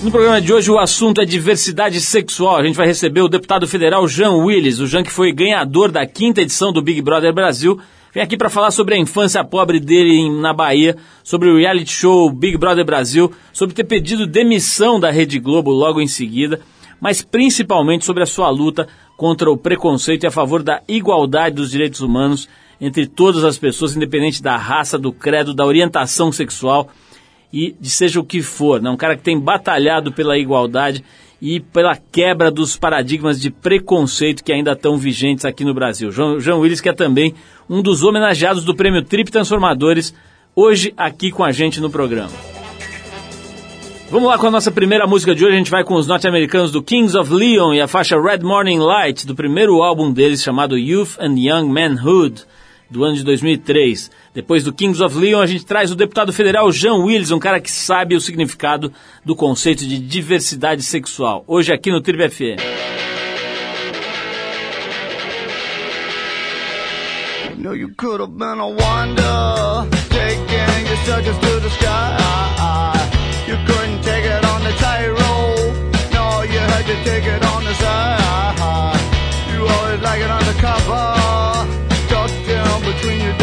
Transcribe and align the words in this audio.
No 0.00 0.12
programa 0.12 0.40
de 0.40 0.52
hoje 0.52 0.70
o 0.70 0.78
assunto 0.78 1.20
é 1.20 1.24
diversidade 1.24 2.00
sexual. 2.00 2.56
A 2.56 2.64
gente 2.64 2.76
vai 2.76 2.86
receber 2.86 3.20
o 3.20 3.28
deputado 3.28 3.66
federal 3.66 4.06
Jean 4.06 4.30
Willis, 4.30 4.78
o 4.78 4.86
Jean 4.86 5.02
que 5.02 5.10
foi 5.10 5.32
ganhador 5.32 5.90
da 5.90 6.06
quinta 6.06 6.40
edição 6.40 6.72
do 6.72 6.80
Big 6.80 7.02
Brother 7.02 7.32
Brasil. 7.32 7.80
Vem 8.14 8.22
aqui 8.22 8.36
para 8.36 8.48
falar 8.48 8.70
sobre 8.70 8.94
a 8.94 8.98
infância 8.98 9.42
pobre 9.42 9.80
dele 9.80 10.30
na 10.40 10.52
Bahia, 10.52 10.96
sobre 11.24 11.50
o 11.50 11.56
reality 11.56 11.90
show 11.90 12.30
Big 12.30 12.56
Brother 12.56 12.84
Brasil, 12.84 13.32
sobre 13.52 13.74
ter 13.74 13.82
pedido 13.82 14.24
demissão 14.24 15.00
da 15.00 15.10
Rede 15.10 15.40
Globo 15.40 15.72
logo 15.72 16.00
em 16.00 16.06
seguida, 16.06 16.60
mas 17.00 17.20
principalmente 17.20 18.04
sobre 18.04 18.22
a 18.22 18.26
sua 18.26 18.48
luta 18.50 18.86
contra 19.16 19.50
o 19.50 19.56
preconceito 19.56 20.22
e 20.22 20.26
a 20.28 20.30
favor 20.30 20.62
da 20.62 20.80
igualdade 20.86 21.56
dos 21.56 21.72
direitos 21.72 22.02
humanos 22.02 22.48
entre 22.80 23.04
todas 23.08 23.42
as 23.42 23.58
pessoas, 23.58 23.96
independente 23.96 24.40
da 24.40 24.56
raça, 24.56 24.96
do 24.96 25.12
credo, 25.12 25.52
da 25.52 25.66
orientação 25.66 26.30
sexual 26.30 26.88
e 27.52 27.74
de 27.80 27.88
seja 27.88 28.20
o 28.20 28.24
que 28.24 28.42
for, 28.42 28.80
né? 28.80 28.90
um 28.90 28.96
cara 28.96 29.16
que 29.16 29.22
tem 29.22 29.38
batalhado 29.38 30.12
pela 30.12 30.36
igualdade 30.36 31.04
e 31.40 31.60
pela 31.60 31.96
quebra 31.96 32.50
dos 32.50 32.76
paradigmas 32.76 33.40
de 33.40 33.50
preconceito 33.50 34.42
que 34.42 34.52
ainda 34.52 34.72
estão 34.72 34.96
vigentes 34.96 35.44
aqui 35.44 35.64
no 35.64 35.72
Brasil. 35.72 36.10
João, 36.10 36.40
João 36.40 36.60
Willis, 36.60 36.80
que 36.80 36.88
é 36.88 36.92
também 36.92 37.34
um 37.70 37.80
dos 37.80 38.02
homenageados 38.02 38.64
do 38.64 38.74
prêmio 38.74 39.04
Trip 39.04 39.30
Transformadores, 39.30 40.12
hoje 40.54 40.92
aqui 40.96 41.30
com 41.30 41.44
a 41.44 41.52
gente 41.52 41.80
no 41.80 41.90
programa. 41.90 42.32
Vamos 44.10 44.28
lá 44.28 44.38
com 44.38 44.46
a 44.46 44.50
nossa 44.50 44.70
primeira 44.70 45.06
música 45.06 45.34
de 45.34 45.44
hoje. 45.44 45.54
A 45.54 45.58
gente 45.58 45.70
vai 45.70 45.84
com 45.84 45.94
os 45.94 46.06
norte-americanos 46.06 46.72
do 46.72 46.82
Kings 46.82 47.16
of 47.16 47.32
Leon 47.32 47.74
e 47.74 47.80
a 47.80 47.86
faixa 47.86 48.18
Red 48.18 48.38
Morning 48.38 48.78
Light, 48.78 49.26
do 49.26 49.34
primeiro 49.34 49.82
álbum 49.82 50.10
deles 50.10 50.42
chamado 50.42 50.78
Youth 50.78 51.18
and 51.20 51.34
Young 51.36 51.68
Manhood 51.68 52.42
do 52.90 53.04
ano 53.04 53.16
de 53.16 53.24
2003. 53.24 54.10
Depois 54.34 54.64
do 54.64 54.72
Kings 54.72 55.00
of 55.02 55.16
Leon, 55.16 55.40
a 55.40 55.46
gente 55.46 55.64
traz 55.64 55.90
o 55.90 55.96
deputado 55.96 56.32
federal 56.32 56.70
Jean 56.72 57.04
Willis, 57.04 57.30
um 57.30 57.38
cara 57.38 57.60
que 57.60 57.70
sabe 57.70 58.14
o 58.14 58.20
significado 58.20 58.92
do 59.24 59.36
conceito 59.36 59.86
de 59.86 59.98
diversidade 59.98 60.82
sexual. 60.82 61.44
Hoje 61.46 61.72
aqui 61.72 61.90
no 61.90 62.00
Tribe 62.00 62.28
FM. 62.28 62.98
know 67.58 67.72
you 67.72 67.88
could 67.88 68.20
have 68.20 68.38
been 68.38 68.60
a 68.60 68.68
wonder, 68.68 69.90
taking 70.10 70.86
your 70.86 70.96
circus 71.04 71.36
to 71.38 71.60
the 71.60 71.70
sky. 71.70 72.94
You 73.48 73.56
couldn't 73.66 74.02
take 74.02 74.24
it 74.24 74.44
on 74.44 74.62
the 74.62 74.72
tightrope, 74.78 75.74
no, 76.14 76.42
you 76.42 76.58
had 76.58 76.86
to 76.86 76.96
take 77.04 77.24
it 77.24 77.44
on 77.44 77.64
the 77.64 77.74
side. 77.74 79.00
You 79.52 79.66
always 79.66 80.00
like 80.00 80.20
it 80.20 80.30
undercover. 80.30 81.17
Between 83.00 83.20
your 83.20 83.37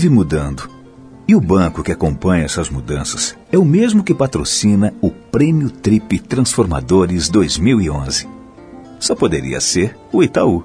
vive 0.00 0.08
mudando. 0.08 0.70
E 1.28 1.34
o 1.34 1.40
banco 1.40 1.82
que 1.82 1.92
acompanha 1.92 2.46
essas 2.46 2.70
mudanças 2.70 3.36
é 3.52 3.58
o 3.58 3.64
mesmo 3.66 4.02
que 4.02 4.14
patrocina 4.14 4.94
o 5.02 5.10
Prêmio 5.10 5.70
Trip 5.70 6.18
Transformadores 6.20 7.28
2011. 7.28 8.26
Só 8.98 9.14
poderia 9.14 9.60
ser 9.60 9.94
o 10.10 10.22
Itaú. 10.22 10.64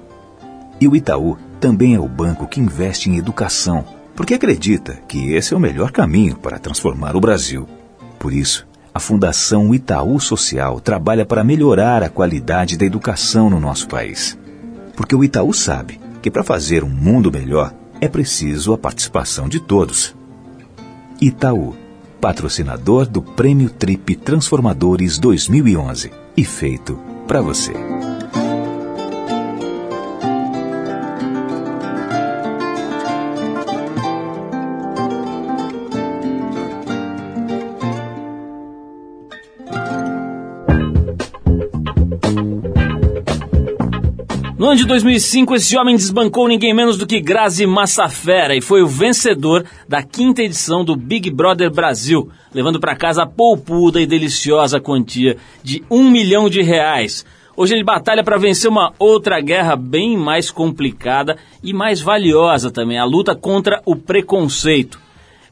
E 0.80 0.88
o 0.88 0.96
Itaú 0.96 1.36
também 1.60 1.94
é 1.94 2.00
o 2.00 2.08
banco 2.08 2.48
que 2.48 2.60
investe 2.60 3.10
em 3.10 3.18
educação, 3.18 3.84
porque 4.14 4.32
acredita 4.32 4.94
que 5.06 5.34
esse 5.34 5.52
é 5.52 5.56
o 5.56 5.60
melhor 5.60 5.92
caminho 5.92 6.36
para 6.36 6.58
transformar 6.58 7.14
o 7.14 7.20
Brasil. 7.20 7.68
Por 8.18 8.32
isso, 8.32 8.66
a 8.94 8.98
Fundação 8.98 9.74
Itaú 9.74 10.18
Social 10.18 10.80
trabalha 10.80 11.26
para 11.26 11.44
melhorar 11.44 12.02
a 12.02 12.08
qualidade 12.08 12.78
da 12.78 12.86
educação 12.86 13.50
no 13.50 13.60
nosso 13.60 13.86
país. 13.86 14.38
Porque 14.96 15.14
o 15.14 15.22
Itaú 15.22 15.52
sabe 15.52 16.00
que 16.22 16.30
para 16.30 16.42
fazer 16.42 16.82
um 16.82 16.88
mundo 16.88 17.30
melhor, 17.30 17.74
é 18.00 18.08
preciso 18.08 18.72
a 18.72 18.78
participação 18.78 19.48
de 19.48 19.60
todos. 19.60 20.14
Itaú, 21.20 21.74
patrocinador 22.20 23.06
do 23.06 23.22
Prêmio 23.22 23.70
Trip 23.70 24.16
Transformadores 24.16 25.18
2011 25.18 26.10
e 26.36 26.44
feito 26.44 26.98
para 27.26 27.40
você. 27.40 27.72
Ano 44.76 44.82
de 44.82 44.88
2005, 44.88 45.54
esse 45.54 45.74
homem 45.78 45.96
desbancou 45.96 46.46
ninguém 46.46 46.74
menos 46.74 46.98
do 46.98 47.06
que 47.06 47.18
Grazi 47.18 47.66
Massafera 47.66 48.54
e 48.54 48.60
foi 48.60 48.82
o 48.82 48.86
vencedor 48.86 49.64
da 49.88 50.02
quinta 50.02 50.42
edição 50.42 50.84
do 50.84 50.94
Big 50.94 51.30
Brother 51.30 51.70
Brasil, 51.70 52.30
levando 52.52 52.78
para 52.78 52.94
casa 52.94 53.22
a 53.22 53.26
poupuda 53.26 54.02
e 54.02 54.06
deliciosa 54.06 54.78
quantia 54.78 55.38
de 55.62 55.82
um 55.90 56.10
milhão 56.10 56.50
de 56.50 56.60
reais. 56.60 57.24
Hoje 57.56 57.74
ele 57.74 57.84
batalha 57.84 58.22
para 58.22 58.36
vencer 58.36 58.70
uma 58.70 58.92
outra 58.98 59.40
guerra 59.40 59.76
bem 59.76 60.14
mais 60.14 60.50
complicada 60.50 61.38
e 61.62 61.72
mais 61.72 62.02
valiosa 62.02 62.70
também, 62.70 62.98
a 62.98 63.04
luta 63.06 63.34
contra 63.34 63.80
o 63.86 63.96
preconceito. 63.96 65.05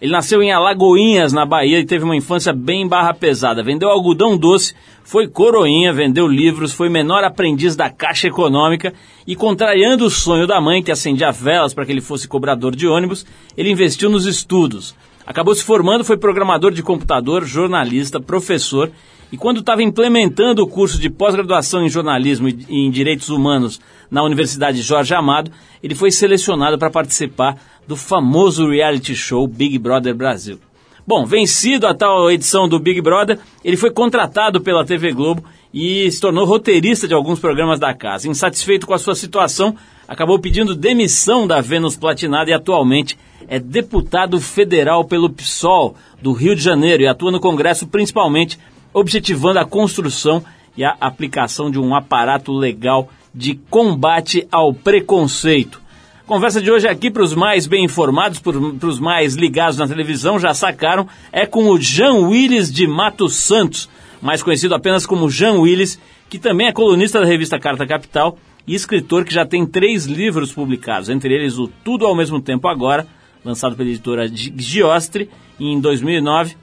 Ele 0.04 0.12
nasceu 0.12 0.42
em 0.42 0.52
Alagoinhas, 0.52 1.32
na 1.32 1.46
Bahia, 1.46 1.80
e 1.80 1.86
teve 1.86 2.04
uma 2.04 2.14
infância 2.14 2.52
bem 2.52 2.86
barra 2.86 3.14
pesada. 3.14 3.62
Vendeu 3.62 3.88
algodão 3.88 4.36
doce, 4.36 4.74
foi 5.02 5.26
coroinha, 5.26 5.94
vendeu 5.94 6.28
livros, 6.28 6.74
foi 6.74 6.90
menor 6.90 7.24
aprendiz 7.24 7.74
da 7.74 7.88
Caixa 7.88 8.28
Econômica 8.28 8.92
e, 9.26 9.34
contrariando 9.34 10.04
o 10.04 10.10
sonho 10.10 10.46
da 10.46 10.60
mãe, 10.60 10.82
que 10.82 10.92
acendia 10.92 11.32
velas 11.32 11.72
para 11.72 11.86
que 11.86 11.90
ele 11.90 12.02
fosse 12.02 12.28
cobrador 12.28 12.76
de 12.76 12.86
ônibus, 12.86 13.24
ele 13.56 13.70
investiu 13.70 14.10
nos 14.10 14.26
estudos. 14.26 14.94
Acabou 15.26 15.54
se 15.54 15.64
formando, 15.64 16.04
foi 16.04 16.18
programador 16.18 16.70
de 16.70 16.82
computador, 16.82 17.42
jornalista, 17.42 18.20
professor 18.20 18.90
e 19.34 19.36
quando 19.36 19.58
estava 19.58 19.82
implementando 19.82 20.62
o 20.62 20.68
curso 20.68 20.96
de 20.96 21.10
pós-graduação 21.10 21.84
em 21.84 21.88
jornalismo 21.88 22.48
e 22.48 22.86
em 22.86 22.88
direitos 22.88 23.30
humanos 23.30 23.80
na 24.08 24.22
Universidade 24.22 24.80
Jorge 24.80 25.12
Amado, 25.12 25.50
ele 25.82 25.96
foi 25.96 26.12
selecionado 26.12 26.78
para 26.78 26.88
participar 26.88 27.60
do 27.84 27.96
famoso 27.96 28.68
reality 28.68 29.16
show 29.16 29.44
Big 29.48 29.76
Brother 29.76 30.14
Brasil. 30.14 30.60
Bom, 31.04 31.26
vencido 31.26 31.84
a 31.88 31.92
tal 31.92 32.30
edição 32.30 32.68
do 32.68 32.78
Big 32.78 33.00
Brother, 33.00 33.40
ele 33.64 33.76
foi 33.76 33.90
contratado 33.90 34.60
pela 34.60 34.84
TV 34.84 35.10
Globo 35.10 35.42
e 35.72 36.08
se 36.12 36.20
tornou 36.20 36.46
roteirista 36.46 37.08
de 37.08 37.12
alguns 37.12 37.40
programas 37.40 37.80
da 37.80 37.92
casa. 37.92 38.28
Insatisfeito 38.28 38.86
com 38.86 38.94
a 38.94 38.98
sua 38.98 39.16
situação, 39.16 39.74
acabou 40.06 40.38
pedindo 40.38 40.76
demissão 40.76 41.44
da 41.44 41.60
Vênus 41.60 41.96
Platinada 41.96 42.52
e 42.52 42.54
atualmente 42.54 43.18
é 43.48 43.58
deputado 43.58 44.40
federal 44.40 45.04
pelo 45.04 45.28
PSOL 45.28 45.96
do 46.22 46.32
Rio 46.32 46.54
de 46.54 46.62
Janeiro 46.62 47.02
e 47.02 47.08
atua 47.08 47.32
no 47.32 47.40
Congresso 47.40 47.88
principalmente 47.88 48.56
objetivando 48.94 49.58
a 49.58 49.66
construção 49.66 50.42
e 50.76 50.84
a 50.84 50.96
aplicação 51.00 51.70
de 51.70 51.78
um 51.78 51.94
aparato 51.94 52.52
legal 52.52 53.10
de 53.34 53.56
combate 53.68 54.46
ao 54.50 54.72
preconceito. 54.72 55.82
Conversa 56.26 56.62
de 56.62 56.70
hoje 56.70 56.88
aqui 56.88 57.10
para 57.10 57.22
os 57.22 57.34
mais 57.34 57.66
bem 57.66 57.84
informados, 57.84 58.38
para 58.38 58.56
os 58.88 58.98
mais 58.98 59.34
ligados 59.34 59.76
na 59.76 59.86
televisão, 59.86 60.38
já 60.38 60.54
sacaram, 60.54 61.06
é 61.30 61.44
com 61.44 61.68
o 61.68 61.78
Jean 61.78 62.14
Willis 62.14 62.72
de 62.72 62.86
Matos 62.86 63.36
Santos, 63.36 63.90
mais 64.22 64.42
conhecido 64.42 64.74
apenas 64.74 65.04
como 65.04 65.28
Jean 65.28 65.54
Willis, 65.54 66.00
que 66.30 66.38
também 66.38 66.68
é 66.68 66.72
colunista 66.72 67.20
da 67.20 67.26
revista 67.26 67.58
Carta 67.58 67.86
Capital 67.86 68.38
e 68.66 68.74
escritor 68.74 69.24
que 69.24 69.34
já 69.34 69.44
tem 69.44 69.66
três 69.66 70.06
livros 70.06 70.50
publicados, 70.50 71.10
entre 71.10 71.34
eles 71.34 71.58
o 71.58 71.68
Tudo 71.68 72.06
ao 72.06 72.16
Mesmo 72.16 72.40
Tempo 72.40 72.68
Agora, 72.68 73.06
lançado 73.44 73.76
pela 73.76 73.90
editora 73.90 74.26
Giostre 74.26 75.28
em 75.60 75.78
2009, 75.78 76.56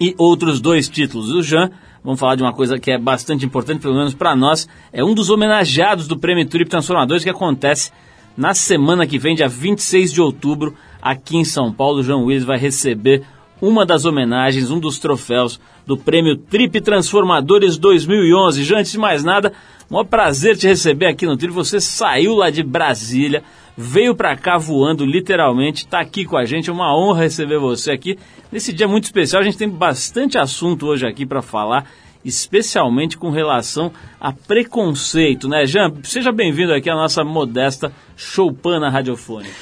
e 0.00 0.14
outros 0.18 0.60
dois 0.60 0.88
títulos. 0.88 1.30
O 1.30 1.42
Jean, 1.42 1.70
vamos 2.02 2.20
falar 2.20 2.36
de 2.36 2.42
uma 2.42 2.52
coisa 2.52 2.78
que 2.78 2.90
é 2.90 2.98
bastante 2.98 3.44
importante, 3.44 3.80
pelo 3.80 3.94
menos 3.94 4.14
para 4.14 4.34
nós, 4.36 4.68
é 4.92 5.04
um 5.04 5.14
dos 5.14 5.30
homenageados 5.30 6.06
do 6.06 6.18
Prêmio 6.18 6.46
Trip 6.46 6.68
Transformadores 6.68 7.24
que 7.24 7.30
acontece 7.30 7.92
na 8.36 8.52
semana 8.52 9.06
que 9.06 9.18
vem, 9.18 9.36
dia 9.36 9.48
26 9.48 10.12
de 10.12 10.20
outubro, 10.20 10.74
aqui 11.00 11.36
em 11.36 11.44
São 11.44 11.72
Paulo. 11.72 12.00
O 12.00 12.02
João 12.02 12.24
Willis 12.24 12.44
vai 12.44 12.58
receber 12.58 13.22
uma 13.60 13.86
das 13.86 14.04
homenagens, 14.04 14.70
um 14.70 14.78
dos 14.78 14.98
troféus 14.98 15.60
do 15.86 15.96
Prêmio 15.96 16.36
Trip 16.36 16.80
Transformadores 16.80 17.78
2011. 17.78 18.64
Já 18.64 18.78
antes 18.78 18.92
de 18.92 18.98
mais 18.98 19.22
nada, 19.22 19.52
um 19.90 20.04
prazer 20.04 20.56
te 20.56 20.66
receber 20.66 21.06
aqui 21.06 21.26
no 21.26 21.36
Trip. 21.36 21.52
Você 21.54 21.80
saiu 21.80 22.34
lá 22.34 22.50
de 22.50 22.62
Brasília, 22.62 23.44
veio 23.76 24.14
para 24.14 24.36
cá 24.36 24.56
voando, 24.56 25.04
literalmente, 25.04 25.84
está 25.84 26.00
aqui 26.00 26.24
com 26.24 26.36
a 26.36 26.44
gente. 26.44 26.70
É 26.70 26.72
uma 26.72 26.96
honra 26.96 27.22
receber 27.22 27.58
você 27.58 27.90
aqui 27.90 28.18
nesse 28.50 28.72
dia 28.72 28.86
muito 28.86 29.04
especial. 29.04 29.42
A 29.42 29.44
gente 29.44 29.58
tem 29.58 29.68
bastante 29.68 30.38
assunto 30.38 30.86
hoje 30.86 31.06
aqui 31.06 31.26
para 31.26 31.42
falar, 31.42 31.90
especialmente 32.24 33.18
com 33.18 33.30
relação 33.30 33.92
a 34.20 34.32
preconceito, 34.32 35.48
né, 35.48 35.66
Jean? 35.66 35.92
Seja 36.02 36.32
bem-vindo 36.32 36.72
aqui 36.72 36.88
à 36.88 36.94
nossa 36.94 37.24
modesta 37.24 37.92
choupana 38.16 38.88
radiofônica. 38.88 39.54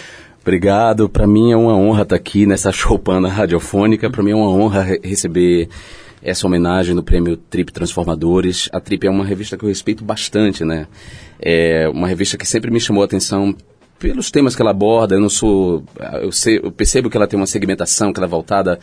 Obrigado. 0.42 1.08
Para 1.08 1.26
mim 1.26 1.52
é 1.52 1.56
uma 1.56 1.74
honra 1.74 2.02
estar 2.02 2.16
aqui 2.16 2.46
nessa 2.46 2.72
choupana 2.72 3.28
radiofônica. 3.28 4.10
Para 4.10 4.22
mim 4.22 4.32
é 4.32 4.34
uma 4.34 4.50
honra 4.50 4.82
re 4.82 5.00
receber 5.02 5.68
essa 6.20 6.46
homenagem 6.46 6.94
no 6.94 7.02
prêmio 7.02 7.36
Trip 7.36 7.72
Transformadores. 7.72 8.68
A 8.72 8.80
Trip 8.80 9.06
é 9.06 9.10
uma 9.10 9.24
revista 9.24 9.56
que 9.56 9.64
eu 9.64 9.68
respeito 9.68 10.04
bastante, 10.04 10.64
né? 10.64 10.86
É 11.40 11.88
uma 11.88 12.06
revista 12.06 12.36
que 12.36 12.46
sempre 12.46 12.70
me 12.70 12.80
chamou 12.80 13.02
a 13.02 13.06
atenção 13.06 13.54
pelos 14.02 14.32
temas 14.32 14.56
que 14.56 14.60
ela 14.60 14.72
aborda. 14.72 15.14
Eu 15.14 15.20
não 15.20 15.30
sou, 15.30 15.84
eu, 16.20 16.32
sei, 16.32 16.58
eu 16.58 16.72
percebo 16.72 17.08
que 17.08 17.16
ela 17.16 17.28
tem 17.28 17.38
uma 17.38 17.46
segmentação 17.46 18.12
que 18.12 18.18
ela 18.18 18.26
é 18.26 18.28
voltada 18.28 18.80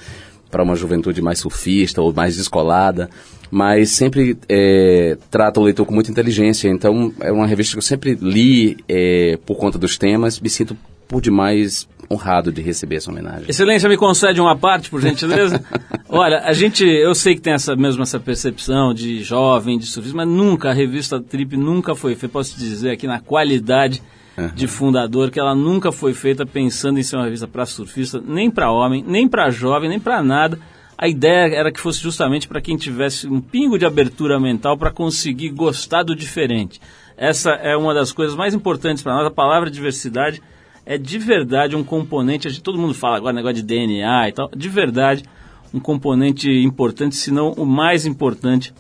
para 0.50 0.64
uma 0.64 0.76
juventude 0.78 1.22
mais 1.22 1.40
surfista 1.40 2.02
ou 2.02 2.14
mais 2.14 2.38
descolada, 2.38 3.10
mas 3.52 3.90
sempre 3.92 4.38
é, 4.48 5.18
trata 5.30 5.60
o 5.60 5.64
leitor 5.64 5.86
com 5.86 5.94
muita 5.94 6.10
inteligência. 6.10 6.70
Então 6.70 7.14
é 7.20 7.34
uma 7.34 7.46
revista 7.46 7.74
que 7.74 7.80
eu 7.80 7.84
sempre 7.84 8.18
li 8.20 8.78
é, 8.88 9.38
por 9.46 9.58
conta 9.58 9.78
dos 9.78 9.98
temas. 9.98 10.40
Me 10.40 10.50
sinto 10.50 10.76
por 11.06 11.22
demais 11.22 11.86
honrado 12.10 12.52
de 12.52 12.62
receber 12.62 12.96
essa 12.96 13.12
homenagem. 13.12 13.46
Excelência, 13.50 13.90
me 13.90 13.98
concede 13.98 14.40
uma 14.40 14.56
parte, 14.56 14.90
por 14.90 15.02
gentileza? 15.02 15.62
Olha, 16.08 16.40
a 16.40 16.54
gente, 16.54 16.84
eu 16.84 17.14
sei 17.14 17.36
que 17.36 17.42
tem 17.42 17.54
essa 17.54 17.76
mesmo 17.76 18.02
essa 18.02 18.20
percepção 18.20 18.94
de 18.94 19.22
jovem, 19.22 19.78
de 19.78 19.86
surfista, 19.86 20.18
mas 20.18 20.28
nunca, 20.28 20.70
a 20.70 20.74
revista 20.74 21.20
Trip 21.20 21.58
nunca 21.58 21.94
foi 21.94 22.16
feita, 22.16 22.32
posso 22.34 22.58
dizer 22.58 22.92
aqui, 22.92 23.06
na 23.06 23.20
qualidade 23.20 24.02
uhum. 24.40 24.48
de 24.56 24.68
fundador, 24.68 25.30
que 25.30 25.40
ela 25.40 25.54
nunca 25.54 25.92
foi 25.92 26.14
feita 26.14 26.46
pensando 26.46 27.00
em 27.00 27.04
ser 27.04 27.16
uma 27.16 27.26
revista 27.26 27.48
para 27.48 27.66
surfista, 27.66 28.22
nem 28.26 28.50
para 28.50 28.72
homem, 28.72 29.04
nem 29.06 29.28
para 29.28 29.50
jovem, 29.50 29.90
nem 29.90 30.00
para 30.00 30.24
nada. 30.24 30.60
A 30.98 31.08
ideia 31.08 31.56
era 31.56 31.72
que 31.72 31.80
fosse 31.80 32.02
justamente 32.02 32.48
para 32.48 32.62
quem 32.62 32.76
tivesse 32.76 33.28
um 33.28 33.40
pingo 33.40 33.78
de 33.78 33.86
abertura 33.86 34.40
mental 34.40 34.78
para 34.78 34.92
conseguir 34.92 35.50
gostar 35.50 36.04
do 36.04 36.16
diferente. 36.16 36.82
Essa 37.16 37.52
é 37.52 37.76
uma 37.76 37.94
das 37.94 38.12
coisas 38.12 38.36
mais 38.36 38.54
importantes 38.54 39.04
para 39.04 39.14
nós. 39.14 39.26
A 39.26 39.32
palavra 39.32 39.70
diversidade 39.70 40.42
é 40.86 40.98
de 40.98 41.18
verdade 41.18 41.76
um 41.76 41.84
componente. 41.84 42.62
Todo 42.62 42.78
mundo 42.78 42.94
fala 42.94 43.18
agora 43.18 43.34
negócio 43.34 43.58
de 43.58 43.64
DNA 43.64 44.30
e 44.30 44.32
tal. 44.32 44.50
De 44.56 44.68
verdade, 44.68 45.24
um 45.74 45.80
componente 45.80 46.50
importante, 46.50 47.16
se 47.16 47.32
não 47.32 47.52
o 47.52 47.66
mais 47.66 48.06
importante 48.06 48.74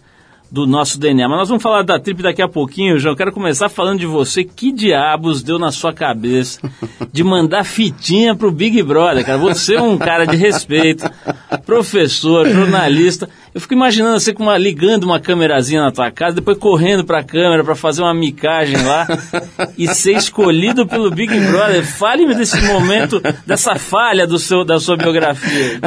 do 0.52 0.66
nosso 0.66 1.00
DNA. 1.00 1.28
Mas 1.28 1.38
nós 1.38 1.50
vamos 1.50 1.64
falar 1.64 1.84
da 1.84 2.00
trip 2.00 2.22
daqui 2.22 2.42
a 2.42 2.48
pouquinho, 2.48 2.98
João. 2.98 3.16
Quero 3.16 3.32
começar 3.32 3.70
falando 3.70 4.00
de 4.00 4.06
você. 4.06 4.44
Que 4.44 4.72
diabos 4.72 5.44
deu 5.44 5.60
na 5.60 5.72
sua 5.72 5.94
cabeça 5.94 6.60
de 7.12 7.24
mandar 7.24 7.64
fitinha 7.64 8.36
pro 8.36 8.52
Big 8.52 8.82
Brother, 8.82 9.26
cara? 9.26 9.38
Você 9.38 9.76
é 9.76 9.82
um 9.82 9.98
cara 9.98 10.26
de 10.26 10.36
respeito, 10.36 11.10
professor, 11.66 12.48
jornalista. 12.50 13.30
Eu 13.54 13.60
fico 13.60 13.74
imaginando 13.74 14.20
você 14.20 14.34
com 14.34 14.44
uma, 14.44 14.58
ligando 14.58 15.06
uma 15.06 15.20
câmerazinha 15.20 15.82
na 15.82 15.92
tua 15.92 16.12
casa, 16.12 16.36
depois 16.36 16.58
correndo 16.58 17.04
para 17.04 17.20
a 17.20 17.24
câmera 17.24 17.64
para 17.64 17.76
fazer 17.76 18.02
uma 18.02 18.14
micagem 18.14 18.78
lá 18.84 19.08
e 19.78 19.88
ser 19.88 20.14
escolhido 20.14 20.86
pelo 20.86 21.10
Big 21.10 21.34
Brother. 21.40 21.84
Fale-me 21.84 22.36
desse 22.36 22.62
momento, 22.62 23.22
dessa 23.46 23.76
falha 23.76 24.28
do 24.28 24.38
seu, 24.38 24.64
da 24.64 24.80
sua 24.80 24.96
biografia. 24.96 25.80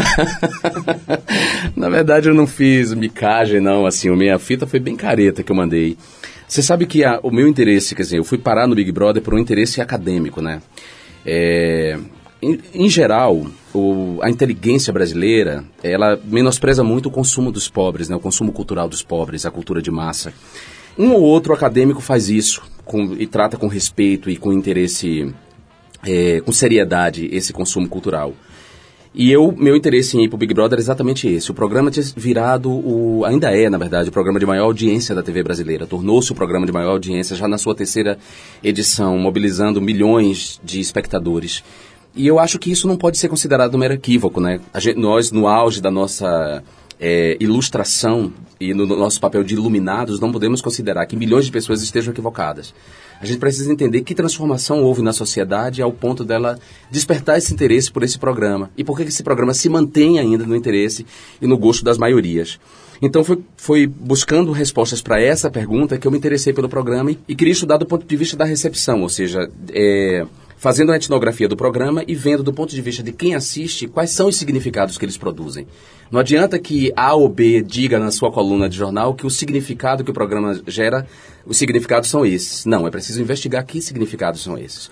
na 1.76 1.88
verdade, 1.88 2.28
eu 2.28 2.34
não 2.34 2.46
fiz 2.46 2.92
micagem, 2.94 3.60
não. 3.60 3.86
Assim, 3.86 4.08
a 4.08 4.16
minha 4.16 4.38
fita 4.38 4.66
foi 4.66 4.80
bem 4.80 4.96
careta 4.96 5.42
que 5.42 5.52
eu 5.52 5.56
mandei. 5.56 5.96
Você 6.48 6.62
sabe 6.62 6.84
que 6.84 7.04
a, 7.04 7.20
o 7.22 7.30
meu 7.30 7.46
interesse, 7.46 7.94
quer 7.94 8.02
dizer, 8.02 8.18
eu 8.18 8.24
fui 8.24 8.38
parar 8.38 8.66
no 8.66 8.74
Big 8.74 8.90
Brother 8.90 9.22
por 9.22 9.34
um 9.34 9.38
interesse 9.38 9.80
acadêmico, 9.80 10.42
né? 10.42 10.60
É, 11.24 11.96
em, 12.42 12.58
em 12.74 12.88
geral, 12.88 13.46
o, 13.72 14.18
a 14.20 14.28
inteligência 14.28 14.92
brasileira, 14.92 15.64
ela 15.82 16.18
menospreza 16.24 16.82
muito 16.82 17.06
o 17.06 17.10
consumo 17.10 17.52
dos 17.52 17.68
pobres, 17.68 18.08
né? 18.08 18.16
o 18.16 18.20
consumo 18.20 18.52
cultural 18.52 18.88
dos 18.88 19.02
pobres, 19.02 19.46
a 19.46 19.50
cultura 19.50 19.80
de 19.80 19.90
massa. 19.90 20.34
Um 20.98 21.12
ou 21.12 21.22
outro 21.22 21.54
acadêmico 21.54 22.00
faz 22.00 22.28
isso 22.28 22.62
com, 22.84 23.14
e 23.14 23.26
trata 23.26 23.56
com 23.56 23.68
respeito 23.68 24.28
e 24.28 24.36
com 24.36 24.52
interesse, 24.52 25.32
é, 26.04 26.40
com 26.40 26.52
seriedade, 26.52 27.28
esse 27.32 27.52
consumo 27.52 27.88
cultural. 27.88 28.34
E 29.14 29.30
eu, 29.30 29.52
meu 29.52 29.76
interesse 29.76 30.16
em 30.16 30.24
ir 30.24 30.28
pro 30.28 30.38
Big 30.38 30.54
Brother 30.54 30.78
é 30.78 30.80
exatamente 30.80 31.28
esse. 31.28 31.50
O 31.50 31.54
programa 31.54 31.90
tinha 31.90 32.04
virado 32.16 32.70
o. 32.70 33.24
ainda 33.26 33.54
é, 33.54 33.68
na 33.68 33.76
verdade, 33.76 34.08
o 34.08 34.12
programa 34.12 34.40
de 34.40 34.46
maior 34.46 34.64
audiência 34.64 35.14
da 35.14 35.22
TV 35.22 35.42
brasileira. 35.42 35.86
Tornou-se 35.86 36.32
o 36.32 36.34
programa 36.34 36.64
de 36.64 36.72
maior 36.72 36.92
audiência 36.92 37.36
já 37.36 37.46
na 37.46 37.58
sua 37.58 37.74
terceira 37.74 38.18
edição, 38.64 39.18
mobilizando 39.18 39.82
milhões 39.82 40.58
de 40.64 40.80
espectadores. 40.80 41.62
E 42.14 42.26
eu 42.26 42.38
acho 42.38 42.58
que 42.58 42.70
isso 42.70 42.86
não 42.86 42.96
pode 42.96 43.18
ser 43.18 43.28
considerado 43.28 43.74
um 43.74 43.78
mero 43.78 43.94
equívoco, 43.94 44.40
né? 44.40 44.60
Gente, 44.78 44.98
nós, 44.98 45.30
no 45.30 45.46
auge 45.46 45.80
da 45.80 45.90
nossa 45.90 46.62
é, 47.00 47.36
ilustração 47.40 48.32
e 48.60 48.74
no 48.74 48.86
nosso 48.86 49.20
papel 49.20 49.42
de 49.42 49.54
iluminados, 49.54 50.20
não 50.20 50.30
podemos 50.30 50.60
considerar 50.60 51.06
que 51.06 51.16
milhões 51.16 51.46
de 51.46 51.52
pessoas 51.52 51.82
estejam 51.82 52.12
equivocadas. 52.12 52.74
A 53.20 53.24
gente 53.24 53.38
precisa 53.38 53.72
entender 53.72 54.02
que 54.02 54.14
transformação 54.14 54.82
houve 54.82 55.00
na 55.00 55.12
sociedade 55.12 55.80
ao 55.80 55.92
ponto 55.92 56.24
dela 56.24 56.58
despertar 56.90 57.38
esse 57.38 57.54
interesse 57.54 57.90
por 57.90 58.02
esse 58.02 58.18
programa. 58.18 58.68
E 58.76 58.82
por 58.82 58.96
que 58.96 59.04
esse 59.04 59.22
programa 59.22 59.54
se 59.54 59.68
mantém 59.68 60.18
ainda 60.18 60.44
no 60.44 60.56
interesse 60.56 61.06
e 61.40 61.46
no 61.46 61.56
gosto 61.56 61.84
das 61.84 61.98
maiorias. 61.98 62.58
Então 63.00 63.24
foi, 63.24 63.40
foi 63.56 63.86
buscando 63.86 64.52
respostas 64.52 65.02
para 65.02 65.20
essa 65.20 65.50
pergunta 65.50 65.98
que 65.98 66.06
eu 66.06 66.10
me 66.10 66.18
interessei 66.18 66.52
pelo 66.52 66.68
programa 66.68 67.10
e, 67.10 67.18
e, 67.26 67.34
queria 67.34 67.52
estudar 67.52 67.76
do 67.76 67.86
ponto 67.86 68.06
de 68.06 68.16
vista 68.16 68.36
da 68.36 68.44
recepção, 68.44 69.02
ou 69.02 69.08
seja, 69.08 69.50
é, 69.72 70.24
fazendo 70.62 70.92
a 70.92 70.96
etnografia 70.96 71.48
do 71.48 71.56
programa 71.56 72.04
e 72.06 72.14
vendo 72.14 72.44
do 72.44 72.52
ponto 72.52 72.72
de 72.72 72.80
vista 72.80 73.02
de 73.02 73.10
quem 73.10 73.34
assiste 73.34 73.88
quais 73.88 74.10
são 74.10 74.28
os 74.28 74.36
significados 74.36 74.96
que 74.96 75.04
eles 75.04 75.16
produzem. 75.16 75.66
Não 76.08 76.20
adianta 76.20 76.56
que 76.56 76.92
A 76.94 77.14
ou 77.14 77.28
B 77.28 77.60
diga 77.62 77.98
na 77.98 78.12
sua 78.12 78.30
coluna 78.30 78.68
de 78.68 78.76
jornal 78.76 79.12
que 79.12 79.26
o 79.26 79.30
significado 79.30 80.04
que 80.04 80.12
o 80.12 80.14
programa 80.14 80.62
gera, 80.68 81.04
os 81.44 81.56
significados 81.56 82.08
são 82.08 82.24
esses. 82.24 82.64
Não, 82.64 82.86
é 82.86 82.92
preciso 82.92 83.20
investigar 83.20 83.66
que 83.66 83.82
significados 83.82 84.40
são 84.40 84.56
esses. 84.56 84.88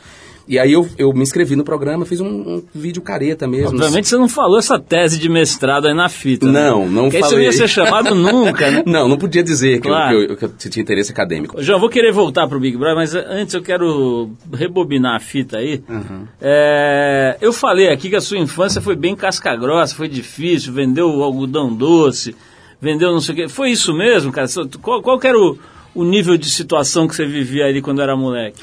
E 0.50 0.58
aí 0.58 0.72
eu, 0.72 0.88
eu 0.98 1.12
me 1.12 1.22
inscrevi 1.22 1.54
no 1.54 1.62
programa, 1.62 2.04
fiz 2.04 2.20
um, 2.20 2.26
um 2.26 2.62
vídeo 2.74 3.00
careta 3.00 3.46
mesmo. 3.46 3.68
Obviamente 3.68 4.08
você 4.08 4.16
não 4.16 4.28
falou 4.28 4.58
essa 4.58 4.80
tese 4.80 5.16
de 5.16 5.28
mestrado 5.28 5.86
aí 5.86 5.94
na 5.94 6.08
fita. 6.08 6.44
Né? 6.44 6.68
Não, 6.68 6.88
não 6.88 7.02
Porque 7.04 7.20
falei. 7.20 7.22
Aí 7.22 7.30
você 7.30 7.36
não 7.36 7.42
ia 7.44 7.52
ser 7.52 7.68
chamado 7.68 8.14
nunca, 8.16 8.68
né? 8.68 8.82
Não, 8.90 9.06
não 9.06 9.16
podia 9.16 9.44
dizer 9.44 9.78
claro. 9.78 10.08
que, 10.08 10.32
eu, 10.32 10.36
que, 10.36 10.44
eu, 10.46 10.48
que 10.48 10.66
eu 10.66 10.70
tinha 10.70 10.82
interesse 10.82 11.12
acadêmico. 11.12 11.62
Já 11.62 11.76
vou 11.76 11.88
querer 11.88 12.10
voltar 12.10 12.48
pro 12.48 12.58
Big 12.58 12.76
Brother, 12.76 12.96
mas 12.96 13.14
antes 13.14 13.54
eu 13.54 13.62
quero 13.62 14.32
rebobinar 14.52 15.14
a 15.14 15.20
fita 15.20 15.58
aí. 15.58 15.84
Uhum. 15.88 16.26
É, 16.40 17.36
eu 17.40 17.52
falei 17.52 17.88
aqui 17.88 18.10
que 18.10 18.16
a 18.16 18.20
sua 18.20 18.38
infância 18.38 18.80
foi 18.80 18.96
bem 18.96 19.14
casca 19.14 19.54
grossa, 19.54 19.94
foi 19.94 20.08
difícil, 20.08 20.72
vendeu 20.72 21.22
algodão 21.22 21.72
doce, 21.72 22.34
vendeu 22.80 23.12
não 23.12 23.20
sei 23.20 23.34
o 23.34 23.36
quê. 23.36 23.48
Foi 23.48 23.70
isso 23.70 23.94
mesmo, 23.94 24.32
cara? 24.32 24.48
Qual, 24.82 25.00
qual 25.00 25.20
era 25.22 25.38
o, 25.38 25.56
o 25.94 26.02
nível 26.02 26.36
de 26.36 26.50
situação 26.50 27.06
que 27.06 27.14
você 27.14 27.24
vivia 27.24 27.66
ali 27.66 27.80
quando 27.80 28.02
era 28.02 28.16
moleque? 28.16 28.58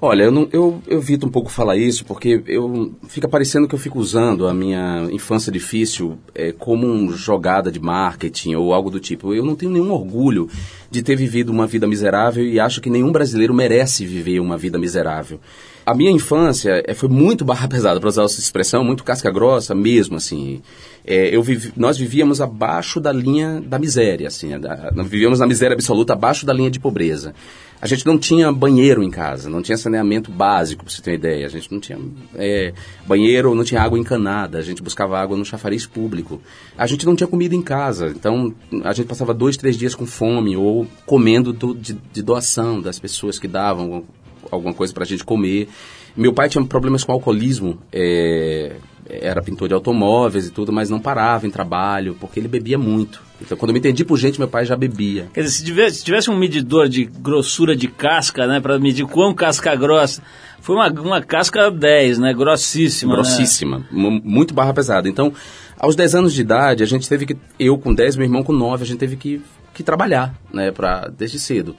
Olha, 0.00 0.22
eu, 0.22 0.30
não, 0.30 0.48
eu, 0.52 0.80
eu 0.86 0.98
evito 0.98 1.26
um 1.26 1.30
pouco 1.30 1.50
falar 1.50 1.76
isso 1.76 2.04
porque 2.04 2.40
eu 2.46 2.94
fica 3.08 3.26
parecendo 3.26 3.66
que 3.66 3.74
eu 3.74 3.78
fico 3.78 3.98
usando 3.98 4.46
a 4.46 4.54
minha 4.54 5.08
infância 5.10 5.50
difícil 5.50 6.16
é, 6.32 6.52
como 6.52 6.86
uma 6.86 7.16
jogada 7.16 7.70
de 7.70 7.80
marketing 7.80 8.54
ou 8.54 8.72
algo 8.72 8.90
do 8.90 9.00
tipo. 9.00 9.34
Eu 9.34 9.44
não 9.44 9.56
tenho 9.56 9.72
nenhum 9.72 9.90
orgulho 9.90 10.48
de 10.88 11.02
ter 11.02 11.16
vivido 11.16 11.50
uma 11.50 11.66
vida 11.66 11.84
miserável 11.84 12.44
e 12.44 12.60
acho 12.60 12.80
que 12.80 12.88
nenhum 12.88 13.10
brasileiro 13.10 13.52
merece 13.52 14.06
viver 14.06 14.38
uma 14.38 14.56
vida 14.56 14.78
miserável. 14.78 15.40
A 15.84 15.94
minha 15.94 16.12
infância 16.12 16.80
é, 16.86 16.94
foi 16.94 17.08
muito 17.08 17.44
barra 17.44 17.66
pesada, 17.68 17.98
para 17.98 18.08
usar 18.08 18.22
essa 18.22 18.38
expressão, 18.38 18.84
muito 18.84 19.02
casca 19.02 19.30
grossa 19.32 19.74
mesmo, 19.74 20.16
assim. 20.16 20.62
É, 21.04 21.34
eu 21.34 21.42
vivi, 21.42 21.72
nós 21.74 21.96
vivíamos 21.96 22.40
abaixo 22.40 23.00
da 23.00 23.10
linha 23.10 23.60
da 23.66 23.78
miséria, 23.78 24.28
assim. 24.28 24.60
Da, 24.60 24.92
vivíamos 25.04 25.40
na 25.40 25.46
miséria 25.46 25.74
absoluta, 25.74 26.12
abaixo 26.12 26.44
da 26.44 26.52
linha 26.52 26.70
de 26.70 26.78
pobreza. 26.78 27.34
A 27.80 27.86
gente 27.86 28.04
não 28.04 28.18
tinha 28.18 28.50
banheiro 28.50 29.02
em 29.02 29.10
casa, 29.10 29.48
não 29.48 29.62
tinha 29.62 29.78
saneamento 29.78 30.32
básico, 30.32 30.84
para 30.84 30.92
você 30.92 31.00
ter 31.00 31.10
uma 31.10 31.16
ideia. 31.16 31.46
A 31.46 31.48
gente 31.48 31.70
não 31.70 31.78
tinha 31.78 31.98
é, 32.34 32.72
banheiro, 33.06 33.54
não 33.54 33.62
tinha 33.62 33.80
água 33.80 33.98
encanada, 33.98 34.58
a 34.58 34.62
gente 34.62 34.82
buscava 34.82 35.18
água 35.18 35.36
no 35.36 35.44
chafariz 35.44 35.86
público. 35.86 36.40
A 36.76 36.86
gente 36.86 37.06
não 37.06 37.14
tinha 37.14 37.28
comida 37.28 37.54
em 37.54 37.62
casa, 37.62 38.08
então 38.08 38.52
a 38.82 38.92
gente 38.92 39.06
passava 39.06 39.32
dois, 39.32 39.56
três 39.56 39.76
dias 39.76 39.94
com 39.94 40.06
fome 40.06 40.56
ou 40.56 40.86
comendo 41.06 41.52
do, 41.52 41.74
de, 41.74 41.92
de 42.12 42.22
doação 42.22 42.80
das 42.80 42.98
pessoas 42.98 43.38
que 43.38 43.46
davam 43.46 44.04
alguma 44.50 44.74
coisa 44.74 44.92
para 44.92 45.04
a 45.04 45.06
gente 45.06 45.24
comer. 45.24 45.68
Meu 46.16 46.32
pai 46.32 46.48
tinha 46.48 46.64
problemas 46.64 47.04
com 47.04 47.12
alcoolismo, 47.12 47.78
é, 47.92 48.76
era 49.08 49.42
pintor 49.42 49.68
de 49.68 49.74
automóveis 49.74 50.46
e 50.46 50.50
tudo, 50.50 50.72
mas 50.72 50.90
não 50.90 51.00
parava 51.00 51.46
em 51.46 51.50
trabalho, 51.50 52.16
porque 52.20 52.38
ele 52.38 52.48
bebia 52.48 52.78
muito. 52.78 53.22
Então, 53.40 53.56
quando 53.56 53.70
eu 53.70 53.72
me 53.72 53.78
entendi 53.78 54.04
por 54.04 54.18
gente, 54.18 54.38
meu 54.38 54.48
pai 54.48 54.64
já 54.64 54.76
bebia. 54.76 55.28
Quer 55.32 55.42
dizer, 55.42 55.56
se 55.56 55.64
tivesse, 55.64 55.98
se 55.98 56.04
tivesse 56.04 56.30
um 56.30 56.36
medidor 56.36 56.88
de 56.88 57.04
grossura 57.04 57.74
de 57.74 57.88
casca, 57.88 58.46
né, 58.46 58.60
para 58.60 58.78
medir 58.78 59.06
quão 59.06 59.32
casca 59.32 59.74
grossa, 59.74 60.22
foi 60.60 60.76
uma, 60.76 60.90
uma 60.90 61.22
casca 61.22 61.70
10, 61.70 62.18
né, 62.18 62.34
grossíssima. 62.34 63.12
Né? 63.12 63.22
Grossíssima, 63.22 63.78
né? 63.78 64.20
muito 64.24 64.52
barra 64.52 64.74
pesada. 64.74 65.08
Então, 65.08 65.32
aos 65.78 65.96
10 65.96 66.16
anos 66.16 66.34
de 66.34 66.40
idade, 66.40 66.82
a 66.82 66.86
gente 66.86 67.08
teve 67.08 67.26
que, 67.26 67.36
eu 67.58 67.78
com 67.78 67.94
10, 67.94 68.16
meu 68.16 68.26
irmão 68.26 68.42
com 68.42 68.52
9, 68.52 68.82
a 68.82 68.86
gente 68.86 68.98
teve 68.98 69.16
que, 69.16 69.40
que 69.72 69.82
trabalhar, 69.82 70.34
né, 70.52 70.70
pra, 70.70 71.08
desde 71.08 71.38
cedo 71.38 71.74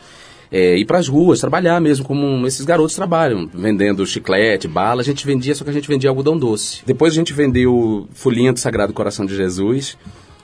é, 0.51 0.77
ir 0.77 0.85
para 0.85 0.97
as 0.97 1.07
ruas, 1.07 1.39
trabalhar 1.39 1.79
mesmo, 1.79 2.05
como 2.05 2.45
esses 2.47 2.65
garotos 2.65 2.95
trabalham, 2.95 3.49
vendendo 3.53 4.05
chiclete, 4.05 4.67
bala. 4.67 5.01
A 5.01 5.05
gente 5.05 5.25
vendia, 5.25 5.53
só 5.53 5.63
que 5.63 5.69
a 5.69 5.73
gente 5.73 5.87
vendia 5.87 6.09
algodão 6.09 6.37
doce. 6.37 6.81
Depois 6.85 7.13
a 7.13 7.15
gente 7.15 7.33
vendeu 7.33 8.07
folhinha 8.13 8.51
do 8.51 8.59
Sagrado 8.59 8.93
Coração 8.93 9.25
de 9.25 9.35
Jesus. 9.35 9.97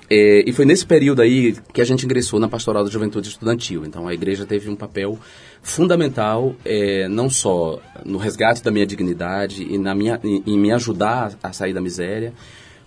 É, 0.10 0.44
e 0.48 0.54
foi 0.54 0.66
nesse 0.66 0.86
período 0.86 1.22
aí 1.22 1.56
que 1.74 1.82
a 1.82 1.86
gente 1.86 2.06
ingressou 2.06 2.40
na 2.40 2.48
Pastoral 2.48 2.84
da 2.84 2.90
Juventude 2.92 3.28
Estudantil. 3.28 3.84
Então 3.86 4.08
a 4.08 4.14
igreja 4.14 4.46
teve 4.46 4.70
um 4.70 4.76
papel 4.76 5.18
fundamental, 5.64 6.56
é, 6.64 7.08
não 7.08 7.28
só 7.28 7.80
no 8.06 8.20
resgate 8.20 8.64
da 8.64 8.70
minha 8.70 8.86
dignidade 8.86 9.64
e 9.64 9.78
na 9.80 9.96
minha, 9.96 10.20
em, 10.24 10.44
em 10.46 10.60
me 10.60 10.72
ajudar 10.72 11.34
a 11.42 11.52
sair 11.52 11.74
da 11.74 11.82
miséria, 11.82 12.34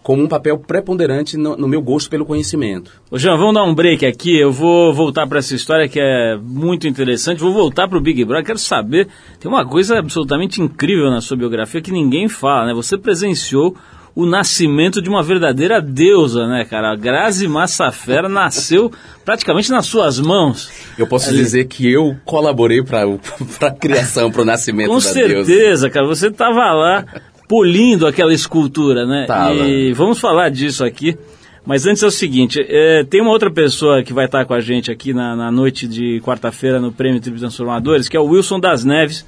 como 0.02 0.22
um 0.22 0.28
papel 0.28 0.58
preponderante 0.58 1.36
no, 1.36 1.56
no, 1.56 1.68
meu 1.68 1.82
gosto 1.82 2.08
pelo 2.08 2.24
conhecimento. 2.24 2.90
Ô 3.10 3.18
Jean, 3.18 3.36
vamos 3.36 3.54
dar 3.54 3.64
um 3.64 3.74
break 3.74 4.06
aqui. 4.06 4.38
Eu 4.38 4.50
vou 4.50 4.92
voltar 4.92 5.26
para 5.26 5.38
essa 5.38 5.54
história 5.54 5.88
que 5.88 6.00
é 6.00 6.36
muito 6.40 6.86
interessante. 6.86 7.40
Vou 7.40 7.52
voltar 7.52 7.88
para 7.88 7.98
o 7.98 8.00
Big 8.00 8.24
Brother. 8.24 8.46
Quero 8.46 8.58
saber, 8.58 9.08
tem 9.38 9.50
uma 9.50 9.66
coisa 9.66 9.98
absolutamente 9.98 10.62
incrível 10.62 11.10
na 11.10 11.20
sua 11.20 11.36
biografia 11.36 11.82
que 11.82 11.92
ninguém 11.92 12.28
fala, 12.28 12.66
né? 12.66 12.74
Você 12.74 12.96
presenciou 12.96 13.76
o 14.18 14.26
nascimento 14.26 15.00
de 15.00 15.08
uma 15.08 15.22
verdadeira 15.22 15.80
deusa, 15.80 16.46
né, 16.48 16.64
cara? 16.64 16.92
A 16.92 16.96
Grazi 16.96 17.46
Massafera 17.46 18.28
nasceu 18.28 18.90
praticamente 19.24 19.70
nas 19.70 19.86
suas 19.86 20.18
mãos. 20.18 20.70
Eu 20.98 21.06
posso 21.06 21.28
Ali. 21.28 21.38
dizer 21.38 21.66
que 21.66 21.88
eu 21.88 22.16
colaborei 22.24 22.82
para 22.82 23.02
a 23.62 23.70
criação, 23.70 24.30
para 24.30 24.42
o 24.42 24.44
nascimento 24.44 24.88
Com 24.88 24.96
da 24.96 25.00
certeza, 25.00 25.28
deusa. 25.28 25.44
Com 25.44 25.52
certeza, 25.52 25.90
cara. 25.90 26.06
Você 26.06 26.26
estava 26.26 26.72
lá 26.72 27.04
polindo 27.48 28.06
aquela 28.06 28.32
escultura, 28.32 29.06
né? 29.06 29.24
Tava. 29.26 29.54
E 29.54 29.92
vamos 29.94 30.20
falar 30.20 30.50
disso 30.50 30.84
aqui. 30.84 31.16
Mas 31.64 31.86
antes 31.86 32.02
é 32.02 32.06
o 32.06 32.10
seguinte, 32.10 32.64
é, 32.66 33.04
tem 33.04 33.20
uma 33.20 33.30
outra 33.30 33.50
pessoa 33.50 34.02
que 34.02 34.12
vai 34.12 34.24
estar 34.24 34.44
com 34.46 34.54
a 34.54 34.60
gente 34.60 34.90
aqui 34.90 35.12
na, 35.12 35.36
na 35.36 35.50
noite 35.50 35.86
de 35.86 36.18
quarta-feira 36.24 36.80
no 36.80 36.90
Prêmio 36.92 37.20
Tribo 37.20 37.38
Transformadores, 37.38 38.08
que 38.08 38.16
é 38.16 38.20
o 38.20 38.24
Wilson 38.24 38.58
das 38.58 38.84
Neves, 38.84 39.26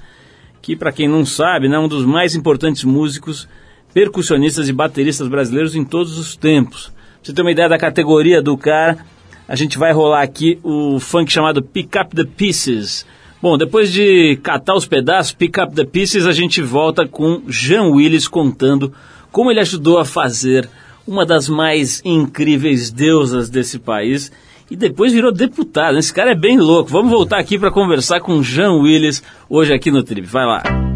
que 0.62 0.74
para 0.74 0.90
quem 0.90 1.06
não 1.06 1.26
sabe, 1.26 1.68
né, 1.68 1.76
é 1.76 1.78
um 1.78 1.88
dos 1.88 2.04
mais 2.06 2.34
importantes 2.34 2.82
músicos, 2.82 3.46
percussionistas 3.92 4.70
e 4.70 4.72
bateristas 4.72 5.28
brasileiros 5.28 5.74
em 5.74 5.84
todos 5.84 6.16
os 6.18 6.34
tempos. 6.34 6.86
Pra 6.86 6.94
você 7.22 7.32
ter 7.34 7.42
uma 7.42 7.52
ideia 7.52 7.68
da 7.68 7.76
categoria 7.76 8.40
do 8.40 8.56
cara, 8.56 9.04
a 9.46 9.54
gente 9.54 9.76
vai 9.76 9.92
rolar 9.92 10.22
aqui 10.22 10.58
o 10.62 10.98
funk 10.98 11.30
chamado 11.30 11.62
Pick 11.62 11.94
Up 12.00 12.16
the 12.16 12.24
Pieces, 12.24 13.04
Bom, 13.42 13.56
depois 13.56 13.90
de 13.90 14.38
catar 14.42 14.75
os 14.75 14.87
pedaços, 14.87 15.32
pick 15.32 15.56
up 15.59 15.75
the 15.75 15.85
pieces, 15.85 16.26
a 16.26 16.32
gente 16.32 16.61
volta 16.61 17.09
com 17.09 17.42
Jean 17.49 17.85
Willis 17.85 18.28
contando 18.28 18.92
como 19.32 19.50
ele 19.50 19.61
ajudou 19.61 19.99
a 19.99 20.04
fazer 20.04 20.68
uma 21.06 21.25
das 21.25 21.49
mais 21.49 22.02
incríveis 22.04 22.90
deusas 22.90 23.49
desse 23.49 23.78
país 23.78 24.30
e 24.70 24.76
depois 24.76 25.12
virou 25.12 25.32
deputado. 25.32 25.99
Esse 25.99 26.12
cara 26.12 26.32
é 26.32 26.37
bem 26.37 26.59
louco. 26.59 26.90
Vamos 26.90 27.11
voltar 27.11 27.38
aqui 27.38 27.59
para 27.59 27.70
conversar 27.70 28.20
com 28.20 28.42
Jean 28.42 28.75
Willis 28.75 29.23
hoje 29.49 29.73
aqui 29.73 29.90
no 29.90 30.02
Trip. 30.02 30.26
Vai 30.26 30.44
lá. 30.44 30.89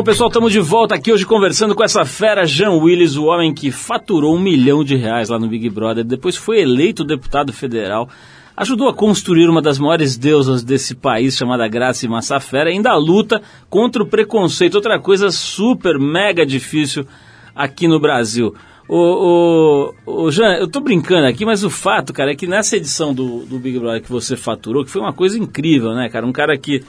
Bom, 0.00 0.04
pessoal, 0.04 0.28
estamos 0.28 0.50
de 0.50 0.60
volta 0.60 0.94
aqui 0.94 1.12
hoje 1.12 1.26
conversando 1.26 1.74
com 1.74 1.84
essa 1.84 2.06
fera 2.06 2.46
Jean 2.46 2.70
Willis, 2.70 3.16
o 3.16 3.26
homem 3.26 3.52
que 3.52 3.70
faturou 3.70 4.34
um 4.34 4.40
milhão 4.40 4.82
de 4.82 4.96
reais 4.96 5.28
lá 5.28 5.38
no 5.38 5.46
Big 5.46 5.68
Brother, 5.68 6.02
depois 6.02 6.36
foi 6.36 6.62
eleito 6.62 7.04
deputado 7.04 7.52
federal, 7.52 8.08
ajudou 8.56 8.88
a 8.88 8.94
construir 8.94 9.46
uma 9.46 9.60
das 9.60 9.78
maiores 9.78 10.16
deusas 10.16 10.64
desse 10.64 10.94
país, 10.94 11.36
chamada 11.36 11.68
Graça 11.68 12.08
Massafera, 12.08 12.70
e 12.70 12.76
ainda 12.76 12.96
luta 12.96 13.42
contra 13.68 14.02
o 14.02 14.06
preconceito, 14.06 14.76
outra 14.76 14.98
coisa 14.98 15.30
super, 15.30 15.98
mega 15.98 16.46
difícil 16.46 17.06
aqui 17.54 17.86
no 17.86 18.00
Brasil. 18.00 18.54
O, 18.88 19.92
o 20.06 20.30
Jean, 20.30 20.54
eu 20.54 20.66
tô 20.66 20.80
brincando 20.80 21.26
aqui, 21.26 21.44
mas 21.44 21.62
o 21.62 21.68
fato, 21.68 22.14
cara, 22.14 22.32
é 22.32 22.34
que 22.34 22.46
nessa 22.46 22.74
edição 22.74 23.12
do, 23.12 23.44
do 23.44 23.58
Big 23.58 23.78
Brother 23.78 24.02
que 24.02 24.10
você 24.10 24.34
faturou, 24.34 24.82
que 24.82 24.90
foi 24.90 25.02
uma 25.02 25.12
coisa 25.12 25.38
incrível, 25.38 25.94
né, 25.94 26.08
cara? 26.08 26.24
Um 26.24 26.32
cara 26.32 26.56
que 26.56 26.82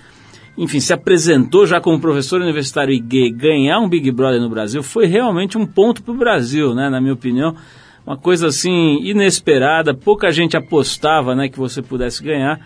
enfim, 0.58 0.80
se 0.80 0.94
apresentou 0.94 1.66
já 1.66 1.80
como 1.80 2.00
professor 2.00 2.42
universitário 2.42 2.94
e 2.94 3.00
ganhar 3.32 3.80
um 3.80 3.90
Big 3.90 4.12
Brother 4.12 4.42
no 4.42 4.50
Brasil 4.50 4.84
foi 4.84 5.06
realmente 5.06 5.58
um 5.58 5.66
ponto 5.66 6.04
para 6.04 6.14
o 6.14 6.18
Brasil, 6.18 6.76
né, 6.76 6.90
na 6.90 7.00
minha 7.00 7.14
opinião. 7.14 7.56
Uma 8.06 8.18
coisa 8.18 8.48
assim 8.48 9.00
inesperada, 9.04 9.94
pouca 9.94 10.32
gente 10.32 10.58
apostava 10.58 11.36
né, 11.36 11.48
que 11.48 11.58
você 11.58 11.82
pudesse 11.82 12.24
ganhar. 12.24 12.60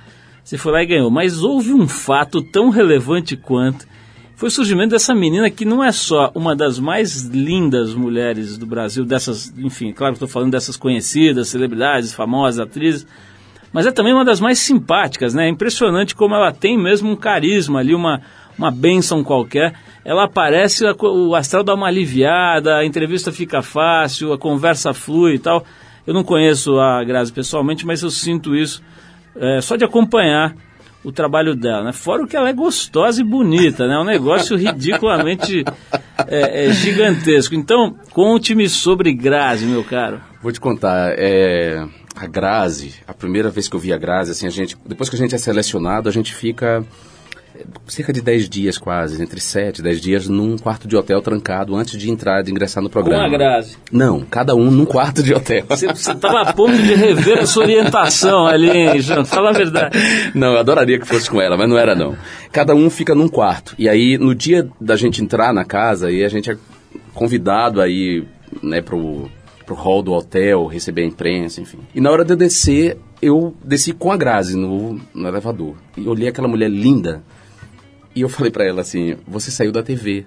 Você 0.43 0.58
foi 0.58 0.71
lá 0.71 0.84
e 0.84 0.86
ganhou. 0.86 1.12
Mas 1.12 1.43
houve 1.43 1.74
um 1.74 1.88
fato 1.88 2.41
tão 2.41 2.69
relevante 2.69 3.36
quanto. 3.36 3.86
Foi 4.36 4.50
o 4.50 4.52
surgimento 4.52 4.89
dessa 4.89 5.15
menina 5.15 5.50
que 5.50 5.63
não 5.63 5.84
é 5.84 5.91
só 5.91 6.32
uma 6.36 6.56
das 6.56 6.78
mais 6.78 7.24
lindas 7.24 7.93
mulheres 7.93 8.58
do 8.58 8.65
Brasil, 8.65 9.06
dessas, 9.06 9.54
enfim, 9.58 9.93
claro 9.93 10.13
que 10.13 10.17
estou 10.17 10.28
falando 10.28 10.52
dessas 10.52 10.76
conhecidas, 10.76 11.48
celebridades, 11.48 12.13
famosas, 12.13 12.60
atrizes, 12.60 13.08
mas 13.75 13.85
é 13.85 13.91
também 13.91 14.13
uma 14.13 14.23
das 14.23 14.39
mais 14.39 14.59
simpáticas, 14.59 15.33
né? 15.33 15.47
É 15.47 15.49
impressionante 15.49 16.15
como 16.15 16.33
ela 16.33 16.49
tem 16.49 16.77
mesmo 16.77 17.11
um 17.11 17.15
carisma 17.17 17.79
ali, 17.81 17.93
uma, 17.93 18.21
uma 18.57 18.71
benção 18.71 19.21
qualquer. 19.21 19.73
Ela 20.05 20.23
aparece, 20.23 20.85
o 21.01 21.35
astral 21.35 21.61
dá 21.61 21.73
uma 21.73 21.88
aliviada, 21.88 22.77
a 22.77 22.85
entrevista 22.85 23.33
fica 23.33 23.61
fácil, 23.61 24.31
a 24.31 24.38
conversa 24.38 24.93
flui 24.93 25.33
e 25.33 25.39
tal. 25.39 25.65
Eu 26.07 26.13
não 26.13 26.23
conheço 26.23 26.79
a 26.79 27.03
Grazi 27.03 27.33
pessoalmente, 27.33 27.85
mas 27.85 28.01
eu 28.01 28.09
sinto 28.09 28.55
isso 28.55 28.81
é, 29.35 29.59
só 29.59 29.75
de 29.75 29.83
acompanhar 29.83 30.55
o 31.03 31.11
trabalho 31.11 31.53
dela, 31.53 31.83
né? 31.83 31.91
Fora 31.91 32.23
o 32.23 32.27
que 32.27 32.38
ela 32.38 32.47
é 32.47 32.53
gostosa 32.53 33.19
e 33.19 33.25
bonita, 33.25 33.89
né? 33.89 33.95
É 33.95 33.99
um 33.99 34.05
negócio 34.05 34.55
ridiculamente 34.55 35.65
é, 36.29 36.67
é, 36.67 36.71
gigantesco. 36.71 37.53
Então, 37.53 37.93
conte-me 38.13 38.69
sobre 38.69 39.11
Grazi, 39.11 39.65
meu 39.65 39.83
caro. 39.83 40.21
Vou 40.41 40.53
te 40.53 40.61
contar, 40.61 41.13
é 41.17 41.85
a 42.15 42.25
Grazi, 42.28 42.93
a 43.08 43.13
primeira 43.13 43.49
vez 43.49 43.67
que 43.67 43.75
eu 43.75 43.80
vi 43.80 43.91
a 43.91 43.97
Grazi, 43.97 44.32
assim, 44.32 44.47
a 44.47 44.49
gente, 44.49 44.78
depois 44.86 45.10
que 45.10 45.15
a 45.15 45.19
gente 45.19 45.36
é 45.36 45.38
selecionado, 45.38 46.08
a 46.08 46.12
gente 46.12 46.34
fica 46.34 46.84
eh, 47.54 47.65
cerca 47.88 48.13
de 48.13 48.21
10 48.21 48.47
dias 48.47 48.78
quase, 48.78 49.21
entre 49.21 49.41
7 49.41 49.80
e 49.80 49.84
10 49.84 50.01
dias, 50.01 50.28
num 50.30 50.58
quarto 50.58 50.88
de 50.88 50.95
hotel 50.95 51.21
trancado 51.21 51.75
antes 51.75 51.99
de 51.99 52.10
entrar, 52.10 52.41
de 52.41 52.51
ingressar 52.51 52.82
no 52.82 52.89
programa. 52.89 53.28
Com 53.28 53.36
a 53.36 53.38
Grazi? 53.38 53.78
Não, 53.91 54.21
cada 54.21 54.56
um 54.56 54.71
num 54.71 54.86
quarto 54.86 55.21
de 55.21 55.34
hotel. 55.34 55.65
Você 55.67 55.88
estava 55.88 56.41
a 56.41 56.54
ponto 56.54 56.78
de 56.78 56.95
rever 56.95 57.39
a 57.39 57.45
sua 57.45 57.63
orientação 57.63 58.47
ali, 58.47 58.69
hein, 58.69 59.01
Jean? 59.01 59.25
Fala 59.25 59.49
a 59.49 59.54
verdade. 59.54 59.97
Não, 60.34 60.54
eu 60.54 60.60
adoraria 60.60 60.97
que 60.97 61.06
fosse 61.06 61.30
com 61.30 61.41
ela, 61.41 61.58
mas 61.58 61.67
não 61.67 61.78
era 61.78 61.93
não. 61.93 62.15
Cada 62.51 62.73
um 62.73 62.89
fica 62.89 63.13
num 63.13 63.28
quarto. 63.28 63.75
E 63.78 63.89
aí, 63.89 64.17
no 64.17 64.34
dia 64.34 64.69
da 64.80 64.95
gente 64.95 65.21
entrar 65.21 65.54
na 65.54 65.65
casa, 65.65 66.10
e 66.10 66.23
a 66.23 66.30
gente 66.30 66.49
é 66.49 66.58
convidado 67.13 67.82
aí, 67.82 68.23
né, 68.63 68.82
pro 68.82 69.30
pro 69.65 69.75
hall 69.75 70.01
do 70.01 70.13
hotel, 70.13 70.67
receber 70.67 71.04
a 71.04 71.06
imprensa, 71.06 71.62
enfim. 71.62 71.80
E 71.93 71.99
na 71.99 72.12
hora 72.12 72.23
de 72.23 72.34
eu 72.34 72.38
descer, 72.38 72.97
eu 73.21 73.56
desci 73.63 73.91
com 73.91 74.12
a 74.12 74.17
Grazi 74.17 74.56
no, 74.56 74.99
no 75.13 75.28
elevador. 75.28 75.75
E 75.97 76.08
olhei 76.08 76.28
aquela 76.28 76.47
mulher 76.47 76.69
linda. 76.69 77.23
E 78.15 78.21
eu 78.21 78.30
falei 78.30 78.51
para 78.51 78.65
ela 78.65 78.82
assim: 78.82 79.17
Você 79.28 79.51
saiu 79.51 79.71
da 79.71 79.84
TV. 79.84 80.25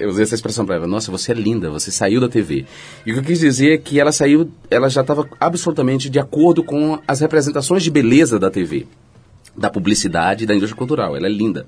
Eu 0.00 0.08
usei 0.08 0.22
essa 0.22 0.34
expressão 0.34 0.64
para 0.64 0.76
ela: 0.76 0.86
Nossa, 0.86 1.10
você 1.10 1.32
é 1.32 1.34
linda, 1.34 1.68
você 1.70 1.90
saiu 1.90 2.20
da 2.20 2.28
TV. 2.28 2.64
E 3.04 3.10
o 3.10 3.14
que 3.14 3.20
eu 3.20 3.24
quis 3.24 3.40
dizer 3.40 3.74
é 3.74 3.78
que 3.78 4.00
ela 4.00 4.12
saiu, 4.12 4.50
ela 4.70 4.88
já 4.88 5.02
estava 5.02 5.28
absolutamente 5.38 6.08
de 6.08 6.18
acordo 6.18 6.62
com 6.62 6.98
as 7.06 7.20
representações 7.20 7.82
de 7.82 7.90
beleza 7.90 8.38
da 8.38 8.50
TV, 8.50 8.86
da 9.56 9.68
publicidade, 9.68 10.46
da 10.46 10.54
indústria 10.54 10.78
cultural. 10.78 11.16
Ela 11.16 11.26
é 11.26 11.30
linda. 11.30 11.66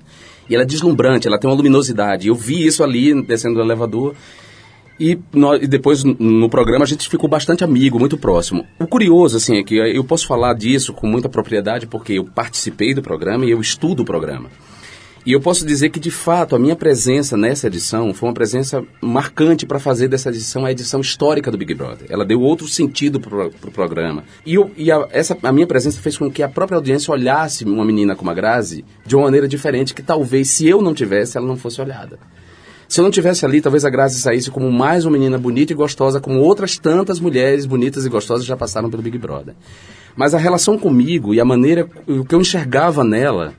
E 0.49 0.55
ela 0.55 0.63
é 0.63 0.67
deslumbrante, 0.67 1.27
ela 1.27 1.39
tem 1.39 1.49
uma 1.49 1.57
luminosidade. 1.57 2.29
Eu 2.29 2.35
vi 2.35 2.67
isso 2.67 2.83
ali 2.83 3.23
descendo 3.23 3.57
do 3.57 3.61
elevador. 3.61 4.15
E, 4.99 5.19
nós, 5.33 5.63
e 5.63 5.67
depois 5.67 6.05
no 6.05 6.49
programa 6.49 6.85
a 6.85 6.89
gente 6.89 7.09
ficou 7.09 7.29
bastante 7.29 7.65
amigo, 7.65 7.99
muito 7.99 8.17
próximo. 8.17 8.65
O 8.79 8.87
curioso, 8.87 9.37
assim, 9.37 9.57
é 9.59 9.63
que 9.63 9.77
eu 9.77 10.05
posso 10.05 10.27
falar 10.27 10.55
disso 10.55 10.93
com 10.93 11.07
muita 11.07 11.29
propriedade 11.29 11.87
porque 11.87 12.15
eu 12.15 12.25
participei 12.25 12.95
do 12.95 13.03
programa 13.03 13.45
e 13.45 13.51
eu 13.51 13.61
estudo 13.61 14.03
o 14.03 14.05
programa. 14.05 14.49
E 15.27 15.33
eu 15.33 15.41
posso 15.41 15.65
dizer 15.65 15.89
que, 15.89 15.99
de 15.99 16.11
fato, 16.11 16.55
a 16.55 16.59
minha 16.59 16.77
presença 16.77 17.35
nessa 17.35 17.67
edição 17.69 18.13
foi 18.13 18.29
uma 18.29 18.35
presença 18.35 18.85
marcante 19.01 19.65
para 19.65 19.79
fazer 19.79 20.07
dessa 20.07 20.29
edição 20.29 20.67
a 20.67 20.71
edição 20.71 21.01
histórica 21.01 21.51
do 21.51 21.57
Big 21.57 21.73
Brother. 21.73 22.07
Ela 22.11 22.27
deu 22.27 22.43
outro 22.43 22.69
sentido 22.69 23.19
para 23.19 23.47
o 23.47 23.51
pro 23.51 23.71
programa. 23.71 24.25
E, 24.45 24.53
eu, 24.55 24.71
e 24.77 24.93
a, 24.93 25.09
essa, 25.11 25.35
a 25.43 25.51
minha 25.51 25.67
presença 25.67 25.99
fez 25.99 26.19
com 26.19 26.31
que 26.31 26.43
a 26.43 26.49
própria 26.49 26.77
audiência 26.77 27.11
olhasse 27.11 27.65
uma 27.65 27.87
menina 27.87 28.15
como 28.15 28.31
a 28.31 28.35
Grazi 28.35 28.85
de 29.07 29.17
uma 29.17 29.25
maneira 29.25 29.49
diferente, 29.49 29.95
que 29.95 30.03
talvez, 30.03 30.51
se 30.51 30.69
eu 30.69 30.83
não 30.83 30.93
tivesse, 30.93 31.39
ela 31.39 31.47
não 31.47 31.57
fosse 31.57 31.81
olhada. 31.81 32.19
Se 32.95 33.01
eu 33.01 33.03
não 33.03 33.11
tivesse 33.11 33.45
ali, 33.45 33.61
talvez 33.61 33.85
a 33.85 33.91
Grazi 33.91 34.21
saísse 34.21 34.53
como 34.53 34.71
mais 34.71 35.05
uma 35.05 35.11
menina 35.11 35.37
bonita 35.37 35.73
e 35.73 35.75
gostosa, 35.75 36.21
como 36.21 36.39
outras 36.39 36.79
tantas 36.79 37.19
mulheres 37.19 37.67
bonitas 37.67 38.07
e 38.07 38.09
gostosas 38.09 38.47
já 38.47 38.57
passaram 38.57 38.89
pelo 38.89 39.03
Big 39.03 39.19
Brother. 39.19 39.53
Mas 40.15 40.33
a 40.33 40.39
relação 40.39 40.79
comigo 40.79 41.35
e 41.35 41.41
a 41.41 41.45
maneira, 41.45 41.89
o 42.07 42.25
que 42.25 42.37
eu 42.37 42.41
enxergava 42.41 43.03
nela 43.03 43.53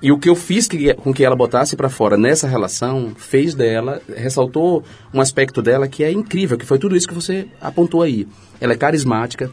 e 0.00 0.10
o 0.10 0.18
que 0.18 0.26
eu 0.26 0.34
fiz 0.34 0.66
que, 0.66 0.94
com 0.94 1.12
que 1.12 1.22
ela 1.22 1.36
botasse 1.36 1.76
para 1.76 1.90
fora 1.90 2.16
nessa 2.16 2.48
relação 2.48 3.12
fez 3.14 3.54
dela, 3.54 4.00
ressaltou 4.16 4.82
um 5.12 5.20
aspecto 5.20 5.60
dela 5.60 5.86
que 5.86 6.02
é 6.02 6.10
incrível, 6.10 6.56
que 6.56 6.64
foi 6.64 6.78
tudo 6.78 6.96
isso 6.96 7.08
que 7.08 7.12
você 7.12 7.46
apontou 7.60 8.00
aí. 8.00 8.26
Ela 8.58 8.72
é 8.72 8.76
carismática, 8.76 9.50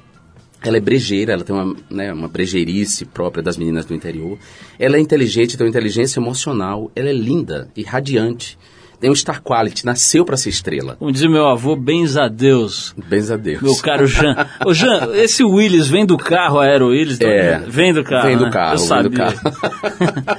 Ela 0.63 0.77
é 0.77 0.79
brejeira, 0.79 1.33
ela 1.33 1.43
tem 1.43 1.53
uma, 1.53 1.75
né, 1.89 2.13
uma 2.13 2.29
brejeirice 2.29 3.03
própria 3.03 3.43
das 3.43 3.57
meninas 3.57 3.85
do 3.85 3.93
interior. 3.93 4.37
Ela 4.79 4.95
é 4.95 4.99
inteligente, 5.01 5.57
tem 5.57 5.65
uma 5.65 5.69
inteligência 5.69 6.21
emocional. 6.21 6.89
Ela 6.95 7.09
é 7.09 7.13
linda 7.13 7.69
e 7.75 7.83
radiante. 7.83 8.57
Tem 8.99 9.09
um 9.11 9.15
star 9.15 9.41
quality, 9.41 9.85
nasceu 9.85 10.23
para 10.25 10.37
ser 10.37 10.49
estrela. 10.49 10.95
Como 10.97 11.11
dizia 11.11 11.29
meu 11.29 11.47
avô, 11.47 11.75
bens 11.75 12.15
a 12.17 12.27
Deus. 12.27 12.93
Bens 13.07 13.29
a 13.29 13.37
Deus. 13.37 13.61
Meu 13.61 13.75
caro 13.77 14.07
Jean. 14.07 14.35
Ô 14.65 14.73
Jean, 14.73 15.09
esse 15.15 15.43
Willis 15.43 15.87
vem 15.87 16.05
do 16.05 16.17
carro, 16.17 16.59
Aero 16.59 16.87
Willis? 16.87 17.19
É. 17.21 17.59
Vem 17.67 17.93
do 17.93 18.03
carro, 18.03 18.27
Vem 18.27 18.37
do 18.37 18.45
né? 18.45 18.51
carro, 18.51 18.73
Eu 18.75 18.77
vem 18.79 18.87
sabia. 18.87 19.09
do 19.09 19.15
carro. 19.15 19.39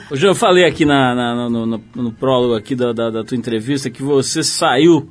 Ô 0.10 0.16
Jean, 0.16 0.28
eu 0.30 0.34
falei 0.34 0.64
aqui 0.64 0.84
na, 0.84 1.14
na- 1.14 1.48
no, 1.50 1.66
no- 1.66 1.82
no 1.94 2.12
prólogo 2.12 2.54
aqui 2.54 2.74
da, 2.74 2.92
da- 2.92 3.10
da 3.10 3.24
tua 3.24 3.36
entrevista 3.36 3.90
que 3.90 4.02
você 4.02 4.42
saiu 4.42 5.10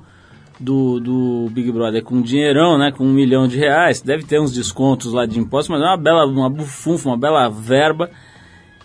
do, 0.59 0.99
do 0.99 1.49
Big 1.51 1.71
Brother 1.71 2.01
com 2.03 2.15
um 2.15 2.21
dinheirão, 2.21 2.77
né? 2.77 2.91
Com 2.91 3.05
um 3.05 3.11
milhão 3.13 3.47
de 3.47 3.57
reais. 3.57 4.01
Deve 4.01 4.23
ter 4.23 4.39
uns 4.39 4.53
descontos 4.53 5.11
lá 5.13 5.25
de 5.25 5.37
impostos, 5.39 5.69
mas 5.69 5.81
é 5.81 5.85
uma 5.85 5.97
bela, 5.97 6.25
uma 6.25 6.49
bufunfa, 6.49 7.09
uma 7.09 7.17
bela 7.17 7.49
verba. 7.49 8.09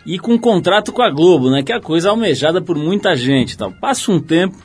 E 0.04 0.18
com 0.18 0.34
um 0.34 0.38
contrato 0.38 0.92
com 0.92 1.02
a 1.02 1.10
Globo, 1.10 1.50
né? 1.50 1.62
Que 1.62 1.72
é 1.72 1.76
a 1.76 1.80
coisa 1.80 2.10
almejada 2.10 2.60
por 2.60 2.76
muita 2.76 3.14
gente. 3.14 3.56
Tal. 3.56 3.70
Passa 3.72 4.10
um 4.10 4.20
tempo 4.20 4.56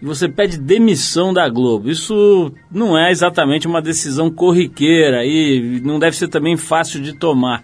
e 0.00 0.04
você 0.04 0.28
pede 0.28 0.58
demissão 0.58 1.32
da 1.32 1.48
Globo. 1.48 1.88
Isso 1.88 2.52
não 2.70 2.98
é 2.98 3.12
exatamente 3.12 3.68
uma 3.68 3.80
decisão 3.80 4.30
corriqueira 4.30 5.24
e 5.24 5.80
não 5.84 5.98
deve 5.98 6.16
ser 6.16 6.26
também 6.28 6.56
fácil 6.56 7.00
de 7.00 7.12
tomar. 7.12 7.62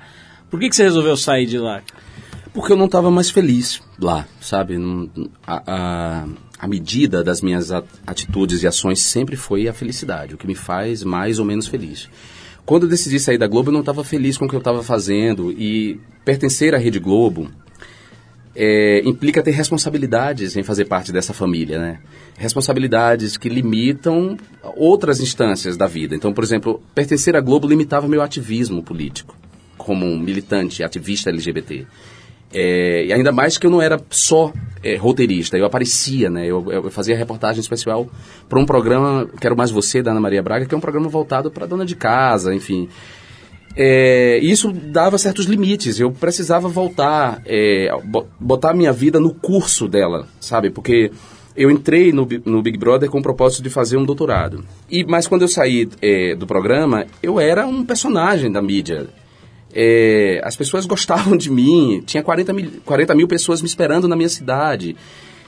Por 0.48 0.60
que, 0.60 0.68
que 0.68 0.76
você 0.76 0.84
resolveu 0.84 1.16
sair 1.16 1.46
de 1.46 1.58
lá? 1.58 1.82
Porque 2.54 2.72
eu 2.72 2.76
não 2.76 2.86
estava 2.86 3.10
mais 3.10 3.28
feliz 3.28 3.82
lá, 4.00 4.26
sabe? 4.40 4.76
A, 5.46 5.62
a, 5.66 6.26
a 6.58 6.68
medida 6.68 7.24
das 7.24 7.42
minhas 7.42 7.70
atitudes 8.06 8.62
e 8.62 8.66
ações 8.66 9.00
sempre 9.00 9.36
foi 9.36 9.68
a 9.68 9.74
felicidade, 9.74 10.34
o 10.34 10.38
que 10.38 10.46
me 10.46 10.54
faz 10.54 11.02
mais 11.02 11.38
ou 11.38 11.44
menos 11.44 11.66
feliz. 11.66 12.08
Quando 12.68 12.82
eu 12.82 12.90
decidi 12.90 13.18
sair 13.18 13.38
da 13.38 13.46
Globo, 13.46 13.70
eu 13.70 13.72
não 13.72 13.80
estava 13.80 14.04
feliz 14.04 14.36
com 14.36 14.44
o 14.44 14.48
que 14.48 14.54
eu 14.54 14.58
estava 14.58 14.82
fazendo 14.82 15.50
e 15.50 15.98
pertencer 16.22 16.74
à 16.74 16.76
Rede 16.76 16.98
Globo 16.98 17.48
é, 18.54 19.00
implica 19.06 19.42
ter 19.42 19.52
responsabilidades 19.52 20.54
em 20.54 20.62
fazer 20.62 20.84
parte 20.84 21.10
dessa 21.10 21.32
família, 21.32 21.78
né? 21.78 21.98
Responsabilidades 22.36 23.38
que 23.38 23.48
limitam 23.48 24.36
outras 24.76 25.18
instâncias 25.18 25.78
da 25.78 25.86
vida. 25.86 26.14
Então, 26.14 26.30
por 26.34 26.44
exemplo, 26.44 26.82
pertencer 26.94 27.34
à 27.36 27.40
Globo 27.40 27.66
limitava 27.66 28.06
meu 28.06 28.20
ativismo 28.20 28.82
político 28.82 29.34
como 29.78 30.04
um 30.04 30.18
militante, 30.18 30.84
ativista 30.84 31.30
LGBT. 31.30 31.86
É, 32.52 33.04
e 33.06 33.12
ainda 33.12 33.30
mais 33.30 33.58
que 33.58 33.66
eu 33.66 33.70
não 33.70 33.82
era 33.82 34.00
só 34.10 34.52
é, 34.82 34.96
roteirista, 34.96 35.58
eu 35.58 35.66
aparecia, 35.66 36.30
né? 36.30 36.46
Eu, 36.46 36.64
eu 36.72 36.90
fazia 36.90 37.16
reportagem 37.16 37.60
especial 37.60 38.08
para 38.48 38.58
um 38.58 38.64
programa, 38.64 39.28
Quero 39.40 39.56
Mais 39.56 39.70
Você, 39.70 40.02
da 40.02 40.12
Ana 40.12 40.20
Maria 40.20 40.42
Braga, 40.42 40.64
que 40.64 40.74
é 40.74 40.78
um 40.78 40.80
programa 40.80 41.08
voltado 41.08 41.50
para 41.50 41.66
dona 41.66 41.84
de 41.84 41.94
casa, 41.94 42.54
enfim. 42.54 42.88
É, 43.76 44.38
isso 44.38 44.72
dava 44.72 45.18
certos 45.18 45.44
limites. 45.46 46.00
Eu 46.00 46.10
precisava 46.10 46.68
voltar, 46.68 47.40
é, 47.46 47.88
bo- 48.04 48.26
botar 48.40 48.72
minha 48.74 48.92
vida 48.92 49.20
no 49.20 49.34
curso 49.34 49.86
dela, 49.86 50.26
sabe? 50.40 50.70
Porque 50.70 51.12
eu 51.56 51.70
entrei 51.70 52.12
no, 52.12 52.26
no 52.44 52.62
Big 52.62 52.78
Brother 52.78 53.10
com 53.10 53.18
o 53.18 53.22
propósito 53.22 53.62
de 53.62 53.70
fazer 53.70 53.96
um 53.96 54.04
doutorado. 54.04 54.64
E 54.90 55.04
mas 55.04 55.26
quando 55.26 55.42
eu 55.42 55.48
saí 55.48 55.88
é, 56.00 56.34
do 56.34 56.46
programa, 56.46 57.06
eu 57.22 57.38
era 57.38 57.66
um 57.66 57.84
personagem 57.84 58.50
da 58.50 58.62
mídia. 58.62 59.06
É, 59.74 60.40
as 60.44 60.56
pessoas 60.56 60.86
gostavam 60.86 61.36
de 61.36 61.50
mim, 61.50 62.02
tinha 62.06 62.22
40 62.22 62.52
mil, 62.52 62.70
40 62.84 63.14
mil 63.14 63.28
pessoas 63.28 63.60
me 63.60 63.68
esperando 63.68 64.08
na 64.08 64.16
minha 64.16 64.28
cidade. 64.28 64.96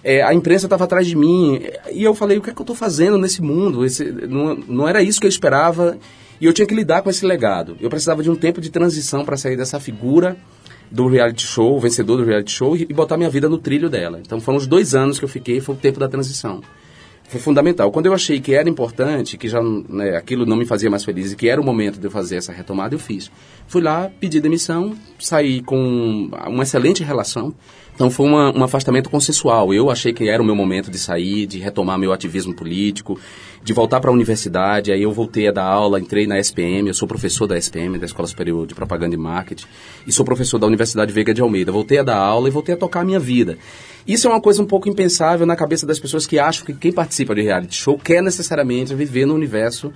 É, 0.03 0.23
a 0.23 0.33
imprensa 0.33 0.67
estava 0.67 0.85
atrás 0.85 1.07
de 1.07 1.17
mim. 1.17 1.61
E 1.93 2.03
eu 2.03 2.15
falei, 2.15 2.39
o 2.39 2.43
que 2.43 2.51
é 2.51 2.53
que 2.53 2.61
eu 2.61 2.65
estou 2.65 2.77
fazendo 2.77 3.19
nesse 3.19 3.43
mundo? 3.43 3.85
Esse, 3.85 4.05
não, 4.05 4.55
não 4.67 4.89
era 4.89 5.03
isso 5.03 5.21
que 5.21 5.27
eu 5.27 5.31
esperava. 5.31 5.99
E 6.41 6.47
eu 6.47 6.53
tinha 6.53 6.67
que 6.67 6.75
lidar 6.75 7.03
com 7.03 7.11
esse 7.11 7.25
legado. 7.27 7.77
Eu 7.81 7.91
precisava 7.91 8.23
de 8.23 8.31
um 8.31 8.35
tempo 8.35 8.61
de 8.61 8.71
transição 8.71 9.25
para 9.25 9.37
sair 9.37 9.57
dessa 9.57 9.79
figura 9.79 10.37
do 10.91 11.07
reality 11.07 11.47
show, 11.47 11.79
vencedor 11.79 12.17
do 12.17 12.25
reality 12.25 12.51
show, 12.51 12.77
e 12.77 12.87
botar 12.87 13.17
minha 13.17 13.31
vida 13.31 13.49
no 13.49 13.59
trilho 13.59 13.89
dela. 13.89 14.19
Então 14.21 14.41
foram 14.41 14.59
os 14.59 14.67
dois 14.67 14.95
anos 14.95 15.19
que 15.19 15.25
eu 15.25 15.29
fiquei, 15.29 15.61
foi 15.61 15.75
o 15.75 15.79
tempo 15.79 16.01
da 16.01 16.09
transição. 16.09 16.63
Foi 17.31 17.41
fundamental. 17.41 17.93
Quando 17.93 18.07
eu 18.07 18.13
achei 18.13 18.41
que 18.41 18.55
era 18.55 18.69
importante, 18.69 19.39
que 19.39 19.49
já 19.49 19.63
né, 19.63 20.17
aquilo 20.17 20.45
não 20.45 20.57
me 20.57 20.67
fazia 20.67 20.91
mais 20.91 21.05
feliz 21.05 21.31
e 21.31 21.37
que 21.37 21.49
era 21.49 21.61
o 21.61 21.65
momento 21.65 22.01
de 22.01 22.05
eu 22.05 22.11
fazer 22.11 22.35
essa 22.35 22.53
retomada, 22.53 22.93
eu 22.93 22.99
fiz. 22.99 23.31
Fui 23.69 23.81
lá, 23.81 24.11
pedi 24.19 24.41
demissão, 24.41 24.97
saí 25.17 25.63
com 25.63 26.29
uma 26.49 26.65
excelente 26.65 27.05
relação. 27.05 27.55
Então 27.95 28.11
foi 28.11 28.27
uma, 28.27 28.51
um 28.59 28.65
afastamento 28.65 29.09
consensual. 29.09 29.73
Eu 29.73 29.91
achei 29.91 30.13
que 30.13 30.29
era 30.29 30.43
o 30.43 30.45
meu 30.45 30.57
momento 30.57 30.91
de 30.91 30.99
sair, 30.99 31.47
de 31.47 31.59
retomar 31.59 31.97
meu 31.99 32.13
ativismo 32.13 32.53
político, 32.53 33.17
de 33.63 33.73
voltar 33.73 34.01
para 34.01 34.11
a 34.11 34.13
universidade. 34.13 34.91
Aí 34.91 35.03
eu 35.03 35.13
voltei 35.13 35.47
a 35.47 35.53
dar 35.53 35.67
aula, 35.67 36.01
entrei 36.01 36.27
na 36.27 36.37
SPM, 36.41 36.89
eu 36.89 36.95
sou 36.95 37.07
professor 37.07 37.47
da 37.47 37.57
SPM, 37.57 37.97
da 37.97 38.07
Escola 38.07 38.27
Superior 38.27 38.67
de 38.67 38.75
Propaganda 38.75 39.15
e 39.15 39.19
Marketing, 39.19 39.67
e 40.05 40.13
sou 40.13 40.25
professor 40.25 40.59
da 40.59 40.67
Universidade 40.67 41.13
Veiga 41.13 41.33
de 41.33 41.41
Almeida. 41.41 41.71
Voltei 41.71 41.99
a 41.99 42.03
dar 42.03 42.17
aula 42.17 42.49
e 42.49 42.51
voltei 42.51 42.75
a 42.75 42.79
tocar 42.79 43.03
a 43.03 43.05
minha 43.05 43.21
vida. 43.21 43.57
Isso 44.07 44.27
é 44.27 44.31
uma 44.31 44.41
coisa 44.41 44.63
um 44.63 44.67
pouco 44.67 44.89
impensável 44.89 45.47
na 45.47 45.55
cabeça 45.57 45.87
das 45.87 45.99
pessoas 45.99 46.27
que 46.27 46.39
acham 46.39 46.65
que 46.65 46.73
quem 46.75 46.93
participa 46.93 47.35
de 47.35 47.43
reality 47.43 47.77
show 47.77 47.99
quer 47.99 48.23
necessariamente 48.23 48.95
viver 48.95 49.27
no 49.27 49.35
universo 49.35 49.93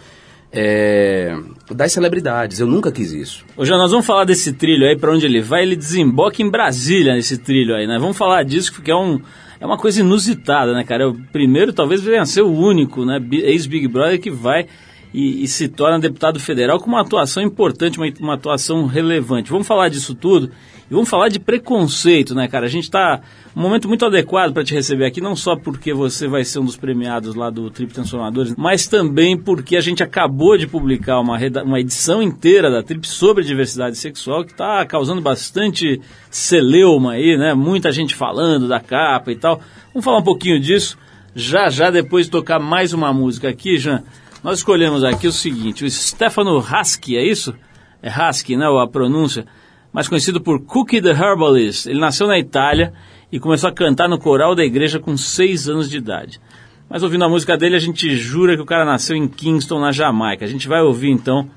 é, 0.53 1.37
das 1.71 1.93
celebridades. 1.93 2.61
Eu 2.61 2.67
nunca 2.67 2.93
quis 2.93 3.11
isso. 3.13 3.45
Ô, 3.57 3.65
Jean, 3.65 3.77
nós 3.79 3.91
vamos 3.91 4.07
falar 4.07 4.25
desse 4.25 4.53
trilho 4.53 4.87
aí, 4.87 4.97
pra 4.97 5.13
onde 5.13 5.27
ele 5.27 5.41
vai. 5.41 5.63
Ele 5.63 5.75
desemboca 5.77 6.43
em 6.43 6.51
Brasília, 6.51 7.15
nesse 7.15 7.39
trilho 7.39 7.75
aí, 7.75 7.87
né? 7.87 7.99
Vamos 7.99 8.17
falar 8.17 8.45
disso, 8.45 8.73
porque 8.73 8.91
é, 8.91 8.95
um, 8.97 9.21
é 9.61 9.67
uma 9.67 9.77
coisa 9.77 10.01
inusitada, 10.01 10.73
né, 10.73 10.85
cara? 10.85 11.05
É 11.05 11.07
o 11.07 11.15
primeiro, 11.33 11.73
talvez 11.73 12.03
venha 12.03 12.25
ser 12.25 12.43
o 12.43 12.53
único, 12.53 13.05
né? 13.05 13.19
Bi- 13.19 13.43
Ex-Big 13.43 13.89
Brother 13.89 14.21
que 14.21 14.31
vai 14.31 14.67
e, 15.15 15.45
e 15.45 15.47
se 15.49 15.69
torna 15.69 16.01
deputado 16.01 16.41
federal 16.41 16.81
com 16.81 16.89
uma 16.89 17.01
atuação 17.01 17.41
importante, 17.41 17.99
uma, 17.99 18.13
uma 18.19 18.35
atuação 18.35 18.85
relevante. 18.85 19.49
Vamos 19.49 19.65
falar 19.65 19.89
disso 19.89 20.13
tudo 20.13 20.51
e 20.91 20.93
vamos 20.93 21.09
falar 21.09 21.29
de 21.29 21.39
preconceito, 21.39 22.35
né, 22.35 22.49
cara? 22.49 22.67
A 22.67 22.69
gente 22.69 22.91
tá 22.91 23.21
um 23.55 23.63
momento 23.63 23.87
muito 23.87 24.05
adequado 24.05 24.53
para 24.53 24.65
te 24.65 24.75
receber 24.75 25.07
aqui, 25.07 25.21
não 25.21 25.37
só 25.37 25.55
porque 25.55 25.95
você 25.95 26.27
vai 26.27 26.45
ser 26.45 26.59
um 26.59 26.65
dos 26.65 26.77
premiados 26.77 27.37
lá 27.37 27.49
do 27.49 27.71
Trip 27.71 27.95
Transformadores, 27.95 28.57
mas 28.59 28.89
também 28.89 29.39
porque 29.39 29.77
a 29.77 29.81
gente 29.81 30.03
acabou 30.03 30.59
de 30.59 30.67
publicar 30.67 31.21
uma, 31.21 31.39
uma 31.65 31.79
edição 31.79 32.21
inteira 32.21 32.69
da 32.69 32.83
Trip 32.83 33.07
sobre 33.07 33.45
diversidade 33.45 33.97
sexual 33.97 34.45
que 34.45 34.51
está 34.51 34.85
causando 34.85 35.21
bastante 35.21 36.01
celeuma 36.29 37.13
aí, 37.13 37.37
né? 37.37 37.55
Muita 37.55 37.93
gente 37.93 38.17
falando 38.17 38.67
da 38.67 38.81
capa 38.81 39.31
e 39.31 39.37
tal. 39.37 39.61
Vamos 39.93 40.05
falar 40.05 40.19
um 40.19 40.25
pouquinho 40.25 40.59
disso 40.59 40.99
já 41.37 41.69
já 41.69 41.91
depois 41.91 42.27
de 42.27 42.33
tocar 42.33 42.61
mais 42.61 42.93
uma 42.93 43.13
música 43.13 43.49
aqui, 43.49 43.77
Jean. 43.79 44.03
Nós 44.45 44.59
escolhemos 44.59 45.03
aqui 45.03 45.27
o 45.27 45.33
seguinte, 45.33 45.87
o 45.87 45.91
Stefano 45.91 46.59
Husky, 46.59 47.17
é 47.17 47.25
isso? 47.25 47.55
É 48.03 48.11
Husky, 48.11 48.59
né, 48.59 48.67
a 48.67 48.87
pronúncia? 48.87 49.47
Mais 49.91 50.07
conhecido 50.07 50.39
por 50.39 50.61
Cookie 50.61 51.01
the 51.01 51.13
Herbalist. 51.13 51.87
Ele 51.87 51.99
nasceu 51.99 52.27
na 52.27 52.39
Itália 52.39 52.93
e 53.33 53.41
começou 53.41 53.71
a 53.71 53.73
cantar 53.73 54.07
no 54.07 54.19
coral 54.19 54.55
da 54.55 54.63
igreja 54.63 55.01
com 55.01 55.17
6 55.17 55.71
anos 55.71 55.89
de 55.89 55.97
idade. 55.97 56.43
Mas 56.91 57.03
ouvindo 57.03 57.25
a 57.25 57.29
música 57.29 57.57
dele, 57.57 57.75
a 57.75 57.79
gente 57.79 58.15
jura 58.17 58.55
que 58.55 58.61
o 58.61 58.67
cara 58.67 58.85
nasceu 58.85 59.17
em 59.17 59.27
Kingston, 59.27 59.81
na 59.81 59.91
Jamaica. 59.91 60.45
A 60.45 60.49
gente 60.49 60.69
vai 60.69 60.83
ouvir 60.83 61.09
então 61.09 61.49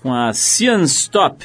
com 0.00 0.14
a 0.14 0.32
Cian 0.32 0.82
Stop. 0.84 1.44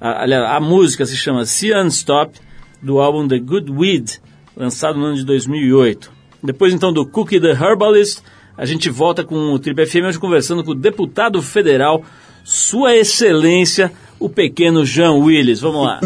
A, 0.00 0.22
aliás, 0.22 0.48
a 0.48 0.60
música 0.60 1.04
se 1.06 1.16
chama 1.16 1.44
Cian 1.44 1.88
Stop, 1.88 2.38
do 2.80 3.00
álbum 3.00 3.26
The 3.26 3.40
Good 3.40 3.72
Weed, 3.72 4.20
lançado 4.56 4.96
no 4.96 5.06
ano 5.06 5.16
de 5.16 5.24
2008. 5.24 6.08
Depois 6.40 6.72
então 6.72 6.92
do 6.92 7.04
Cookie 7.04 7.40
the 7.40 7.50
Herbalist, 7.50 8.22
a 8.60 8.66
gente 8.66 8.90
volta 8.90 9.24
com 9.24 9.54
o 9.54 9.58
Trip 9.58 9.86
FM 9.86 10.04
hoje 10.06 10.18
conversando 10.18 10.62
com 10.62 10.72
o 10.72 10.74
deputado 10.74 11.40
federal, 11.40 12.04
Sua 12.44 12.94
Excelência, 12.94 13.90
o 14.18 14.28
pequeno 14.28 14.84
Jean 14.84 15.12
Willis. 15.12 15.60
Vamos 15.60 15.82
lá. 15.82 15.98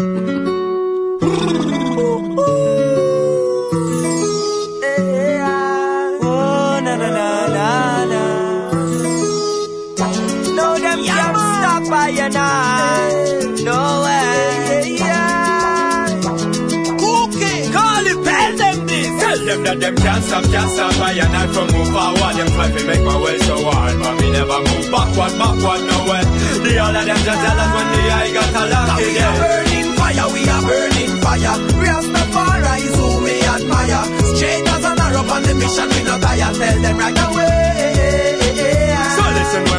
Stop, 20.25 20.43
can't 20.51 20.69
stop 20.71 20.99
I 20.99 21.13
and 21.13 21.35
I 21.35 21.47
from 21.47 21.67
move 21.71 21.89
forward 21.93 22.33
Them 22.35 22.49
try 22.55 22.67
to 22.73 22.81
make 22.85 23.03
my 23.03 23.17
way 23.21 23.37
so 23.39 23.55
hard 23.69 23.95
But 24.01 24.13
me 24.21 24.31
never 24.31 24.59
move 24.67 24.87
backward, 24.91 25.33
backward 25.37 25.81
nowhere 25.85 26.25
The 26.65 26.71
all 26.81 26.95
of 26.95 27.05
them 27.05 27.19
just 27.21 27.41
tell 27.45 27.59
us 27.63 27.71
when 27.75 27.87
the 27.93 28.01
eye 28.09 28.31
got 28.33 28.55
a 28.55 28.63
lock 28.73 28.97
we 28.97 29.19
are 29.19 29.37
burning 29.37 29.95
fire, 29.95 30.27
we 30.33 30.47
are 30.47 30.61
burning 30.61 31.21
fire. 31.21 31.57
Rastafari 31.81 32.77
is 32.85 32.95
who 32.95 33.23
we 33.23 33.41
admire. 33.41 34.03
Straight 34.35 34.67
as 34.67 34.85
an 34.85 34.99
arrow 34.99 35.25
on 35.33 35.41
the 35.43 35.53
mission, 35.55 35.89
we 35.89 36.03
no 36.03 36.19
tire. 36.19 36.53
Tell 36.53 36.81
them 36.81 36.97
right 36.97 37.17
away. 37.17 37.84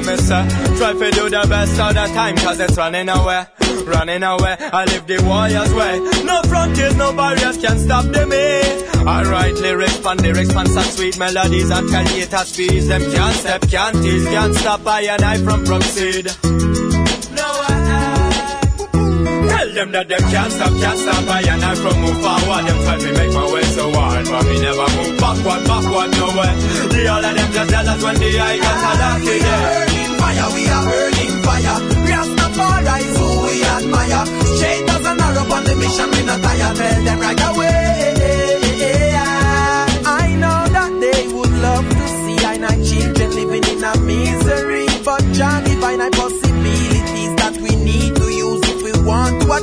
Try 0.07 0.92
to 0.92 1.11
do 1.11 1.29
the 1.29 1.47
best 1.49 1.81
all 1.81 1.92
the 1.92 2.07
time 2.14 2.37
Cause 2.37 2.61
it's 2.61 2.77
running 2.77 3.09
away 3.09 3.47
Running 3.87 4.25
away. 4.25 4.57
I 4.59 4.85
live 4.87 5.07
the 5.07 5.23
warrior's 5.23 5.73
way. 5.73 6.01
No 6.25 6.42
frontiers, 6.42 6.97
no 6.97 7.12
barriers 7.12 7.57
can 7.57 7.79
stop 7.79 8.05
the 8.07 8.27
me 8.27 9.07
I 9.07 9.23
write 9.23 9.55
lyrics, 9.55 10.01
pan 10.01 10.16
lyrics, 10.16 10.53
pan 10.53 10.66
some 10.66 10.83
sweet 10.83 11.16
melodies. 11.19 11.71
And 11.71 11.88
tell 11.88 12.19
you 12.19 12.27
to 12.27 12.38
speeds 12.38 12.88
Them 12.88 13.03
can't 13.12 13.37
step, 13.37 13.62
can't 13.69 13.97
tease, 14.03 14.25
can't 14.25 14.55
stop. 14.55 14.85
I 14.87 15.03
and 15.03 15.23
I 15.23 15.38
from 15.38 15.64
proceed 15.64 16.27
them 19.76 19.92
that 19.92 20.08
them 20.08 20.24
can't 20.32 20.50
stop, 20.50 20.72
can't 20.80 20.98
stop. 20.98 21.28
I 21.28 21.40
and 21.52 21.62
I 21.62 21.74
from 21.76 21.96
move 22.00 22.16
forward. 22.24 22.64
Them 22.64 22.78
try 22.80 22.96
me 22.96 23.12
make 23.12 23.32
my 23.36 23.44
way 23.52 23.64
so 23.76 23.92
hard, 23.92 24.24
but 24.24 24.44
me 24.48 24.56
never 24.64 24.88
move 24.96 25.14
backward, 25.20 25.62
backward 25.68 26.10
nowhere. 26.16 26.54
The 26.96 27.00
all 27.12 27.24
of 27.28 27.34
them 27.36 27.50
just 27.52 27.70
jealous 27.70 28.00
when 28.00 28.16
the 28.16 28.30
eye 28.40 28.56
got 28.56 28.80
a 28.96 29.12
We 29.20 29.36
are 29.36 29.60
burning 29.68 30.12
fire, 30.16 30.48
we 30.56 30.64
are 30.64 30.84
burning 30.88 31.36
fire. 31.44 31.78
Rastafari 32.08 32.96
is 33.04 33.16
who 33.20 33.28
we 33.44 33.54
admire. 33.76 34.24
Straight 34.56 34.88
as 34.96 35.04
an 35.04 35.20
arrow 35.20 35.44
on 35.44 35.62
the 35.68 35.74
mission, 35.76 36.08
we 36.08 36.20
not 36.24 36.40
tire. 36.40 36.72
Tell 36.72 37.00
them 37.04 37.18
right 37.20 37.42
away. 37.52 37.76
I 40.08 40.26
know 40.40 40.60
that 40.72 40.92
they 41.04 41.20
would 41.36 41.52
love 41.52 41.84
to 41.84 42.06
see 42.24 42.40
I 42.40 42.56
and 42.56 42.80
children 42.80 43.28
living 43.36 43.66
in 43.76 43.84
a 43.84 43.92
misery. 44.00 44.88
But 45.04 45.20
John, 45.36 45.65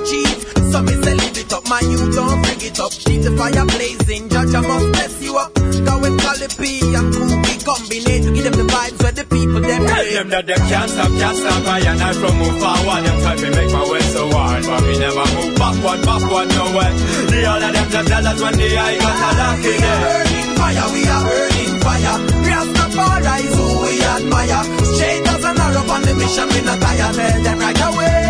achieve. 0.04 0.44
So 0.72 0.82
me 0.84 0.94
say 1.02 1.16
lift 1.16 1.38
it 1.38 1.54
up, 1.54 1.64
my 1.70 1.80
youth 1.80 2.16
don't 2.16 2.42
bring 2.44 2.62
it 2.62 2.80
up. 2.80 2.92
Keep 2.92 3.22
the 3.24 3.32
fire 3.40 3.66
blazing, 3.66 4.30
Judge 4.30 4.54
I 4.54 4.62
must 4.62 4.88
bless 4.92 5.14
you 5.24 5.38
up. 5.38 5.54
Go 5.56 5.94
with 6.04 6.16
Calipi 6.20 6.84
and 6.92 7.08
Cookie 7.16 7.58
combinate 7.64 8.24
to 8.28 8.30
give 8.36 8.44
them 8.44 8.56
the 8.60 8.68
vibes 8.68 9.00
where 9.02 9.16
the 9.16 9.24
people 9.24 9.62
them 9.64 9.88
Tell 9.88 10.06
them 10.12 10.28
that 10.30 10.46
them 10.48 10.62
can't 10.68 10.90
stop, 10.92 11.12
can't 11.16 11.38
stop. 11.38 11.64
I 11.68 11.80
and 11.88 12.02
I 12.04 12.12
from 12.14 12.36
move 12.38 12.58
forward. 12.60 13.02
Them 13.06 13.18
try 13.24 13.36
to 13.40 13.50
make 13.56 13.72
my 13.72 13.84
way 13.88 14.04
so 14.12 14.24
hard, 14.30 14.64
but 14.68 14.82
me 14.84 14.94
never 15.00 15.26
move 15.36 15.54
backward, 15.56 16.00
backward 16.04 16.48
nowhere. 16.52 16.94
The 17.32 17.40
all 17.48 17.64
of 17.64 17.72
them 17.74 17.88
just 17.90 18.08
jealous 18.10 18.40
when 18.44 18.56
the 18.60 18.68
eye 18.76 18.98
got 19.00 19.24
a 19.24 19.30
lucky 19.40 19.74
there. 19.80 20.02
burning 20.04 20.52
fire, 20.60 20.88
we 20.92 21.02
are 21.08 21.24
burning 21.24 21.76
fire. 21.80 22.16
We 22.44 22.50
Rastafari 22.52 23.36
is 23.46 23.56
who 23.56 23.68
we 23.84 23.94
admire. 24.04 24.64
Straight 24.94 25.28
as 25.32 25.44
an 25.48 25.60
arrow 25.64 25.94
on 25.94 26.02
the 26.02 26.14
mission, 26.18 26.48
we 26.52 26.60
not 26.66 26.82
tire. 26.82 27.12
Tell 27.14 27.44
them 27.46 27.60
right 27.60 27.82
away. 27.88 28.24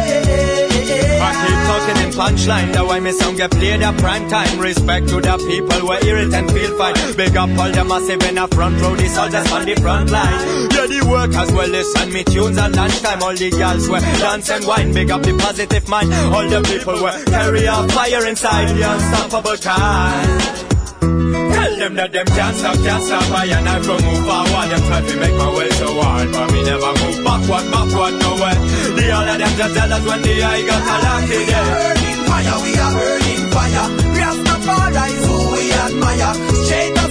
I 1.63 1.80
talking 1.80 2.04
in 2.04 2.12
punchline, 2.12 2.73
the 2.73 2.86
way 2.86 2.99
me 2.99 3.12
song 3.12 3.36
get 3.36 3.52
played 3.52 3.82
at 3.82 3.97
prime 3.97 4.30
time. 4.30 4.60
Respect 4.60 5.08
to 5.10 5.21
the 5.21 5.38
people 5.47 5.88
where 5.88 5.99
hear 6.02 6.17
it 6.17 6.34
and 6.34 6.52
feel 6.52 6.78
fine. 6.78 6.93
Big 7.15 7.36
up 7.38 7.49
all 7.58 7.71
the 7.71 7.84
massive 7.84 8.21
in 8.23 8.36
the 8.36 8.47
front 8.47 8.82
row, 8.82 8.95
the 8.95 9.08
soldiers 9.08 9.52
on 9.52 9.65
the 9.65 9.76
front 9.76 10.10
line. 10.10 10.39
Yeah, 10.71 10.88
the 10.88 11.08
workers 11.10 11.52
will 11.52 11.69
listen 11.69 12.12
me 12.12 12.23
tunes 12.23 12.58
at 12.58 12.76
lunchtime. 12.76 13.23
All 13.23 13.36
the 13.36 13.49
girls 13.49 13.88
were 13.88 13.99
dance 13.99 14.49
and 14.49 14.65
wine. 14.65 14.93
Big 14.93 15.12
up 15.12 15.23
the 15.23 15.38
positive 15.38 15.88
mind. 15.88 16.13
All 16.13 16.47
the 16.47 16.62
people 16.62 17.02
were 17.02 17.23
carry 17.26 17.65
a 17.65 17.88
fire 17.89 18.26
inside 18.26 18.76
the 18.76 18.84
unstoppable 18.84 19.58
kind. 19.58 20.72
Tell 21.03 21.75
them 21.77 21.93
that 21.95 22.11
them 22.11 22.25
can't 22.27 22.55
stop, 22.55 22.75
can't 22.75 23.03
stop. 23.03 23.31
I 23.31 23.45
and 23.45 23.67
I 23.67 23.79
from 23.81 23.99
move 24.03 24.23
forward. 24.23 24.67
Them 24.71 24.81
try 24.87 25.01
to 25.03 25.15
make 25.19 25.35
my 25.35 25.49
way 25.51 25.69
so 25.71 25.99
hard, 25.99 26.31
but 26.31 26.47
me 26.51 26.63
never 26.63 26.91
move 27.01 27.19
backward, 27.27 27.65
backward 27.71 28.13
nowhere. 28.23 28.57
The 28.95 29.05
all 29.11 29.27
of 29.27 29.37
them 29.37 29.53
just 29.59 29.73
jealous 29.75 30.03
when 30.07 30.21
the 30.21 30.33
eye 30.43 30.63
got 30.63 30.79
a 30.79 30.95
lucky 31.03 31.41
there. 31.43 31.67
burning 31.75 32.21
fire, 32.23 32.57
we 32.63 32.71
are 32.79 32.93
burning 32.95 33.45
fire. 33.51 33.87
Rastafari 34.15 35.05
is 35.11 35.25
who 35.27 35.37
we 35.51 35.63
admire. 35.75 36.33
Straight 36.63 37.02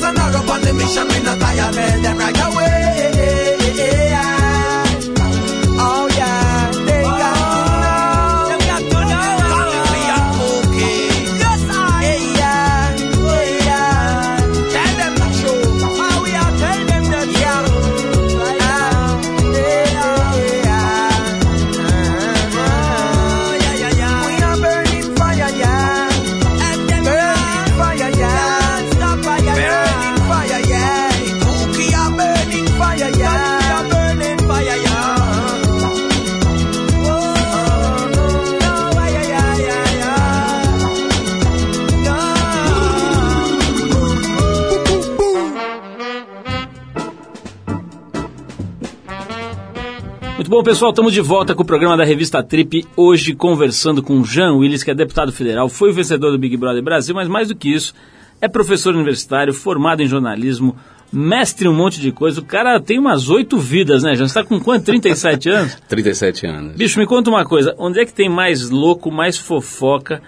pessoal, 50.73 50.91
estamos 50.91 51.13
de 51.13 51.21
volta 51.21 51.55
com 51.55 51.63
o 51.63 51.67
programa 51.67 51.99
da 51.99 52.03
revista 52.03 52.43
Trip, 52.43 52.87
hoje 52.97 53.35
conversando 53.35 54.03
com 54.03 54.25
Jean 54.25 54.55
Willis, 54.55 54.83
que 54.83 54.91
é 54.91 54.95
deputado 54.95 55.31
federal, 55.31 55.69
foi 55.69 55.91
o 55.91 55.93
vencedor 55.93 56.31
do 56.31 56.39
Big 56.39 56.57
Brother 56.57 56.83
Brasil, 56.83 57.15
mas 57.15 57.29
mais 57.29 57.49
do 57.49 57.55
que 57.55 57.69
isso, 57.69 57.93
é 58.41 58.49
professor 58.49 58.95
universitário, 58.95 59.53
formado 59.53 60.03
em 60.03 60.07
jornalismo, 60.07 60.75
mestre 61.13 61.67
em 61.67 61.71
um 61.71 61.75
monte 61.75 62.01
de 62.01 62.11
coisa. 62.11 62.41
O 62.41 62.45
cara 62.45 62.81
tem 62.81 62.99
umas 62.99 63.29
oito 63.29 63.59
vidas, 63.59 64.03
né, 64.03 64.15
Jean? 64.15 64.27
Você 64.27 64.39
está 64.39 64.43
com 64.43 64.59
quanto? 64.59 64.87
37 64.87 65.51
anos? 65.51 65.77
37 65.87 66.47
anos. 66.47 66.75
Bicho, 66.75 66.99
me 66.99 67.05
conta 67.05 67.29
uma 67.29 67.45
coisa, 67.45 67.75
onde 67.77 68.01
é 68.01 68.07
que 68.07 68.15
tem 68.15 68.31
mais 68.31 68.71
louco, 68.71 69.11
mais 69.11 69.37
fofoca 69.37 70.23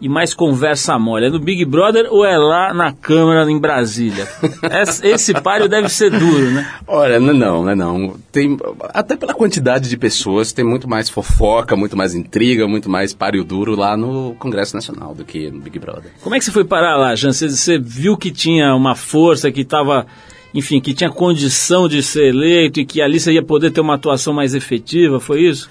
e 0.00 0.08
mais 0.08 0.32
conversa 0.32 0.98
mole? 0.98 1.26
É 1.26 1.30
no 1.30 1.38
Big 1.38 1.64
Brother 1.64 2.06
ou 2.10 2.24
é 2.24 2.36
lá 2.36 2.72
na 2.72 2.92
Câmara 2.92 3.50
em 3.50 3.58
Brasília? 3.58 4.26
Esse, 5.02 5.34
páreo 5.34 5.68
deve 5.68 5.88
ser 5.88 6.10
duro, 6.10 6.50
né? 6.50 6.66
Olha, 6.86 7.20
não, 7.20 7.34
não, 7.34 7.64
não, 7.64 7.76
não. 7.76 8.16
Tem, 8.32 8.56
até 8.94 9.16
pela 9.16 9.34
quantidade 9.34 9.88
de 9.88 9.96
pessoas, 9.96 10.52
tem 10.52 10.64
muito 10.64 10.88
mais 10.88 11.08
fofoca, 11.08 11.76
muito 11.76 11.96
mais 11.96 12.14
intriga, 12.14 12.66
muito 12.66 12.88
mais 12.88 13.12
páreo 13.12 13.44
duro 13.44 13.76
lá 13.76 13.96
no 13.96 14.34
Congresso 14.38 14.74
Nacional 14.74 15.14
do 15.14 15.24
que 15.24 15.50
no 15.50 15.60
Big 15.60 15.78
Brother. 15.78 16.10
Como 16.22 16.34
é 16.34 16.38
que 16.38 16.44
você 16.44 16.52
foi 16.52 16.64
parar 16.64 16.96
lá, 16.96 17.14
Jean? 17.14 17.32
Você, 17.32 17.48
você 17.48 17.78
viu 17.78 18.16
que 18.16 18.30
tinha 18.30 18.74
uma 18.74 18.94
força, 18.94 19.52
que 19.52 19.60
estava, 19.60 20.06
enfim, 20.54 20.80
que 20.80 20.94
tinha 20.94 21.10
condição 21.10 21.88
de 21.88 22.02
ser 22.02 22.28
eleito 22.28 22.80
e 22.80 22.86
que 22.86 23.02
ali 23.02 23.20
você 23.20 23.32
ia 23.32 23.42
poder 23.42 23.70
ter 23.70 23.80
uma 23.80 23.96
atuação 23.96 24.32
mais 24.32 24.54
efetiva, 24.54 25.20
foi 25.20 25.42
isso? 25.42 25.68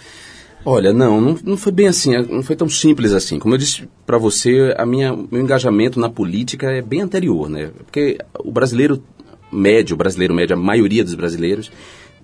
Olha, 0.65 0.91
não, 0.91 1.22
não, 1.22 1.38
não 1.43 1.58
foi 1.58 1.72
bem 1.72 1.88
assim, 1.88 2.12
não 2.30 2.43
foi 2.43 2.56
tão 2.56 2.67
simples 2.67 3.13
assim. 3.13 3.39
Como 3.39 3.54
eu 3.54 3.58
disse 3.58 3.88
para 4.06 4.17
você, 4.17 4.74
a 4.78 4.86
minha, 4.86 5.15
meu 5.15 5.41
engajamento 5.41 6.00
na 6.00 6.10
política 6.10 6.69
é 6.72 6.82
bem 6.82 7.02
anterior, 7.02 7.50
né? 7.50 7.72
Porque 7.86 8.17
o 8.43 8.52
brasileiro 8.52 9.02
médio, 9.52 9.93
o 9.93 9.98
brasileiro 9.98 10.34
médio, 10.34 10.56
a 10.56 10.60
maioria 10.60 11.04
dos 11.04 11.15
brasileiros, 11.15 11.72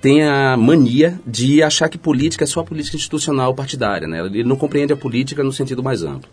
tem 0.02 0.24
a 0.24 0.56
mania 0.58 1.19
de 1.26 1.63
achar 1.63 1.88
que 1.89 1.98
política 1.98 2.43
é 2.43 2.48
só 2.48 2.62
política 2.62 2.98
institucional 2.98 3.54
partidária, 3.56 4.08
né? 4.08 4.19
Ele 4.26 4.43
não 4.43 4.58
compreende 4.58 4.91
a 4.93 4.98
política 4.98 5.41
no 5.43 5.52
sentido 5.54 5.82
mais 5.82 6.04
amplo. 6.04 6.30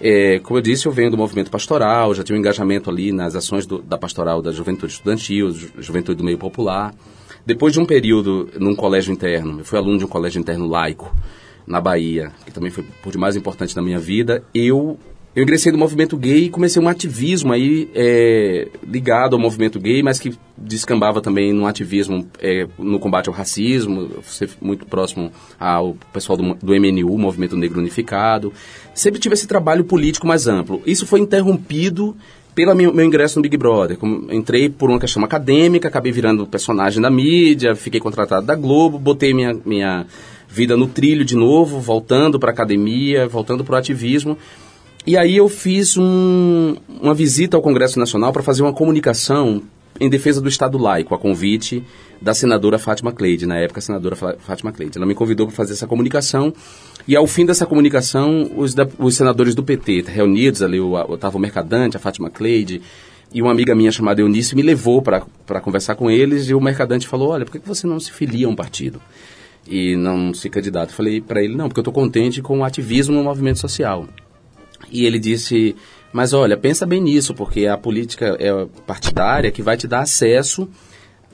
É, 0.00 0.38
como 0.40 0.58
eu 0.58 0.62
disse, 0.62 0.86
eu 0.86 0.92
venho 0.92 1.10
do 1.10 1.16
movimento 1.16 1.50
pastoral, 1.50 2.14
já 2.14 2.22
tinha 2.22 2.36
um 2.36 2.38
engajamento 2.38 2.88
ali 2.90 3.12
nas 3.12 3.34
ações 3.34 3.66
do- 3.66 3.82
da 3.82 3.98
pastoral 3.98 4.40
da 4.40 4.50
juventude 4.52 4.92
estudantil, 4.92 5.50
ju- 5.52 5.68
juventude 5.78 6.18
do 6.18 6.24
meio 6.24 6.38
popular. 6.38 6.94
Depois 7.46 7.72
de 7.72 7.80
um 7.80 7.84
período 7.84 8.48
num 8.58 8.74
colégio 8.74 9.12
interno, 9.12 9.60
eu 9.60 9.64
fui 9.64 9.78
aluno 9.78 9.98
de 9.98 10.04
um 10.04 10.08
colégio 10.08 10.40
interno 10.40 10.66
laico 10.66 11.14
na 11.66 11.80
Bahia, 11.80 12.32
que 12.44 12.52
também 12.52 12.70
foi 12.70 12.84
por 13.02 13.12
demais 13.12 13.36
importante 13.36 13.74
na 13.76 13.82
minha 13.82 13.98
vida, 13.98 14.42
eu 14.54 14.98
eu 15.34 15.42
ingressei 15.42 15.72
no 15.72 15.78
movimento 15.78 16.16
gay 16.16 16.44
e 16.44 16.48
comecei 16.48 16.80
um 16.80 16.88
ativismo 16.88 17.52
aí 17.52 17.90
é, 17.92 18.68
ligado 18.86 19.34
ao 19.34 19.42
movimento 19.42 19.80
gay, 19.80 20.00
mas 20.00 20.20
que 20.20 20.32
descambava 20.56 21.20
também 21.20 21.52
num 21.52 21.66
ativismo 21.66 22.28
é, 22.40 22.68
no 22.78 23.00
combate 23.00 23.28
ao 23.28 23.34
racismo, 23.34 24.10
ser 24.22 24.50
muito 24.60 24.86
próximo 24.86 25.32
ao 25.58 25.96
pessoal 26.12 26.36
do, 26.38 26.54
do 26.54 26.72
MNU, 26.72 27.18
Movimento 27.18 27.56
Negro 27.56 27.80
Unificado. 27.80 28.52
Sempre 28.94 29.18
tive 29.18 29.34
esse 29.34 29.48
trabalho 29.48 29.82
político 29.84 30.24
mais 30.24 30.46
amplo. 30.46 30.80
Isso 30.86 31.04
foi 31.04 31.18
interrompido 31.18 32.16
pelo 32.54 32.74
meu, 32.74 32.92
meu 32.92 33.04
ingresso 33.04 33.38
no 33.38 33.42
Big 33.42 33.56
Brother. 33.56 33.96
Como 33.96 34.32
entrei 34.32 34.68
por 34.68 34.88
uma 34.90 34.98
questão 35.00 35.24
acadêmica, 35.24 35.88
acabei 35.88 36.12
virando 36.12 36.46
personagem 36.46 37.00
da 37.02 37.10
mídia, 37.10 37.74
fiquei 37.74 38.00
contratado 38.00 38.46
da 38.46 38.54
Globo, 38.54 38.98
botei 38.98 39.34
minha, 39.34 39.56
minha 39.64 40.06
vida 40.48 40.76
no 40.76 40.86
trilho 40.86 41.24
de 41.24 41.34
novo, 41.36 41.80
voltando 41.80 42.38
para 42.38 42.50
a 42.50 42.52
academia, 42.52 43.26
voltando 43.26 43.64
para 43.64 43.74
o 43.74 43.78
ativismo. 43.78 44.38
E 45.06 45.16
aí 45.16 45.36
eu 45.36 45.48
fiz 45.48 45.96
um- 45.98 46.76
uma 47.00 47.12
visita 47.12 47.56
ao 47.56 47.62
Congresso 47.62 47.98
Nacional 47.98 48.32
para 48.32 48.42
fazer 48.42 48.62
uma 48.62 48.72
comunicação 48.72 49.60
em 50.00 50.08
defesa 50.10 50.40
do 50.40 50.48
Estado 50.48 50.76
laico, 50.78 51.14
a 51.14 51.18
convite 51.18 51.82
da 52.20 52.34
senadora 52.34 52.78
Fátima 52.78 53.12
Cleide, 53.12 53.46
na 53.46 53.56
época 53.58 53.78
a 53.78 53.82
senadora 53.82 54.16
Fátima 54.16 54.72
Cleide. 54.72 54.96
Ela 54.98 55.06
me 55.06 55.14
convidou 55.14 55.46
para 55.46 55.54
fazer 55.54 55.72
essa 55.74 55.86
comunicação 55.86 56.52
e 57.06 57.14
ao 57.14 57.26
fim 57.26 57.44
dessa 57.46 57.66
comunicação, 57.66 58.50
os, 58.56 58.74
da- 58.74 58.88
os 58.98 59.14
senadores 59.14 59.54
do 59.54 59.62
PT 59.62 60.04
reunidos 60.08 60.62
ali, 60.62 60.80
o 60.80 60.92
Otávio 60.94 61.38
Mercadante, 61.38 61.96
a 61.96 62.00
Fátima 62.00 62.30
Cleide 62.30 62.80
e 63.32 63.42
uma 63.42 63.50
amiga 63.50 63.74
minha 63.74 63.92
chamada 63.92 64.20
Eunice 64.20 64.54
me 64.56 64.62
levou 64.62 65.02
para 65.02 65.60
conversar 65.60 65.94
com 65.96 66.10
eles 66.10 66.48
e 66.48 66.54
o 66.54 66.60
Mercadante 66.60 67.06
falou, 67.06 67.30
olha, 67.30 67.44
por 67.44 67.52
que 67.52 67.66
você 67.66 67.86
não 67.86 68.00
se 68.00 68.10
filia 68.12 68.46
a 68.46 68.50
um 68.50 68.54
partido? 68.56 69.00
E 69.68 69.96
não 69.96 70.32
se 70.34 70.48
candidata. 70.50 70.92
Falei 70.92 71.20
para 71.20 71.42
ele, 71.42 71.54
não, 71.56 71.68
porque 71.68 71.78
eu 71.80 71.82
estou 71.82 71.92
contente 71.94 72.42
com 72.42 72.58
o 72.58 72.64
ativismo 72.64 73.14
no 73.14 73.24
movimento 73.24 73.58
social. 73.58 74.06
E 74.92 75.06
ele 75.06 75.18
disse: 75.18 75.74
Mas 76.14 76.32
olha, 76.32 76.56
pensa 76.56 76.86
bem 76.86 77.00
nisso, 77.00 77.34
porque 77.34 77.66
a 77.66 77.76
política 77.76 78.36
é 78.38 78.66
partidária 78.86 79.50
que 79.50 79.60
vai 79.62 79.76
te 79.76 79.88
dar 79.88 80.00
acesso 80.02 80.68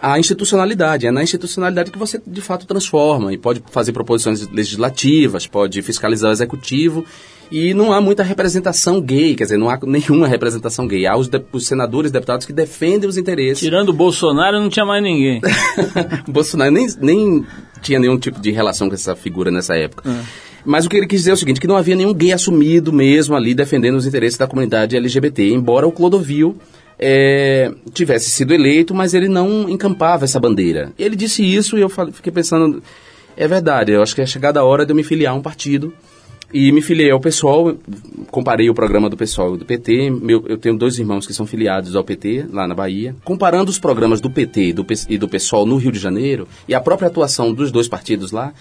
à 0.00 0.18
institucionalidade. 0.18 1.06
É 1.06 1.10
na 1.10 1.22
institucionalidade 1.22 1.90
que 1.90 1.98
você 1.98 2.18
de 2.26 2.40
fato 2.40 2.66
transforma 2.66 3.30
e 3.32 3.36
pode 3.36 3.62
fazer 3.70 3.92
proposições 3.92 4.48
legislativas, 4.48 5.46
pode 5.46 5.82
fiscalizar 5.82 6.30
o 6.30 6.32
executivo 6.32 7.04
E 7.52 7.74
não 7.74 7.92
há 7.92 8.00
muita 8.00 8.22
representação 8.22 9.00
gay, 9.02 9.34
quer 9.34 9.42
dizer, 9.44 9.58
não 9.58 9.68
há 9.68 9.78
nenhuma 9.84 10.26
representação 10.26 10.86
gay. 10.86 11.04
Há 11.04 11.16
os, 11.16 11.28
de- 11.28 11.44
os 11.52 11.66
senadores 11.66 12.08
e 12.10 12.12
deputados 12.12 12.46
que 12.46 12.52
defendem 12.52 13.08
os 13.08 13.18
interesses. 13.18 13.58
Tirando 13.58 13.88
o 13.90 13.92
Bolsonaro, 13.92 14.58
não 14.60 14.70
tinha 14.70 14.86
mais 14.86 15.02
ninguém. 15.02 15.40
Bolsonaro 16.28 16.70
nem, 16.70 16.86
nem 17.00 17.44
tinha 17.82 17.98
nenhum 17.98 18.16
tipo 18.18 18.40
de 18.40 18.50
relação 18.52 18.88
com 18.88 18.94
essa 18.94 19.14
figura 19.16 19.50
nessa 19.50 19.74
época. 19.76 20.08
Mas 20.64 20.84
o 20.84 20.88
que 20.88 20.96
ele 20.96 21.06
quis 21.06 21.20
dizer 21.20 21.30
é 21.30 21.34
o 21.34 21.36
seguinte, 21.36 21.60
que 21.60 21.66
não 21.66 21.76
havia 21.76 21.96
nenhum 21.96 22.12
gay 22.12 22.32
assumido 22.32 22.92
mesmo 22.92 23.34
ali 23.34 23.54
defendendo 23.54 23.96
os 23.96 24.06
interesses 24.06 24.38
da 24.38 24.46
comunidade 24.46 24.96
LGBT, 24.96 25.50
embora 25.52 25.86
o 25.86 25.92
Clodovil 25.92 26.56
eh, 26.98 27.72
tivesse 27.94 28.30
sido 28.30 28.52
eleito, 28.52 28.94
mas 28.94 29.14
ele 29.14 29.28
não 29.28 29.68
encampava 29.68 30.24
essa 30.24 30.38
bandeira. 30.38 30.92
Ele 30.98 31.16
disse 31.16 31.42
isso 31.42 31.78
e 31.78 31.80
eu 31.80 31.88
fiquei 31.88 32.32
pensando, 32.32 32.82
é 33.36 33.48
verdade, 33.48 33.92
eu 33.92 34.02
acho 34.02 34.14
que 34.14 34.20
é 34.20 34.26
chegada 34.26 34.60
a 34.60 34.64
hora 34.64 34.84
de 34.84 34.92
eu 34.92 34.96
me 34.96 35.02
filiar 35.02 35.32
a 35.32 35.36
um 35.36 35.40
partido 35.42 35.92
e 36.52 36.72
me 36.72 36.82
filiei 36.82 37.10
ao 37.12 37.20
PSOL, 37.20 37.78
comparei 38.30 38.68
o 38.68 38.74
programa 38.74 39.08
do 39.08 39.16
PSOL 39.16 39.54
e 39.54 39.58
do 39.58 39.64
PT. 39.64 40.10
Meu- 40.10 40.44
eu 40.48 40.58
tenho 40.58 40.76
dois 40.76 40.98
irmãos 40.98 41.24
que 41.26 41.32
são 41.32 41.46
filiados 41.46 41.94
ao 41.94 42.02
PT, 42.02 42.46
lá 42.50 42.66
na 42.66 42.74
Bahia. 42.74 43.14
Comparando 43.24 43.70
os 43.70 43.78
programas 43.78 44.20
do 44.20 44.28
PT 44.28 44.60
e 44.64 44.72
do, 44.72 44.84
e 45.08 45.16
do 45.16 45.28
PSOL 45.28 45.64
no 45.64 45.76
Rio 45.76 45.92
de 45.92 45.98
Janeiro, 46.00 46.48
e 46.68 46.74
a 46.74 46.80
própria 46.80 47.06
atuação 47.06 47.54
dos 47.54 47.70
dois 47.70 47.86
partidos 47.86 48.32
lá, 48.32 48.52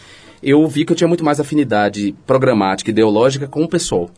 eu 0.42 0.66
vi 0.68 0.86
que 0.86 0.92
eu 0.92 0.96
tinha 0.96 1.08
muito 1.08 1.24
mais 1.24 1.40
afinidade 1.40 2.16
programática 2.26 2.92
ideológica 2.92 3.48
com 3.48 3.64
o 3.64 3.68
PSOL. 3.68 4.10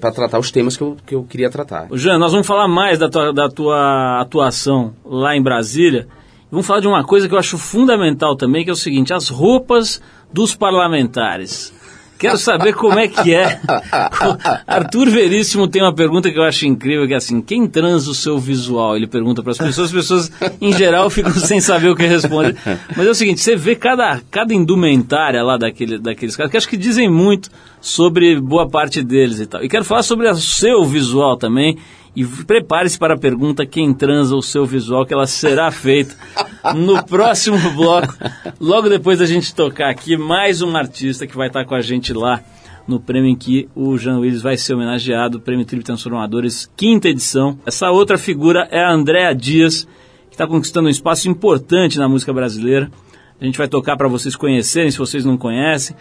para 0.00 0.12
tratar 0.12 0.38
os 0.38 0.50
temas 0.50 0.76
que 0.76 0.82
eu, 0.82 0.96
que 1.06 1.14
eu 1.14 1.24
queria 1.24 1.50
tratar. 1.50 1.88
Jean, 1.92 2.18
nós 2.18 2.32
vamos 2.32 2.46
falar 2.46 2.68
mais 2.68 2.98
da 2.98 3.08
tua, 3.08 3.32
da 3.32 3.48
tua 3.48 4.20
atuação 4.20 4.94
lá 5.04 5.36
em 5.36 5.42
Brasília. 5.42 6.06
Vamos 6.50 6.66
falar 6.66 6.80
de 6.80 6.88
uma 6.88 7.04
coisa 7.04 7.28
que 7.28 7.34
eu 7.34 7.38
acho 7.38 7.56
fundamental 7.58 8.36
também, 8.36 8.64
que 8.64 8.70
é 8.70 8.72
o 8.72 8.76
seguinte: 8.76 9.12
as 9.12 9.28
roupas 9.28 10.00
dos 10.32 10.54
parlamentares. 10.54 11.72
Quero 12.20 12.36
saber 12.36 12.74
como 12.74 12.98
é 12.98 13.08
que 13.08 13.32
é. 13.32 13.58
Arthur 14.68 15.08
Veríssimo 15.08 15.66
tem 15.66 15.80
uma 15.80 15.94
pergunta 15.94 16.30
que 16.30 16.38
eu 16.38 16.42
acho 16.42 16.66
incrível, 16.66 17.06
que 17.06 17.14
é 17.14 17.16
assim, 17.16 17.40
quem 17.40 17.66
transa 17.66 18.10
o 18.10 18.14
seu 18.14 18.38
visual? 18.38 18.94
Ele 18.94 19.06
pergunta 19.06 19.42
para 19.42 19.52
as 19.52 19.58
pessoas, 19.58 19.86
as 19.86 19.92
pessoas 19.92 20.32
em 20.60 20.70
geral 20.70 21.08
ficam 21.08 21.32
sem 21.32 21.60
saber 21.62 21.88
o 21.88 21.96
que 21.96 22.04
responder. 22.04 22.54
Mas 22.94 23.06
é 23.06 23.10
o 23.10 23.14
seguinte, 23.14 23.40
você 23.40 23.56
vê 23.56 23.74
cada, 23.74 24.20
cada 24.30 24.52
indumentária 24.52 25.42
lá 25.42 25.56
daquele, 25.56 25.98
daqueles 25.98 26.36
caras, 26.36 26.50
que 26.50 26.58
acho 26.58 26.68
que 26.68 26.76
dizem 26.76 27.08
muito 27.08 27.48
sobre 27.80 28.38
boa 28.38 28.68
parte 28.68 29.02
deles 29.02 29.40
e 29.40 29.46
tal. 29.46 29.64
E 29.64 29.68
quero 29.70 29.86
falar 29.86 30.02
sobre 30.02 30.28
o 30.28 30.36
seu 30.36 30.84
visual 30.84 31.38
também. 31.38 31.78
E 32.14 32.24
prepare-se 32.24 32.98
para 32.98 33.14
a 33.14 33.18
pergunta 33.18 33.64
quem 33.64 33.94
transa 33.94 34.34
o 34.34 34.42
seu 34.42 34.66
visual, 34.66 35.06
que 35.06 35.14
ela 35.14 35.26
será 35.26 35.70
feita 35.70 36.14
no 36.74 37.02
próximo 37.04 37.58
bloco, 37.76 38.14
logo 38.58 38.88
depois 38.88 39.18
da 39.20 39.26
gente 39.26 39.54
tocar 39.54 39.90
aqui 39.90 40.16
mais 40.16 40.60
um 40.60 40.76
artista 40.76 41.26
que 41.26 41.36
vai 41.36 41.46
estar 41.46 41.64
com 41.64 41.74
a 41.74 41.80
gente 41.80 42.12
lá 42.12 42.42
no 42.90 42.98
prêmio 42.98 43.30
em 43.30 43.36
que 43.36 43.68
o 43.74 43.96
Jean 43.96 44.18
Willis 44.18 44.42
vai 44.42 44.56
ser 44.56 44.74
homenageado, 44.74 45.40
Prêmio 45.40 45.64
Trip 45.64 45.84
Transformadores, 45.84 46.68
quinta 46.76 47.08
edição. 47.08 47.56
Essa 47.64 47.90
outra 47.90 48.18
figura 48.18 48.66
é 48.70 48.80
a 48.82 48.92
Andréa 48.92 49.32
Dias, 49.32 49.86
que 50.28 50.34
está 50.34 50.44
conquistando 50.44 50.88
um 50.88 50.90
espaço 50.90 51.28
importante 51.28 51.98
na 51.98 52.08
música 52.08 52.32
brasileira. 52.32 52.90
A 53.40 53.44
gente 53.44 53.56
vai 53.56 53.68
tocar 53.68 53.96
para 53.96 54.08
vocês 54.08 54.34
conhecerem, 54.34 54.90
se 54.90 54.98
vocês 54.98 55.24
não 55.24 55.36
conhecem, 55.36 55.94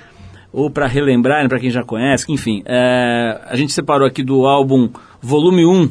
ou 0.51 0.69
para 0.69 0.87
relembrarem 0.87 1.47
para 1.47 1.59
quem 1.59 1.69
já 1.69 1.83
conhece. 1.83 2.25
Enfim, 2.27 2.63
é, 2.65 3.39
a 3.45 3.55
gente 3.55 3.71
separou 3.71 4.07
aqui 4.07 4.23
do 4.23 4.47
álbum 4.47 4.89
Volume 5.21 5.65
1 5.65 5.89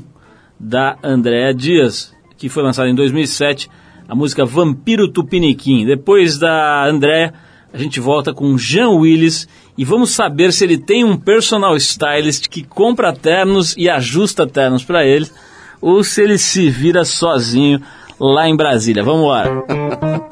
da 0.58 0.96
Andréa 1.02 1.52
Dias, 1.54 2.14
que 2.36 2.48
foi 2.48 2.62
lançado 2.62 2.88
em 2.88 2.94
2007, 2.94 3.70
a 4.08 4.14
música 4.14 4.44
Vampiro 4.44 5.08
Tupiniquim. 5.08 5.84
Depois 5.84 6.38
da 6.38 6.86
Andréa, 6.86 7.34
a 7.72 7.76
gente 7.76 8.00
volta 8.00 8.32
com 8.32 8.56
Jean 8.56 8.90
Willis 8.90 9.46
e 9.76 9.84
vamos 9.84 10.10
saber 10.10 10.52
se 10.52 10.64
ele 10.64 10.78
tem 10.78 11.04
um 11.04 11.16
personal 11.16 11.76
stylist 11.76 12.48
que 12.48 12.64
compra 12.64 13.12
ternos 13.12 13.76
e 13.76 13.88
ajusta 13.88 14.46
ternos 14.46 14.82
para 14.82 15.04
ele, 15.04 15.26
ou 15.80 16.02
se 16.02 16.22
ele 16.22 16.38
se 16.38 16.68
vira 16.70 17.04
sozinho 17.04 17.80
lá 18.18 18.48
em 18.48 18.56
Brasília. 18.56 19.04
Vamos 19.04 19.20
embora. 19.20 20.18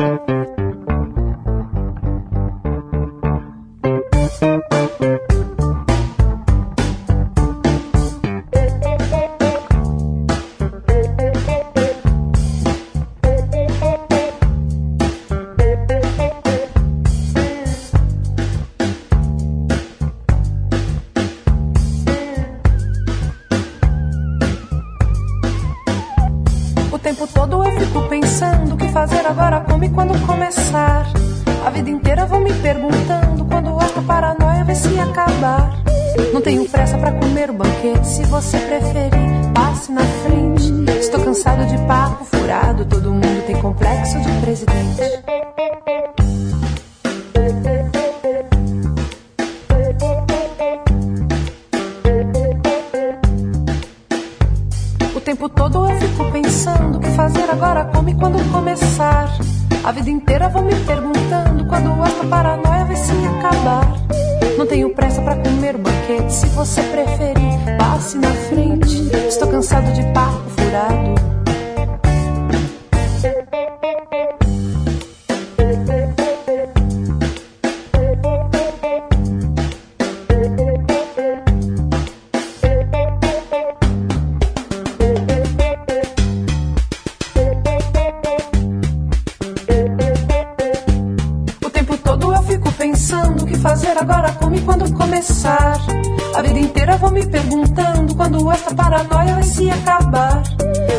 A 96.37 96.43
vida 96.43 96.59
inteira 96.59 96.99
vou 96.99 97.11
me 97.11 97.25
perguntando 97.25 98.15
quando 98.15 98.53
esta 98.53 98.75
paranoia 98.75 99.37
vai 99.37 99.43
se 99.43 99.71
acabar. 99.71 100.43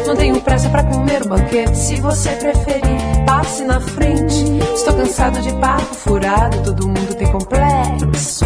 Não 0.07 0.15
tenho 0.15 0.41
pressa 0.41 0.67
pra 0.67 0.83
comer 0.83 1.21
o 1.21 1.29
banquete, 1.29 1.77
se 1.77 2.01
você 2.01 2.31
preferir, 2.31 3.23
passe 3.23 3.63
na 3.63 3.79
frente. 3.79 4.45
Estou 4.73 4.95
cansado 4.95 5.39
de 5.39 5.53
papo 5.59 5.93
furado, 5.93 6.63
todo 6.63 6.87
mundo 6.87 7.13
tem 7.13 7.31
complexo 7.31 8.45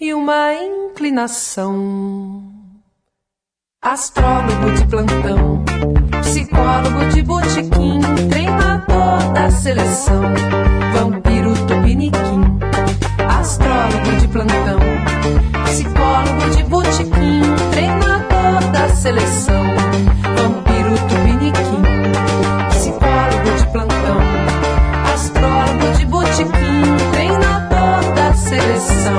e 0.00 0.14
uma 0.14 0.54
inclinação. 0.54 2.44
Astrólogo 3.82 4.70
de 4.70 4.86
plantão, 4.86 5.64
psicólogo 6.22 7.08
de 7.12 7.22
botequim, 7.22 8.00
treinador 8.30 9.32
da 9.32 9.50
seleção, 9.50 10.22
vampiro 10.94 11.54
tupiniquim. 11.66 12.58
Astrólogo 13.28 14.16
de 14.20 14.28
plantão, 14.28 14.78
psicólogo 15.64 16.03
de 16.50 16.62
botequim, 16.64 17.42
treinador 17.70 18.70
da 18.72 18.88
seleção, 18.90 19.64
vampiro 20.36 20.94
tupiniquim. 21.08 21.82
Psicólogo 22.70 23.50
de 23.58 23.66
plantão, 23.72 24.18
astrólogo 25.14 25.96
de 25.96 26.06
botequim, 26.06 26.96
treinador 27.12 28.14
da 28.14 28.34
seleção, 28.34 29.18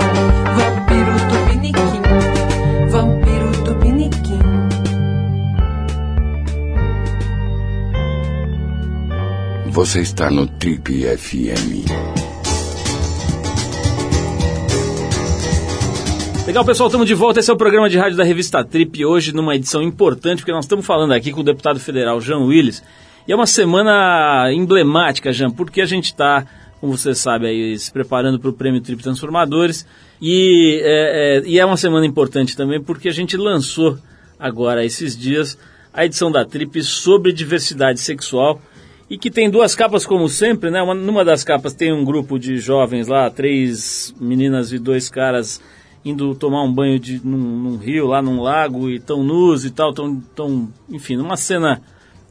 vampiro 0.56 1.14
tupiniquim. 1.30 2.02
Vampiro 2.90 3.52
tupiniquim. 3.64 4.40
Você 9.72 10.02
está 10.02 10.30
no 10.30 10.48
Trip 10.48 11.18
FM. 11.18 12.25
Legal, 16.46 16.64
pessoal, 16.64 16.88
estamos 16.88 17.08
de 17.08 17.16
volta. 17.16 17.40
Esse 17.40 17.50
é 17.50 17.54
o 17.54 17.58
programa 17.58 17.90
de 17.90 17.98
rádio 17.98 18.18
da 18.18 18.24
revista 18.24 18.64
Trip. 18.64 19.04
Hoje, 19.04 19.34
numa 19.34 19.56
edição 19.56 19.82
importante, 19.82 20.40
porque 20.40 20.52
nós 20.52 20.66
estamos 20.66 20.86
falando 20.86 21.12
aqui 21.12 21.32
com 21.32 21.42
o 21.42 21.44
deputado 21.44 21.80
federal 21.80 22.22
Jean 22.22 22.40
Willis. 22.40 22.84
E 23.28 23.32
é 23.32 23.36
uma 23.36 23.48
semana 23.48 24.52
emblemática, 24.54 25.34
Jean, 25.34 25.50
porque 25.50 25.82
a 25.82 25.86
gente 25.86 26.06
está 26.06 26.46
como 26.80 26.96
você 26.96 27.16
sabe, 27.16 27.48
aí, 27.48 27.80
se 27.80 27.92
preparando 27.92 28.40
para 28.40 28.50
o 28.50 28.54
Prêmio 28.54 28.80
Trip 28.80 29.02
Transformadores. 29.02 29.88
E 30.22 30.80
é, 30.84 31.40
é, 31.40 31.44
e 31.48 31.58
é 31.58 31.66
uma 31.66 31.78
semana 31.78 32.06
importante 32.06 32.56
também 32.56 32.80
porque 32.80 33.10
a 33.10 33.12
gente 33.12 33.36
lançou 33.36 33.98
agora, 34.40 34.86
esses 34.86 35.18
dias, 35.18 35.58
a 35.92 36.06
edição 36.06 36.32
da 36.32 36.46
Trip 36.46 36.84
sobre 36.84 37.34
diversidade 37.34 38.00
sexual 38.00 38.62
e 39.10 39.18
que 39.18 39.32
tem 39.32 39.50
duas 39.50 39.76
capas 39.76 40.06
como 40.06 40.30
sempre, 40.30 40.70
né? 40.70 40.82
Uma, 40.82 40.94
numa 40.94 41.26
das 41.26 41.44
capas 41.44 41.74
tem 41.74 41.92
um 41.92 42.06
grupo 42.06 42.38
de 42.38 42.58
jovens 42.60 43.08
lá, 43.08 43.30
três 43.32 44.14
meninas 44.20 44.72
e 44.72 44.78
dois 44.78 45.10
caras 45.10 45.60
indo 46.06 46.36
tomar 46.36 46.62
um 46.62 46.72
banho 46.72 47.00
de, 47.00 47.20
num, 47.26 47.38
num 47.38 47.78
rio, 47.78 48.06
lá 48.06 48.22
num 48.22 48.40
lago, 48.40 48.90
e 48.90 49.00
tão 49.00 49.24
nus 49.24 49.66
e 49.66 49.72
tal, 49.72 49.92
tão, 49.92 50.22
tão 50.36 50.70
enfim, 50.88 51.18
numa 51.18 51.36
cena 51.36 51.82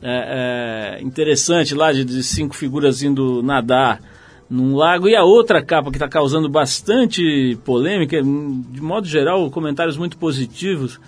é, 0.00 0.98
é, 1.00 1.02
interessante 1.02 1.74
lá 1.74 1.92
de, 1.92 2.04
de, 2.04 2.22
cinco 2.22 2.54
figuras 2.54 3.02
indo 3.02 3.42
nadar 3.42 4.00
num 4.48 4.76
lago. 4.76 5.08
E 5.08 5.16
a 5.16 5.24
outra 5.24 5.60
capa 5.60 5.90
que 5.90 5.96
está 5.96 6.08
causando 6.08 6.48
bastante 6.48 7.58
polêmica, 7.64 8.22
de 8.22 8.80
modo 8.80 9.08
geral, 9.08 9.50
comentários 9.50 9.96
muito 9.96 10.16
positivos, 10.18 11.00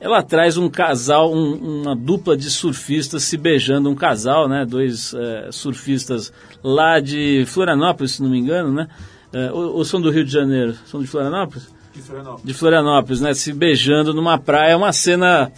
ela 0.00 0.22
traz 0.22 0.56
um 0.56 0.70
casal, 0.70 1.30
um, 1.30 1.82
uma 1.82 1.94
dupla 1.94 2.34
de 2.34 2.50
surfistas 2.50 3.24
se 3.24 3.36
beijando, 3.36 3.90
um 3.90 3.94
casal, 3.94 4.48
né? 4.48 4.64
Dois 4.64 5.12
é, 5.12 5.48
surfistas 5.52 6.32
lá 6.64 6.98
de 6.98 7.44
Florianópolis, 7.46 8.12
se 8.12 8.22
não 8.22 8.30
me 8.30 8.38
engano, 8.38 8.72
né? 8.72 8.88
É, 9.32 9.52
ou, 9.52 9.76
ou, 9.76 9.84
são 9.84 10.00
do 10.00 10.10
Rio 10.10 10.24
de 10.24 10.32
Janeiro? 10.32 10.74
São 10.86 11.00
de 11.00 11.06
Florianópolis? 11.06 11.79
De 11.94 12.02
Florianópolis. 12.02 12.44
De 12.44 12.54
Florianópolis, 12.54 13.20
né? 13.20 13.34
Se 13.34 13.52
beijando 13.52 14.14
numa 14.14 14.38
praia, 14.38 14.76
uma 14.76 14.92
cena, 14.92 15.50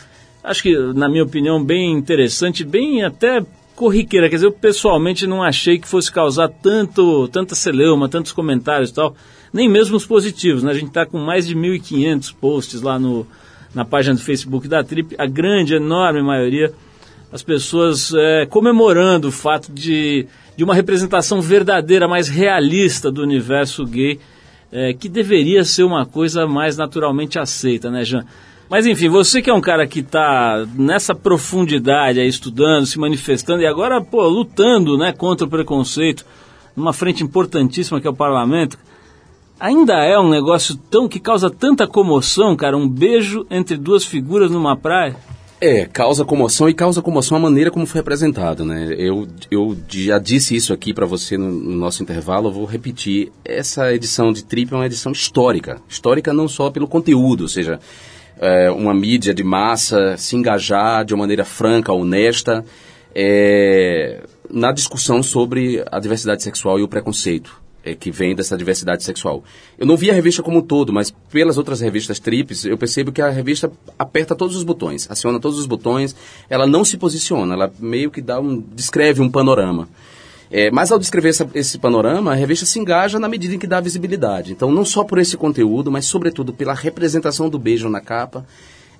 acho 0.43 0.62
que, 0.62 0.76
na 0.95 1.09
minha 1.09 1.24
opinião, 1.24 1.62
bem 1.62 1.93
interessante, 1.93 2.64
bem 2.64 3.05
até 3.05 3.45
corriqueira. 3.76 4.28
Quer 4.28 4.37
dizer, 4.37 4.47
eu 4.47 4.53
pessoalmente 4.53 5.26
não 5.26 5.43
achei 5.43 5.78
que 5.78 5.89
fosse 5.89 6.11
causar 6.11 6.49
tanto, 6.49 7.28
tanta 7.28 7.55
celeuma, 7.55 8.09
tantos 8.09 8.33
comentários 8.33 8.91
e 8.91 8.95
tal, 8.95 9.14
nem 9.53 9.68
mesmo 9.68 9.97
os 9.97 10.07
positivos, 10.07 10.62
né? 10.62 10.70
A 10.70 10.74
gente 10.74 10.89
está 10.89 11.05
com 11.05 11.18
mais 11.18 11.47
de 11.47 11.55
1.500 11.55 12.35
posts 12.41 12.80
lá 12.80 12.99
no 12.99 13.26
na 13.74 13.85
página 13.85 14.14
do 14.14 14.20
Facebook 14.20 14.68
da 14.68 14.85
Trip, 14.85 15.14
a 15.18 15.26
grande, 15.26 15.74
enorme 15.74 16.22
maioria, 16.22 16.72
as 17.33 17.43
pessoas 17.43 18.12
é, 18.14 18.47
comemorando 18.47 19.28
o 19.28 19.33
fato 19.33 19.72
de, 19.72 20.26
de 20.57 20.62
uma 20.62 20.74
representação 20.74 21.41
verdadeira, 21.41 22.07
mais 22.07 22.28
realista 22.28 23.11
do 23.11 23.22
universo 23.22 23.87
gay, 23.87 24.20
é, 24.73 24.95
que 24.95 25.09
deveria 25.09 25.64
ser 25.64 25.85
uma 25.85 26.07
coisa 26.07 26.47
mais 26.47 26.77
naturalmente 26.77 27.39
aceita, 27.39 27.91
né, 27.91 28.05
Jean? 28.05 28.25
Mas 28.70 28.87
enfim, 28.87 29.11
você 29.11 29.43
que 29.43 29.51
é 29.51 29.55
um 29.55 29.61
cara 29.61 29.87
que 29.87 30.01
está 30.01 30.66
nessa 30.75 31.14
profundidade 31.14 32.18
aí, 32.18 32.27
estudando, 32.27 32.87
se 32.87 32.99
manifestando 32.99 33.62
e 33.62 33.66
agora, 33.66 34.01
pô, 34.01 34.27
lutando 34.27 34.97
né, 34.97 35.12
contra 35.12 35.47
o 35.47 35.51
preconceito, 35.51 36.25
numa 36.75 36.95
frente 36.95 37.23
importantíssima 37.23 38.01
que 38.01 38.07
é 38.07 38.11
o 38.11 38.16
parlamento, 38.16 38.79
ainda 39.61 40.03
é 40.03 40.18
um 40.18 40.31
negócio 40.31 40.75
tão 40.91 41.07
que 41.07 41.20
causa 41.20 41.51
tanta 41.51 41.87
comoção, 41.87 42.57
cara, 42.57 42.75
um 42.75 42.89
beijo 42.89 43.47
entre 43.51 43.77
duas 43.77 44.07
figuras 44.07 44.51
numa 44.51 44.75
praia? 44.75 45.16
É, 45.64 45.86
causa 45.86 46.24
comoção 46.24 46.68
e 46.68 46.74
causa 46.74 47.00
comoção 47.00 47.36
a 47.36 47.40
maneira 47.40 47.70
como 47.70 47.86
foi 47.86 48.00
apresentado, 48.00 48.64
né? 48.64 48.92
Eu, 48.98 49.28
eu 49.48 49.76
já 49.88 50.18
disse 50.18 50.56
isso 50.56 50.72
aqui 50.72 50.92
para 50.92 51.06
você 51.06 51.38
no, 51.38 51.52
no, 51.52 51.76
nosso 51.76 52.02
intervalo, 52.02 52.48
eu 52.48 52.52
vou 52.52 52.64
repetir. 52.64 53.30
Essa 53.44 53.94
edição 53.94 54.32
de 54.32 54.42
Trip 54.42 54.72
é 54.72 54.76
uma 54.76 54.86
edição 54.86 55.12
histórica. 55.12 55.80
Histórica 55.88 56.32
não 56.32 56.48
só 56.48 56.68
pelo 56.68 56.88
conteúdo, 56.88 57.42
ou 57.42 57.48
seja, 57.48 57.78
é, 58.40 58.72
uma 58.72 58.92
mídia 58.92 59.32
de 59.32 59.44
massa 59.44 60.16
se 60.16 60.34
engajar 60.34 61.04
de 61.04 61.14
uma 61.14 61.22
maneira 61.22 61.44
franca, 61.44 61.92
honesta, 61.92 62.64
é, 63.14 64.20
na 64.50 64.72
discussão 64.72 65.22
sobre 65.22 65.84
a 65.92 66.00
diversidade 66.00 66.42
sexual 66.42 66.80
e 66.80 66.82
o 66.82 66.88
preconceito 66.88 67.61
é, 67.85 67.95
que 67.95 68.11
vem 68.11 68.35
dessa 68.35 68.57
diversidade 68.57 69.03
sexual. 69.05 69.43
Eu 69.78 69.87
não 69.87 69.97
vi 69.97 70.11
a 70.11 70.14
revista 70.14 70.43
como 70.43 70.59
um 70.59 70.62
todo, 70.62 70.93
mas 70.93 71.11
pelas 71.30 71.59
outras 71.59 71.80
revistas 71.80 72.18
trips, 72.18 72.64
eu 72.64 72.78
percebo 72.78 73.12
que 73.12 73.20
a 73.20 73.30
revista 73.30 73.70
aperta 73.99 74.35
todos 74.35 74.57
os 74.57 74.62
botões, 74.62 75.11
aciona 75.11 75.41
todos 75.41 75.59
os 75.59 75.66
botões, 75.66 76.14
ela 76.49 76.66
não 76.66 76.85
se 76.85 76.97
posiciona, 76.97 77.55
ela 77.55 77.72
meio 77.78 78.11
que 78.11 78.20
dá 78.20 78.41
um, 78.41 78.61
descreve 78.74 79.20
um 79.20 79.30
panorama. 79.30 79.89
É, 80.51 80.70
mas 80.70 80.93
ao 80.93 80.99
descrever 80.99 81.30
essa, 81.30 81.49
esse 81.55 81.78
panorama, 81.78 82.33
a 82.33 82.35
revista 82.35 82.66
se 82.66 82.78
engaja 82.78 83.18
na 83.18 83.26
medida 83.26 83.55
em 83.55 83.59
que 83.59 83.66
dá 83.66 83.80
visibilidade. 83.80 84.53
Então, 84.53 84.70
não 84.70 84.85
só 84.85 85.03
por 85.03 85.18
esse 85.18 85.35
conteúdo, 85.35 85.91
mas 85.91 86.05
sobretudo 86.05 86.53
pela 86.53 86.74
representação 86.74 87.49
do 87.49 87.59
beijo 87.59 87.89
na 87.89 88.03
capa, 88.03 88.47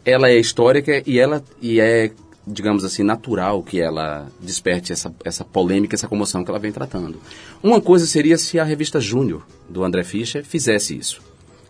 ela 0.03 0.31
é 0.31 0.39
histórica 0.39 1.03
e 1.07 1.19
ela 1.19 1.45
e 1.61 1.79
é 1.79 2.11
digamos 2.47 2.85
assim, 2.85 3.03
natural 3.03 3.63
que 3.63 3.81
ela 3.81 4.29
desperte 4.41 4.93
essa, 4.93 5.15
essa 5.25 5.45
polêmica, 5.45 5.95
essa 5.95 6.09
comoção 6.09 6.45
que 6.45 6.51
ela 6.51 6.59
vem 6.59 6.73
tratando. 6.73 7.21
Uma 7.63 7.81
coisa 7.81 8.07
seria 8.07 8.37
se 8.37 8.59
a 8.59 8.65
revista 8.65 9.01
Júnior, 9.01 9.47
do 9.69 9.85
André 9.85 10.03
Fischer, 10.03 10.45
fizesse 10.45 10.97
isso. 10.97 11.23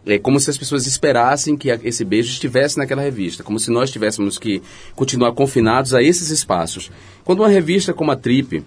É 0.05 0.19
como 0.19 0.41
se 0.41 0.51
as 0.51 0.59
pessoas 0.59 0.87
esperassem 0.87 1.57
que 1.57 1.69
esse 1.69 2.05
beijo 2.05 2.31
estivesse 2.31 2.77
naquela 2.77 3.03
revista, 3.03 3.45
como 3.45 3.59
se 3.59 3.71
nós 3.71 3.91
tivéssemos 3.91 4.39
que 4.39 4.61
continuar 4.97 5.33
confinados 5.33 5.95
a 5.95 6.03
esses 6.03 6.31
espaços. 6.31 6.91
Quando 7.25 7.41
uma 7.41 7.49
revista 7.49 7.93
como 7.93 8.11
a 8.11 8.17
Trip, 8.17 8.65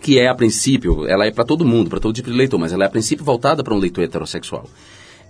que 0.00 0.20
é 0.20 0.28
a 0.28 0.34
princípio, 0.34 1.06
ela 1.08 1.26
é 1.26 1.32
para 1.32 1.44
todo 1.44 1.64
mundo, 1.64 1.90
para 1.90 1.98
todo 1.98 2.14
tipo 2.14 2.30
de 2.30 2.36
leitor, 2.36 2.60
mas 2.60 2.72
ela 2.72 2.84
é 2.84 2.86
a 2.86 2.90
princípio 2.90 3.24
voltada 3.24 3.64
para 3.64 3.74
um 3.74 3.78
leitor 3.78 4.04
heterossexual 4.04 4.68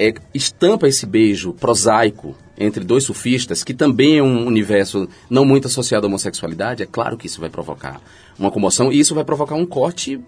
é, 0.01 0.15
estampa 0.33 0.89
esse 0.89 1.05
beijo 1.05 1.53
prosaico 1.53 2.35
entre 2.59 2.83
dois 2.83 3.05
surfistas, 3.05 3.63
que 3.63 3.75
também 3.75 4.19
é 4.19 4.23
um 4.23 4.47
universo 4.47 5.07
não 5.29 5.45
muito 5.45 5.67
associado 5.67 6.07
à 6.07 6.09
homossexualidade, 6.09 6.83
é 6.83 6.87
claro 6.87 7.19
que 7.19 7.27
isso 7.27 7.41
vai 7.41 7.51
provocar 7.51 8.01
uma 8.39 8.51
comoção 8.51 8.91
e 8.91 8.99
isso 8.99 9.15
vai 9.15 9.25
provocar 9.25 9.55
um 9.55 9.67
corte 9.67 10.19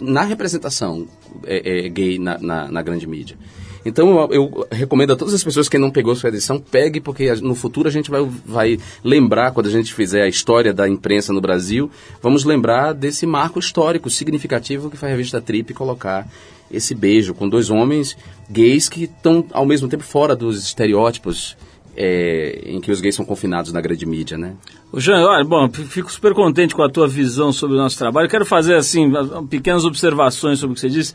na 0.00 0.22
representação 0.22 1.06
é, 1.44 1.86
é, 1.86 1.88
gay 1.88 2.18
na, 2.18 2.38
na, 2.38 2.68
na, 2.68 2.82
grande 2.82 3.06
mídia. 3.06 3.36
Então 3.84 4.20
eu, 4.20 4.32
eu, 4.32 4.66
recomendo 4.70 5.12
a 5.12 5.16
todas 5.16 5.34
as 5.34 5.42
pessoas 5.42 5.68
que 5.68 5.78
não 5.78 5.90
pegou 5.90 6.14
sua 6.14 6.28
edição, 6.28 6.60
pegue, 6.60 7.00
porque 7.00 7.32
no 7.36 7.54
futuro 7.54 7.88
a 7.88 7.92
gente 7.92 8.10
vai, 8.10 8.28
vai 8.44 8.78
lembrar, 9.04 9.52
quando 9.52 9.66
a 9.66 9.70
gente 9.70 9.94
fizer 9.94 10.22
a 10.22 10.28
história 10.28 10.72
da 10.72 10.88
imprensa 10.88 11.32
no 11.32 11.40
Brasil, 11.40 11.90
vamos 12.20 12.44
lembrar 12.44 12.92
desse 12.92 13.26
marco 13.26 13.58
histórico 13.58 14.10
significativo 14.10 14.90
que 14.90 14.96
foi 14.96 15.08
a 15.08 15.12
revista 15.12 15.40
Trip 15.40 15.74
colocar 15.74 16.28
esse 16.72 16.94
beijo 16.94 17.34
com 17.34 17.48
dois 17.48 17.70
homens 17.70 18.16
gays 18.50 18.88
que 18.88 19.04
estão 19.04 19.44
ao 19.52 19.66
mesmo 19.66 19.88
tempo 19.88 20.02
fora 20.02 20.34
dos 20.34 20.64
estereótipos 20.64 21.56
é, 21.96 22.62
em 22.64 22.80
que 22.80 22.90
os 22.90 23.00
gays 23.00 23.14
são 23.14 23.24
confinados 23.24 23.72
na 23.72 23.80
grande 23.80 24.06
mídia, 24.06 24.38
né? 24.38 24.54
O 24.90 25.00
Jean, 25.00 25.26
olha, 25.26 25.44
bom, 25.44 25.68
fico 25.70 26.10
super 26.10 26.34
contente 26.34 26.74
com 26.74 26.82
a 26.82 26.88
tua 26.88 27.06
visão 27.06 27.52
sobre 27.52 27.76
o 27.76 27.78
nosso 27.78 27.98
trabalho. 27.98 28.28
Quero 28.28 28.46
fazer, 28.46 28.74
assim, 28.74 29.10
pequenas 29.48 29.84
observações 29.84 30.58
sobre 30.58 30.72
o 30.72 30.74
que 30.74 30.80
você 30.80 30.88
disse. 30.88 31.14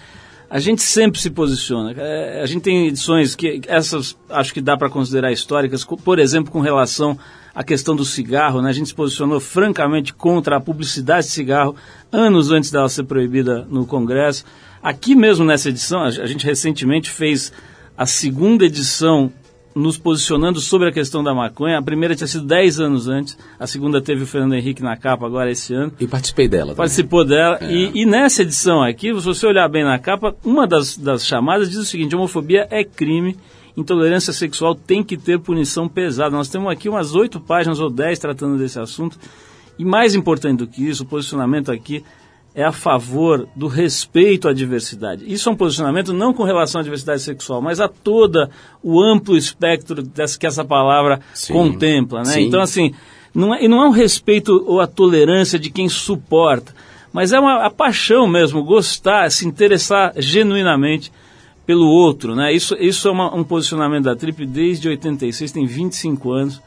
A 0.49 0.59
gente 0.59 0.81
sempre 0.81 1.19
se 1.19 1.29
posiciona. 1.29 1.93
É, 1.97 2.41
a 2.41 2.45
gente 2.45 2.61
tem 2.61 2.87
edições 2.87 3.35
que, 3.35 3.61
essas 3.67 4.15
acho 4.29 4.53
que 4.53 4.61
dá 4.61 4.77
para 4.77 4.89
considerar 4.89 5.31
históricas, 5.31 5.83
por 5.83 6.19
exemplo, 6.19 6.51
com 6.51 6.61
relação 6.61 7.17
à 7.53 7.63
questão 7.63 7.95
do 7.95 8.05
cigarro, 8.05 8.61
né? 8.61 8.69
A 8.69 8.73
gente 8.73 8.87
se 8.87 8.95
posicionou 8.95 9.39
francamente 9.39 10.13
contra 10.13 10.57
a 10.57 10.61
publicidade 10.61 11.27
de 11.27 11.33
cigarro 11.33 11.75
anos 12.11 12.49
antes 12.49 12.71
dela 12.71 12.87
ser 12.87 13.03
proibida 13.03 13.67
no 13.69 13.85
Congresso. 13.85 14.45
Aqui 14.87 15.15
mesmo 15.15 15.43
nessa 15.43 15.67
edição, 15.67 16.01
a 16.01 16.25
gente 16.25 16.45
recentemente 16.45 17.09
fez 17.09 17.51
a 17.97 18.05
segunda 18.05 18.63
edição 18.63 19.29
nos 19.75 19.97
posicionando 19.97 20.61
sobre 20.61 20.87
a 20.87 20.93
questão 20.93 21.21
da 21.21 21.33
maconha. 21.33 21.77
A 21.77 21.81
primeira 21.81 22.15
tinha 22.15 22.25
sido 22.25 22.45
10 22.45 22.79
anos 22.79 23.09
antes, 23.09 23.37
a 23.59 23.67
segunda 23.67 24.01
teve 24.01 24.23
o 24.23 24.25
Fernando 24.25 24.53
Henrique 24.53 24.81
na 24.81 24.95
capa 24.95 25.25
agora 25.25 25.51
esse 25.51 25.73
ano. 25.73 25.91
E 25.99 26.07
participei 26.07 26.47
dela. 26.47 26.67
Também. 26.67 26.77
Participou 26.77 27.25
dela. 27.25 27.57
É. 27.59 27.69
E, 27.69 27.91
e, 27.95 28.05
nessa 28.05 28.43
edição 28.43 28.81
aqui, 28.81 29.07
se 29.07 29.25
você 29.25 29.45
olhar 29.45 29.67
bem 29.67 29.83
na 29.83 29.99
capa, 29.99 30.33
uma 30.41 30.65
das, 30.65 30.95
das 30.95 31.25
chamadas 31.25 31.69
diz 31.69 31.79
o 31.79 31.85
seguinte: 31.85 32.15
homofobia 32.15 32.65
é 32.71 32.81
crime. 32.81 33.35
Intolerância 33.75 34.31
sexual 34.31 34.73
tem 34.73 35.03
que 35.03 35.17
ter 35.17 35.37
punição 35.37 35.89
pesada. 35.89 36.29
Nós 36.33 36.47
temos 36.47 36.71
aqui 36.71 36.87
umas 36.87 37.13
oito 37.13 37.41
páginas 37.41 37.81
ou 37.81 37.89
dez 37.89 38.19
tratando 38.19 38.57
desse 38.57 38.79
assunto. 38.79 39.19
E 39.77 39.83
mais 39.83 40.15
importante 40.15 40.59
do 40.59 40.65
que 40.65 40.87
isso, 40.87 41.03
o 41.03 41.05
posicionamento 41.05 41.73
aqui 41.73 42.05
é 42.57 42.63
a 42.63 42.71
favor 42.71 43.47
do 43.55 43.67
respeito 43.67 44.47
à 44.47 44.53
diversidade. 44.53 45.31
Isso 45.31 45.47
é 45.47 45.51
um 45.51 45.55
posicionamento 45.55 46.11
não 46.11 46.33
com 46.33 46.43
relação 46.43 46.81
à 46.81 46.83
diversidade 46.83 47.21
sexual, 47.21 47.61
mas 47.61 47.79
a 47.79 47.87
toda 47.87 48.49
o 48.81 48.99
amplo 48.99 49.37
espectro 49.37 50.01
dessa, 50.01 50.39
que 50.39 50.47
essa 50.47 50.65
palavra 50.65 51.21
Sim. 51.35 51.53
contempla. 51.53 52.23
Né? 52.23 52.41
Então, 52.41 52.59
assim, 52.59 52.95
não 53.31 53.53
é, 53.53 53.63
e 53.63 53.67
não 53.67 53.83
é 53.83 53.87
um 53.87 53.91
respeito 53.91 54.65
ou 54.65 54.81
a 54.81 54.87
tolerância 54.87 55.59
de 55.59 55.69
quem 55.69 55.87
suporta, 55.87 56.73
mas 57.13 57.31
é 57.31 57.39
uma, 57.39 57.63
a 57.63 57.69
paixão 57.69 58.27
mesmo, 58.27 58.63
gostar, 58.63 59.29
se 59.29 59.47
interessar 59.47 60.13
genuinamente 60.17 61.11
pelo 61.63 61.85
outro. 61.85 62.33
Né? 62.33 62.53
Isso, 62.53 62.75
isso 62.79 63.07
é 63.07 63.11
uma, 63.11 63.35
um 63.35 63.43
posicionamento 63.43 64.05
da 64.05 64.15
Trip 64.15 64.43
desde 64.47 64.89
86, 64.89 65.51
tem 65.51 65.67
25 65.67 66.31
anos 66.31 66.61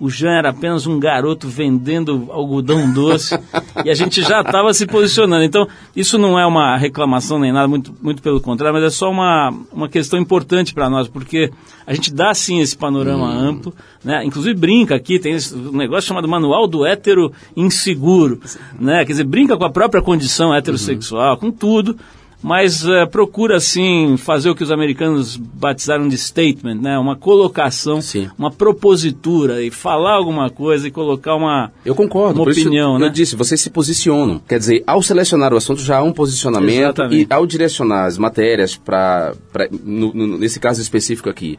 o 0.00 0.08
Jean 0.08 0.32
era 0.32 0.48
apenas 0.48 0.86
um 0.86 0.98
garoto 0.98 1.46
vendendo 1.46 2.28
algodão 2.30 2.90
doce 2.90 3.38
e 3.84 3.90
a 3.90 3.94
gente 3.94 4.22
já 4.22 4.40
estava 4.40 4.72
se 4.72 4.86
posicionando. 4.86 5.44
Então, 5.44 5.68
isso 5.94 6.16
não 6.16 6.38
é 6.38 6.46
uma 6.46 6.76
reclamação 6.78 7.38
nem 7.38 7.52
nada, 7.52 7.68
muito, 7.68 7.94
muito 8.00 8.22
pelo 8.22 8.40
contrário, 8.40 8.74
mas 8.74 8.84
é 8.84 8.90
só 8.90 9.10
uma, 9.10 9.52
uma 9.70 9.88
questão 9.90 10.18
importante 10.18 10.72
para 10.72 10.88
nós, 10.88 11.06
porque 11.06 11.52
a 11.86 11.92
gente 11.92 12.14
dá 12.14 12.32
sim 12.32 12.60
esse 12.60 12.76
panorama 12.76 13.26
hum. 13.26 13.48
amplo, 13.50 13.74
né? 14.02 14.24
inclusive 14.24 14.58
brinca 14.58 14.94
aqui, 14.94 15.18
tem 15.18 15.34
esse, 15.34 15.54
um 15.54 15.76
negócio 15.76 16.08
chamado 16.08 16.26
Manual 16.26 16.66
do 16.66 16.86
Hétero 16.86 17.30
Inseguro, 17.54 18.40
né? 18.78 19.04
quer 19.04 19.12
dizer, 19.12 19.24
brinca 19.24 19.56
com 19.56 19.64
a 19.64 19.70
própria 19.70 20.02
condição 20.02 20.54
heterossexual, 20.54 21.34
uhum. 21.34 21.40
com 21.40 21.50
tudo 21.52 21.96
mas 22.42 22.86
eh, 22.86 23.06
procura, 23.06 23.56
assim, 23.56 24.16
fazer 24.16 24.50
o 24.50 24.54
que 24.54 24.62
os 24.62 24.70
americanos 24.70 25.36
batizaram 25.36 26.08
de 26.08 26.16
statement, 26.16 26.76
né? 26.76 26.98
Uma 26.98 27.16
colocação, 27.16 28.00
Sim. 28.00 28.28
uma 28.38 28.50
propositura, 28.50 29.62
e 29.62 29.70
falar 29.70 30.14
alguma 30.14 30.48
coisa 30.50 30.88
e 30.88 30.90
colocar 30.90 31.34
uma, 31.34 31.70
Eu 31.84 31.94
concordo. 31.94 32.40
uma 32.40 32.50
opinião, 32.50 32.94
eu 32.94 32.98
né? 32.98 33.08
disse, 33.08 33.36
vocês 33.36 33.60
se 33.60 33.70
posicionam. 33.70 34.40
Quer 34.48 34.58
dizer, 34.58 34.82
ao 34.86 35.02
selecionar 35.02 35.52
o 35.52 35.56
assunto 35.56 35.82
já 35.82 35.98
há 35.98 36.02
um 36.02 36.12
posicionamento 36.12 37.00
Exatamente. 37.00 37.26
e 37.30 37.32
ao 37.32 37.46
direcionar 37.46 38.06
as 38.06 38.16
matérias 38.16 38.76
para, 38.76 39.34
nesse 40.38 40.58
caso 40.58 40.80
específico 40.80 41.28
aqui, 41.28 41.58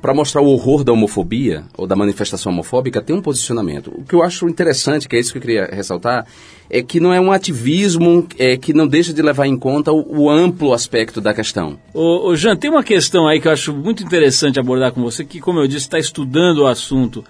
para 0.00 0.14
mostrar 0.14 0.40
o 0.40 0.46
horror 0.46 0.82
da 0.82 0.92
homofobia 0.92 1.64
ou 1.76 1.86
da 1.86 1.94
manifestação 1.94 2.52
homofóbica, 2.52 3.02
tem 3.02 3.14
um 3.14 3.20
posicionamento. 3.20 3.92
O 3.94 4.04
que 4.04 4.14
eu 4.14 4.22
acho 4.22 4.48
interessante, 4.48 5.08
que 5.08 5.16
é 5.16 5.20
isso 5.20 5.32
que 5.32 5.38
eu 5.38 5.42
queria 5.42 5.66
ressaltar, 5.66 6.26
é 6.70 6.82
que 6.82 6.98
não 6.98 7.12
é 7.12 7.20
um 7.20 7.30
ativismo 7.30 8.26
é, 8.38 8.56
que 8.56 8.72
não 8.72 8.86
deixa 8.86 9.12
de 9.12 9.20
levar 9.20 9.46
em 9.46 9.58
conta 9.58 9.92
o, 9.92 10.22
o 10.22 10.30
amplo 10.30 10.72
aspecto 10.72 11.20
da 11.20 11.34
questão. 11.34 11.78
Ô, 11.92 12.28
ô, 12.28 12.36
Jean, 12.36 12.56
tem 12.56 12.70
uma 12.70 12.84
questão 12.84 13.26
aí 13.26 13.40
que 13.40 13.48
eu 13.48 13.52
acho 13.52 13.74
muito 13.74 14.02
interessante 14.02 14.58
abordar 14.58 14.92
com 14.92 15.02
você, 15.02 15.24
que, 15.24 15.40
como 15.40 15.58
eu 15.58 15.66
disse, 15.66 15.86
está 15.86 15.98
estudando 15.98 16.58
o 16.58 16.66
assunto 16.66 17.24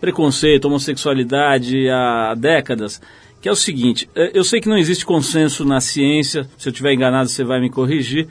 preconceito, 0.00 0.66
homossexualidade 0.66 1.88
há 1.88 2.34
décadas, 2.36 3.00
que 3.40 3.48
é 3.48 3.52
o 3.52 3.56
seguinte, 3.56 4.08
eh, 4.14 4.30
eu 4.34 4.44
sei 4.44 4.60
que 4.60 4.68
não 4.68 4.76
existe 4.76 5.06
consenso 5.06 5.64
na 5.64 5.80
ciência, 5.80 6.48
se 6.56 6.68
eu 6.68 6.70
estiver 6.70 6.92
enganado 6.92 7.28
você 7.28 7.42
vai 7.42 7.60
me 7.60 7.70
corrigir, 7.70 8.28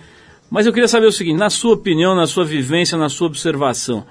mas 0.51 0.65
eu 0.65 0.73
queria 0.73 0.87
saber 0.89 1.05
o 1.05 1.11
seguinte, 1.13 1.37
na 1.37 1.49
sua 1.49 1.75
opinião, 1.75 2.13
na 2.13 2.27
sua 2.27 2.43
vivência, 2.43 2.97
na 2.97 3.07
sua 3.07 3.27
observação, 3.27 4.05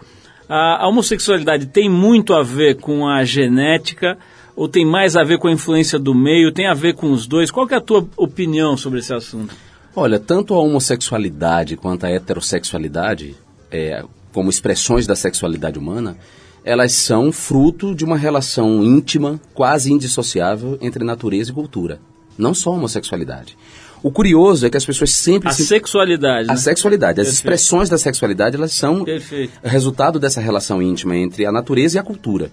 a, 0.48 0.82
a 0.82 0.88
homossexualidade 0.88 1.66
tem 1.66 1.86
muito 1.86 2.32
a 2.32 2.42
ver 2.42 2.76
com 2.78 3.06
a 3.06 3.22
genética 3.24 4.16
ou 4.56 4.66
tem 4.66 4.86
mais 4.86 5.16
a 5.16 5.22
ver 5.22 5.38
com 5.38 5.48
a 5.48 5.52
influência 5.52 5.98
do 5.98 6.14
meio, 6.14 6.50
tem 6.50 6.66
a 6.66 6.72
ver 6.72 6.94
com 6.94 7.12
os 7.12 7.26
dois? 7.26 7.50
Qual 7.50 7.68
é 7.68 7.74
a 7.74 7.80
tua 7.80 8.08
opinião 8.16 8.74
sobre 8.74 9.00
esse 9.00 9.12
assunto? 9.12 9.54
Olha, 9.94 10.18
tanto 10.18 10.54
a 10.54 10.58
homossexualidade 10.58 11.76
quanto 11.76 12.06
a 12.06 12.10
heterossexualidade, 12.10 13.36
é, 13.70 14.02
como 14.32 14.48
expressões 14.48 15.06
da 15.06 15.14
sexualidade 15.14 15.78
humana, 15.78 16.16
elas 16.64 16.92
são 16.92 17.30
fruto 17.30 17.94
de 17.94 18.04
uma 18.04 18.16
relação 18.16 18.82
íntima, 18.82 19.38
quase 19.52 19.92
indissociável, 19.92 20.78
entre 20.80 21.04
natureza 21.04 21.50
e 21.50 21.54
cultura. 21.54 22.00
Não 22.38 22.54
só 22.54 22.70
a 22.70 22.76
homossexualidade. 22.76 23.58
O 24.02 24.10
curioso 24.10 24.66
é 24.66 24.70
que 24.70 24.76
as 24.76 24.84
pessoas 24.84 25.10
sempre 25.12 25.48
A 25.48 25.52
se... 25.52 25.66
sexualidade, 25.66 26.48
né? 26.48 26.54
A 26.54 26.56
sexualidade, 26.56 27.20
as 27.20 27.26
Perfeito. 27.26 27.34
expressões 27.34 27.88
da 27.88 27.98
sexualidade, 27.98 28.56
elas 28.56 28.72
são 28.72 29.04
Perfeito. 29.04 29.52
resultado 29.62 30.18
dessa 30.18 30.40
relação 30.40 30.80
íntima 30.80 31.16
entre 31.16 31.44
a 31.44 31.52
natureza 31.52 31.98
e 31.98 32.00
a 32.00 32.02
cultura. 32.02 32.50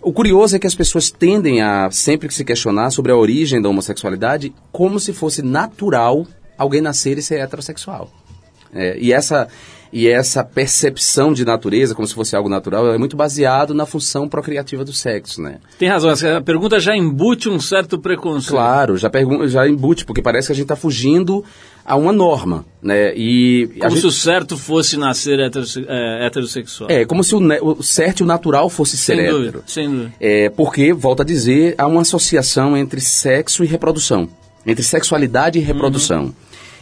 O 0.00 0.12
curioso 0.12 0.54
é 0.54 0.58
que 0.58 0.66
as 0.66 0.74
pessoas 0.74 1.10
tendem 1.10 1.60
a 1.60 1.90
sempre 1.90 2.32
se 2.32 2.44
questionar 2.44 2.90
sobre 2.90 3.10
a 3.10 3.16
origem 3.16 3.60
da 3.60 3.68
homossexualidade 3.68 4.54
como 4.70 5.00
se 5.00 5.12
fosse 5.12 5.42
natural 5.42 6.26
alguém 6.56 6.80
nascer 6.80 7.18
e 7.18 7.22
ser 7.22 7.40
heterossexual. 7.40 8.10
É, 8.72 8.96
e 8.98 9.12
essa 9.12 9.48
e 9.92 10.08
essa 10.08 10.42
percepção 10.44 11.32
de 11.32 11.44
natureza 11.44 11.94
como 11.94 12.06
se 12.06 12.14
fosse 12.14 12.34
algo 12.36 12.48
natural 12.48 12.92
é 12.92 12.98
muito 12.98 13.16
baseado 13.16 13.72
na 13.74 13.86
função 13.86 14.28
procriativa 14.28 14.84
do 14.84 14.92
sexo, 14.92 15.40
né? 15.40 15.58
Tem 15.78 15.88
razão, 15.88 16.10
essa 16.10 16.40
pergunta 16.40 16.78
já 16.80 16.96
embute 16.96 17.48
um 17.48 17.60
certo 17.60 17.98
preconceito. 17.98 18.50
Claro, 18.50 18.96
já 18.96 19.10
já 19.46 19.66
embute 19.68 20.04
porque 20.04 20.20
parece 20.22 20.48
que 20.48 20.52
a 20.52 20.54
gente 20.56 20.64
está 20.64 20.76
fugindo 20.76 21.44
a 21.84 21.94
uma 21.96 22.12
norma, 22.12 22.64
né? 22.82 23.14
E 23.16 23.68
Como 23.78 23.90
gente- 23.90 24.00
se 24.00 24.06
o 24.06 24.10
certo 24.10 24.56
fosse 24.58 24.96
nascer 24.96 25.38
é, 25.38 26.26
heterossexual. 26.26 26.90
é 26.90 27.04
como 27.04 27.22
se 27.22 27.34
o, 27.34 27.40
ne- 27.40 27.60
o 27.60 27.80
certo 27.82 28.20
e 28.20 28.22
o 28.24 28.26
natural 28.26 28.68
fosse 28.68 28.96
ser 28.96 29.14
sem 29.14 29.20
hétero. 29.20 29.38
dúvida, 29.38 29.62
sem 29.66 29.88
dúvida. 29.88 30.12
É, 30.20 30.50
porque, 30.50 30.92
volto 30.92 31.22
a 31.22 31.24
dizer, 31.24 31.74
há 31.78 31.86
uma 31.86 32.00
associação 32.02 32.76
entre 32.76 33.00
sexo 33.00 33.62
e 33.62 33.66
reprodução. 33.66 34.28
Entre 34.66 34.82
sexualidade 34.82 35.60
e 35.60 35.62
reprodução. 35.62 36.34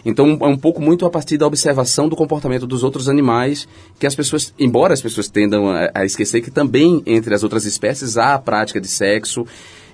Então, 0.05 0.39
é 0.41 0.47
um 0.47 0.57
pouco 0.57 0.83
muito 0.83 1.07
a 1.07 1.11
partir 1.11 1.39
da 1.39 1.47
observação 1.47 2.09
do 2.09 2.17
comportamento 2.17 2.67
dos 2.67 2.83
outros 2.83 3.09
animais, 3.09 3.67
que 3.99 4.07
as 4.07 4.15
pessoas, 4.15 4.53
embora 4.59 4.93
as 4.93 5.01
pessoas 5.01 5.29
tendam 5.29 5.69
a, 5.69 5.91
a 5.95 6.05
esquecer 6.05 6.41
que 6.41 6.51
também 6.51 7.03
entre 7.07 7.35
as 7.35 7.43
outras 7.43 7.65
espécies 7.65 8.17
há 8.17 8.35
a 8.35 8.39
prática 8.39 8.81
de 8.81 8.89
sexo, 8.89 9.47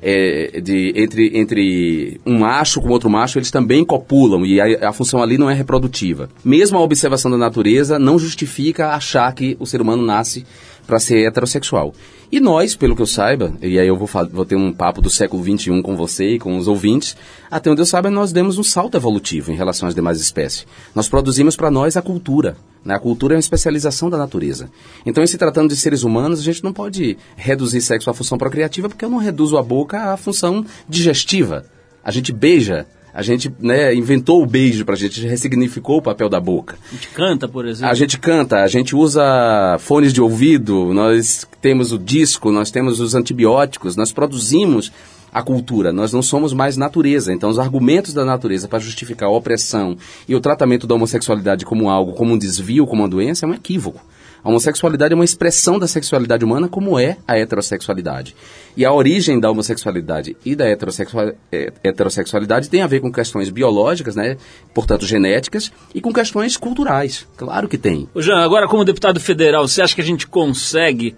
é, 0.02 0.60
de, 0.60 0.92
entre, 0.96 1.38
entre 1.38 2.20
um 2.24 2.38
macho 2.38 2.80
com 2.80 2.88
outro 2.88 3.10
macho, 3.10 3.38
eles 3.38 3.50
também 3.50 3.84
copulam 3.84 4.46
e 4.46 4.60
a, 4.60 4.88
a 4.88 4.92
função 4.92 5.22
ali 5.22 5.36
não 5.36 5.50
é 5.50 5.54
reprodutiva. 5.54 6.30
Mesmo 6.44 6.78
a 6.78 6.82
observação 6.82 7.30
da 7.30 7.36
natureza 7.36 7.98
não 7.98 8.18
justifica 8.18 8.88
achar 8.88 9.32
que 9.34 9.56
o 9.60 9.66
ser 9.66 9.80
humano 9.80 10.02
nasce 10.02 10.44
para 10.86 10.98
ser 10.98 11.26
heterossexual. 11.26 11.94
E 12.32 12.38
nós, 12.38 12.76
pelo 12.76 12.94
que 12.94 13.02
eu 13.02 13.06
saiba, 13.06 13.52
e 13.60 13.76
aí 13.76 13.88
eu 13.88 13.96
vou, 13.96 14.08
vou 14.30 14.44
ter 14.44 14.54
um 14.54 14.72
papo 14.72 15.02
do 15.02 15.10
século 15.10 15.42
XXI 15.42 15.82
com 15.82 15.96
você 15.96 16.34
e 16.34 16.38
com 16.38 16.56
os 16.56 16.68
ouvintes, 16.68 17.16
até 17.50 17.68
onde 17.68 17.80
eu 17.80 17.86
saiba, 17.86 18.08
nós 18.08 18.32
demos 18.32 18.56
um 18.56 18.62
salto 18.62 18.96
evolutivo 18.96 19.50
em 19.50 19.56
relação 19.56 19.88
às 19.88 19.96
demais 19.96 20.20
espécies. 20.20 20.64
Nós 20.94 21.08
produzimos 21.08 21.56
para 21.56 21.72
nós 21.72 21.96
a 21.96 22.02
cultura. 22.02 22.56
Né? 22.84 22.94
A 22.94 23.00
cultura 23.00 23.34
é 23.34 23.36
uma 23.36 23.40
especialização 23.40 24.08
da 24.08 24.16
natureza. 24.16 24.70
Então, 25.04 25.24
em 25.24 25.26
se 25.26 25.36
tratando 25.36 25.70
de 25.70 25.76
seres 25.76 26.04
humanos, 26.04 26.38
a 26.38 26.44
gente 26.44 26.62
não 26.62 26.72
pode 26.72 27.18
reduzir 27.36 27.80
sexo 27.80 28.10
à 28.10 28.14
função 28.14 28.38
procriativa, 28.38 28.88
porque 28.88 29.04
eu 29.04 29.10
não 29.10 29.18
reduzo 29.18 29.58
a 29.58 29.62
boca 29.62 30.12
à 30.12 30.16
função 30.16 30.64
digestiva. 30.88 31.66
A 32.04 32.12
gente 32.12 32.32
beija, 32.32 32.86
a 33.12 33.22
gente 33.22 33.52
né, 33.58 33.94
inventou 33.94 34.42
o 34.42 34.46
beijo 34.46 34.84
para 34.84 34.94
a 34.94 34.98
gente, 34.98 35.26
ressignificou 35.26 35.98
o 35.98 36.02
papel 36.02 36.28
da 36.28 36.40
boca. 36.40 36.78
A 36.90 36.94
gente 36.94 37.08
canta, 37.08 37.48
por 37.48 37.66
exemplo. 37.66 37.90
A 37.90 37.94
gente 37.94 38.18
canta, 38.18 38.62
a 38.62 38.68
gente 38.68 38.94
usa 38.94 39.76
fones 39.80 40.12
de 40.12 40.20
ouvido, 40.20 40.94
nós 40.94 41.46
temos 41.60 41.92
o 41.92 41.98
disco, 41.98 42.52
nós 42.52 42.70
temos 42.70 43.00
os 43.00 43.14
antibióticos, 43.14 43.96
nós 43.96 44.12
produzimos 44.12 44.92
a 45.32 45.42
cultura, 45.42 45.92
nós 45.92 46.12
não 46.12 46.22
somos 46.22 46.52
mais 46.52 46.76
natureza. 46.76 47.32
Então, 47.32 47.50
os 47.50 47.58
argumentos 47.58 48.12
da 48.12 48.24
natureza 48.24 48.68
para 48.68 48.78
justificar 48.78 49.28
a 49.28 49.32
opressão 49.32 49.96
e 50.28 50.34
o 50.34 50.40
tratamento 50.40 50.86
da 50.86 50.94
homossexualidade 50.94 51.64
como 51.64 51.88
algo, 51.88 52.12
como 52.12 52.34
um 52.34 52.38
desvio, 52.38 52.86
como 52.86 53.02
uma 53.02 53.08
doença, 53.08 53.46
é 53.46 53.48
um 53.48 53.54
equívoco. 53.54 54.00
A 54.42 54.48
homossexualidade 54.48 55.12
é 55.12 55.14
uma 55.14 55.24
expressão 55.24 55.78
da 55.78 55.86
sexualidade 55.86 56.44
humana, 56.44 56.68
como 56.68 56.98
é 56.98 57.16
a 57.26 57.38
heterossexualidade. 57.38 58.34
E 58.76 58.84
a 58.84 58.92
origem 58.92 59.38
da 59.38 59.50
homossexualidade 59.50 60.36
e 60.44 60.54
da 60.54 60.64
eh, 60.68 61.72
heterossexualidade 61.84 62.70
tem 62.70 62.82
a 62.82 62.86
ver 62.86 63.00
com 63.00 63.12
questões 63.12 63.50
biológicas, 63.50 64.16
né? 64.16 64.36
portanto 64.72 65.04
genéticas, 65.06 65.72
e 65.94 66.00
com 66.00 66.12
questões 66.12 66.56
culturais. 66.56 67.26
Claro 67.36 67.68
que 67.68 67.76
tem. 67.76 68.08
Ô, 68.14 68.22
Jean, 68.22 68.38
agora 68.38 68.66
como 68.68 68.84
deputado 68.84 69.20
federal, 69.20 69.66
você 69.66 69.82
acha 69.82 69.94
que 69.94 70.00
a 70.00 70.04
gente 70.04 70.26
consegue 70.26 71.14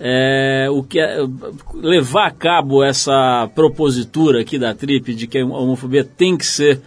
é, 0.00 0.68
o 0.70 0.82
que 0.82 0.98
é- 0.98 1.18
levar 1.74 2.26
a 2.26 2.30
cabo 2.30 2.82
essa 2.82 3.48
propositura 3.54 4.40
aqui 4.40 4.58
da 4.58 4.74
TRIP 4.74 5.14
de 5.14 5.26
que 5.26 5.38
a 5.38 5.46
homofobia 5.46 6.04
tem 6.04 6.36
que 6.36 6.46
ser 6.46 6.80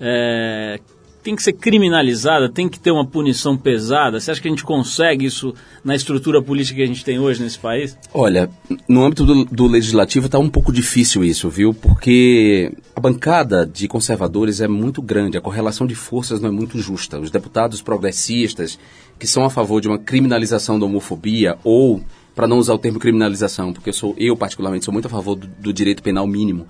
é, 0.00 0.78
tem 1.24 1.34
que 1.34 1.42
ser 1.42 1.54
criminalizada, 1.54 2.50
tem 2.50 2.68
que 2.68 2.78
ter 2.78 2.90
uma 2.90 3.06
punição 3.06 3.56
pesada? 3.56 4.20
Você 4.20 4.30
acha 4.30 4.42
que 4.42 4.46
a 4.46 4.50
gente 4.50 4.62
consegue 4.62 5.24
isso 5.24 5.54
na 5.82 5.96
estrutura 5.96 6.42
política 6.42 6.76
que 6.76 6.82
a 6.82 6.86
gente 6.86 7.02
tem 7.02 7.18
hoje 7.18 7.42
nesse 7.42 7.58
país? 7.58 7.96
Olha, 8.12 8.50
no 8.86 9.02
âmbito 9.02 9.24
do, 9.24 9.46
do 9.46 9.66
legislativo 9.66 10.26
está 10.26 10.38
um 10.38 10.50
pouco 10.50 10.70
difícil 10.70 11.24
isso, 11.24 11.48
viu? 11.48 11.72
Porque 11.72 12.70
a 12.94 13.00
bancada 13.00 13.64
de 13.64 13.88
conservadores 13.88 14.60
é 14.60 14.68
muito 14.68 15.00
grande, 15.00 15.38
a 15.38 15.40
correlação 15.40 15.86
de 15.86 15.94
forças 15.94 16.42
não 16.42 16.50
é 16.50 16.52
muito 16.52 16.78
justa. 16.78 17.18
Os 17.18 17.30
deputados 17.30 17.80
progressistas 17.80 18.78
que 19.18 19.26
são 19.26 19.44
a 19.44 19.50
favor 19.50 19.80
de 19.80 19.88
uma 19.88 19.98
criminalização 19.98 20.78
da 20.78 20.84
homofobia 20.84 21.56
ou 21.64 22.02
para 22.34 22.46
não 22.46 22.58
usar 22.58 22.74
o 22.74 22.78
termo 22.78 22.98
criminalização, 22.98 23.72
porque 23.72 23.88
eu 23.88 23.94
sou 23.94 24.14
eu 24.18 24.36
particularmente 24.36 24.84
sou 24.84 24.92
muito 24.92 25.06
a 25.06 25.10
favor 25.10 25.36
do, 25.36 25.46
do 25.46 25.72
direito 25.72 26.02
penal 26.02 26.26
mínimo, 26.26 26.66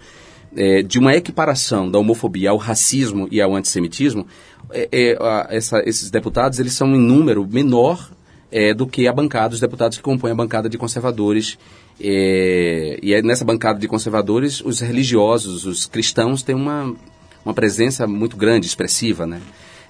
é, 0.57 0.83
de 0.83 0.99
uma 0.99 1.15
equiparação 1.15 1.91
da 1.91 1.99
homofobia 1.99 2.51
ao 2.51 2.57
racismo 2.57 3.29
e 3.31 3.41
ao 3.41 3.55
antissemitismo, 3.55 4.27
é, 4.71 4.89
é, 4.91 5.17
a- 5.21 5.49
essa- 5.51 5.83
esses 5.87 6.11
deputados 6.11 6.59
eles 6.59 6.73
são 6.73 6.95
em 6.95 6.99
número 7.01 7.47
menor 7.47 8.11
é, 8.51 8.73
do 8.73 8.87
que 8.87 9.09
a 9.09 9.13
bancada, 9.13 9.53
os 9.55 9.61
deputados 9.61 9.97
que 9.99 10.03
compõem 10.05 10.31
a 10.31 10.35
bancada 10.35 10.69
de 10.69 10.79
conservadores. 10.79 11.59
É, 12.01 12.99
e 13.03 13.21
nessa 13.23 13.45
bancada 13.45 13.79
de 13.79 13.89
conservadores, 13.89 14.61
os 14.61 14.81
religiosos, 14.81 15.65
os 15.67 15.87
cristãos 15.87 16.43
têm 16.43 16.55
uma, 16.55 16.95
uma 17.45 17.55
presença 17.55 18.07
muito 18.07 18.37
grande, 18.37 18.67
expressiva, 18.67 19.27
né? 19.27 19.41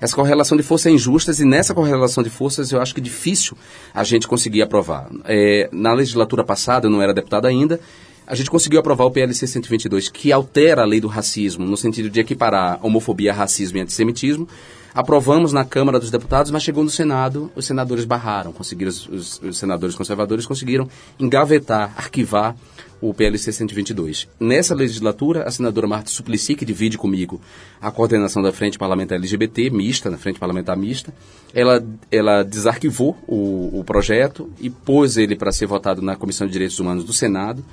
Essa 0.01 0.15
correlação 0.17 0.57
de 0.57 0.63
forças 0.63 0.87
é 0.87 0.91
injusta 0.91 1.33
e 1.41 1.45
nessa 1.45 1.73
correlação 1.75 2.23
de 2.23 2.29
forças 2.31 2.73
eu 2.73 2.81
acho 2.81 2.95
que 2.95 3.01
é 3.01 3.03
difícil 3.03 3.57
a 3.95 4.03
gente 4.05 4.27
conseguir 4.29 4.61
aprovar. 4.63 5.09
É, 5.25 5.69
na 5.73 5.93
legislatura 5.95 6.43
passada, 6.45 6.87
eu 6.87 6.91
não 6.91 7.01
era 7.03 7.15
deputado 7.15 7.47
ainda, 7.47 7.81
a 8.27 8.35
gente 8.35 8.51
conseguiu 8.51 8.81
aprovar 8.81 9.05
o 9.05 9.11
PLC 9.11 9.47
122, 9.47 10.09
que 10.09 10.33
altera 10.33 10.83
a 10.83 10.87
lei 10.87 11.01
do 11.01 11.09
racismo, 11.09 11.65
no 11.67 11.77
sentido 11.77 12.09
de 12.11 12.21
equiparar 12.21 12.79
homofobia, 12.85 13.33
racismo 13.33 13.79
e 13.79 13.81
antissemitismo. 13.81 14.49
Aprovamos 14.95 15.53
na 15.53 15.65
Câmara 15.65 15.99
dos 15.99 16.09
Deputados, 16.11 16.53
mas 16.53 16.63
chegou 16.63 16.85
no 16.85 16.89
Senado, 16.91 17.51
os 17.57 17.65
senadores 17.67 18.05
barraram, 18.05 18.53
conseguiram, 18.53 18.91
os, 18.91 19.41
os- 19.43 19.59
senadores 19.59 19.97
conservadores 19.97 20.47
conseguiram 20.47 20.89
engavetar, 21.19 21.93
arquivar 21.97 22.55
o 23.01 23.13
PLC 23.13 23.51
122. 23.53 24.29
Nessa 24.39 24.73
legislatura, 24.73 25.43
a 25.43 25.51
senadora 25.51 25.89
Marta 25.89 26.11
Suplicy, 26.11 26.55
que 26.55 26.65
divide 26.65 26.97
comigo 26.97 27.41
a 27.81 27.91
coordenação 27.91 28.41
da 28.41 28.53
Frente 28.53 28.79
Parlamentar 28.79 29.19
LGBT, 29.19 29.69
mista, 29.69 30.09
na 30.09 30.17
Frente 30.17 30.39
Parlamentar 30.39 30.77
Mista, 30.77 31.13
ela, 31.53 31.85
ela 32.11 32.45
desarquivou 32.45 33.19
o, 33.27 33.81
o 33.81 33.85
projeto 33.85 34.49
e 34.61 34.71
pôs 34.71 35.17
ele 35.17 35.35
para 35.35 35.51
ser 35.51 35.67
votado 35.67 36.01
na 36.01 36.15
Comissão 36.15 36.47
de 36.47 36.53
Direitos 36.53 36.79
Humanos 36.79 37.05
do 37.05 37.13
Senado, 37.13 37.65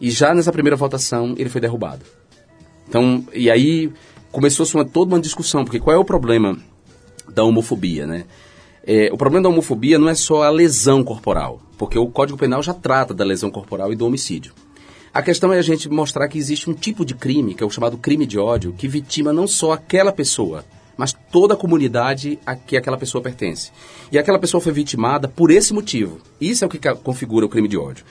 e 0.00 0.10
já 0.10 0.34
nessa 0.34 0.52
primeira 0.52 0.76
votação 0.76 1.34
ele 1.36 1.48
foi 1.48 1.60
derrubado. 1.60 2.04
Então, 2.88 3.24
e 3.34 3.50
aí 3.50 3.92
começou-se 4.32 4.74
uma, 4.74 4.84
toda 4.84 5.14
uma 5.14 5.20
discussão, 5.20 5.64
porque 5.64 5.80
qual 5.80 5.94
é 5.94 5.98
o 5.98 6.04
problema 6.04 6.56
da 7.28 7.44
homofobia, 7.44 8.06
né? 8.06 8.24
É, 8.86 9.10
o 9.12 9.18
problema 9.18 9.42
da 9.42 9.48
homofobia 9.50 9.98
não 9.98 10.08
é 10.08 10.14
só 10.14 10.42
a 10.42 10.50
lesão 10.50 11.04
corporal, 11.04 11.60
porque 11.76 11.98
o 11.98 12.06
Código 12.06 12.38
Penal 12.38 12.62
já 12.62 12.72
trata 12.72 13.12
da 13.12 13.24
lesão 13.24 13.50
corporal 13.50 13.92
e 13.92 13.96
do 13.96 14.06
homicídio. 14.06 14.54
A 15.12 15.22
questão 15.22 15.52
é 15.52 15.58
a 15.58 15.62
gente 15.62 15.88
mostrar 15.88 16.28
que 16.28 16.38
existe 16.38 16.70
um 16.70 16.74
tipo 16.74 17.04
de 17.04 17.14
crime, 17.14 17.54
que 17.54 17.62
é 17.62 17.66
o 17.66 17.70
chamado 17.70 17.98
crime 17.98 18.24
de 18.24 18.38
ódio, 18.38 18.72
que 18.72 18.88
vitima 18.88 19.32
não 19.32 19.46
só 19.46 19.72
aquela 19.72 20.12
pessoa, 20.12 20.64
mas 20.96 21.14
toda 21.30 21.54
a 21.54 21.56
comunidade 21.56 22.38
a 22.46 22.56
que 22.56 22.76
aquela 22.76 22.96
pessoa 22.96 23.22
pertence. 23.22 23.70
E 24.10 24.18
aquela 24.18 24.38
pessoa 24.38 24.60
foi 24.60 24.72
vitimada 24.72 25.28
por 25.28 25.50
esse 25.50 25.72
motivo. 25.72 26.18
Isso 26.40 26.64
é 26.64 26.66
o 26.66 26.70
que 26.70 26.78
configura 26.96 27.46
o 27.46 27.48
crime 27.48 27.68
de 27.68 27.76
ódio. 27.76 28.04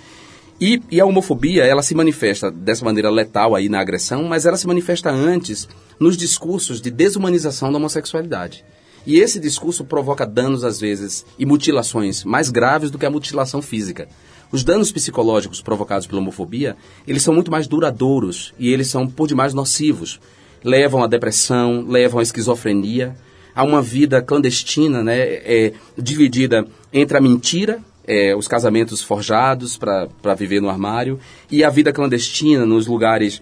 E, 0.59 0.81
e 0.89 0.99
a 0.99 1.05
homofobia, 1.05 1.63
ela 1.63 1.83
se 1.83 1.93
manifesta 1.93 2.49
dessa 2.49 2.83
maneira 2.83 3.11
letal 3.11 3.55
aí 3.55 3.69
na 3.69 3.79
agressão, 3.79 4.23
mas 4.23 4.45
ela 4.45 4.57
se 4.57 4.65
manifesta 4.65 5.11
antes 5.11 5.67
nos 5.99 6.17
discursos 6.17 6.81
de 6.81 6.89
desumanização 6.89 7.71
da 7.71 7.77
homossexualidade. 7.77 8.65
E 9.05 9.19
esse 9.19 9.39
discurso 9.39 9.85
provoca 9.85 10.25
danos, 10.25 10.63
às 10.63 10.79
vezes, 10.79 11.25
e 11.37 11.45
mutilações 11.45 12.23
mais 12.23 12.49
graves 12.49 12.89
do 12.89 12.97
que 12.97 13.05
a 13.05 13.09
mutilação 13.09 13.61
física. 13.61 14.07
Os 14.51 14.63
danos 14.63 14.91
psicológicos 14.91 15.61
provocados 15.61 16.07
pela 16.07 16.21
homofobia, 16.21 16.75
eles 17.07 17.21
são 17.21 17.33
muito 17.33 17.51
mais 17.51 17.67
duradouros 17.67 18.53
e 18.57 18.73
eles 18.73 18.87
são, 18.87 19.07
por 19.07 19.27
demais, 19.27 19.53
nocivos. 19.53 20.19
Levam 20.63 21.03
à 21.03 21.07
depressão, 21.07 21.85
levam 21.87 22.19
à 22.19 22.23
esquizofrenia, 22.23 23.15
a 23.53 23.63
uma 23.63 23.81
vida 23.81 24.21
clandestina, 24.21 25.03
né, 25.03 25.19
é, 25.19 25.73
dividida 25.97 26.65
entre 26.91 27.17
a 27.17 27.21
mentira, 27.21 27.79
é, 28.07 28.35
os 28.35 28.47
casamentos 28.47 29.01
forjados 29.01 29.77
para 29.77 30.33
viver 30.35 30.61
no 30.61 30.69
armário, 30.69 31.19
e 31.51 31.63
a 31.63 31.69
vida 31.69 31.91
clandestina 31.91 32.65
nos 32.65 32.87
lugares 32.87 33.41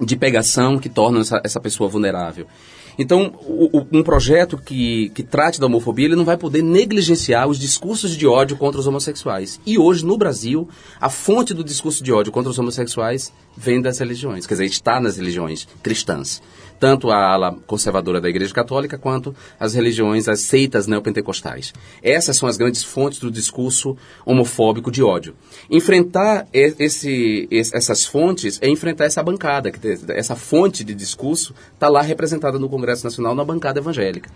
de 0.00 0.16
pegação 0.16 0.78
que 0.78 0.88
tornam 0.88 1.20
essa, 1.20 1.40
essa 1.44 1.60
pessoa 1.60 1.88
vulnerável. 1.88 2.46
Então, 2.98 3.32
o- 3.46 3.78
o- 3.78 3.86
um 3.92 4.02
projeto 4.02 4.58
que, 4.58 5.10
que 5.10 5.22
trate 5.22 5.58
da 5.60 5.66
homofobia, 5.66 6.06
ele 6.06 6.16
não 6.16 6.24
vai 6.24 6.36
poder 6.36 6.60
negligenciar 6.62 7.48
os 7.48 7.58
discursos 7.58 8.14
de 8.16 8.26
ódio 8.26 8.56
contra 8.56 8.80
os 8.80 8.86
homossexuais. 8.86 9.58
E 9.64 9.78
hoje, 9.78 10.04
no 10.04 10.18
Brasil, 10.18 10.68
a 11.00 11.08
fonte 11.08 11.54
do 11.54 11.64
discurso 11.64 12.02
de 12.04 12.12
ódio 12.12 12.32
contra 12.32 12.50
os 12.50 12.58
homossexuais 12.58 13.32
vem 13.56 13.80
das 13.80 13.98
religiões, 13.98 14.44
quer 14.46 14.54
dizer, 14.54 14.66
está 14.66 15.00
nas 15.00 15.16
religiões 15.16 15.66
cristãs. 15.82 16.42
Tanto 16.80 17.10
a 17.10 17.32
ala 17.32 17.58
conservadora 17.66 18.22
da 18.22 18.28
Igreja 18.30 18.54
Católica 18.54 18.96
quanto 18.96 19.36
as 19.58 19.74
religiões, 19.74 20.26
as 20.26 20.40
seitas 20.40 20.86
neopentecostais. 20.86 21.74
Essas 22.02 22.38
são 22.38 22.48
as 22.48 22.56
grandes 22.56 22.82
fontes 22.82 23.20
do 23.20 23.30
discurso 23.30 23.96
homofóbico 24.24 24.90
de 24.90 25.02
ódio. 25.02 25.34
Enfrentar 25.70 26.48
esse, 26.52 27.46
essas 27.52 28.06
fontes 28.06 28.58
é 28.62 28.68
enfrentar 28.68 29.04
essa 29.04 29.22
bancada, 29.22 29.70
essa 30.08 30.34
fonte 30.34 30.82
de 30.82 30.94
discurso 30.94 31.54
está 31.74 31.90
lá 31.90 32.00
representada 32.00 32.58
no 32.58 32.68
Congresso 32.68 33.04
Nacional 33.04 33.34
na 33.34 33.44
bancada 33.44 33.78
evangélica. 33.78 34.30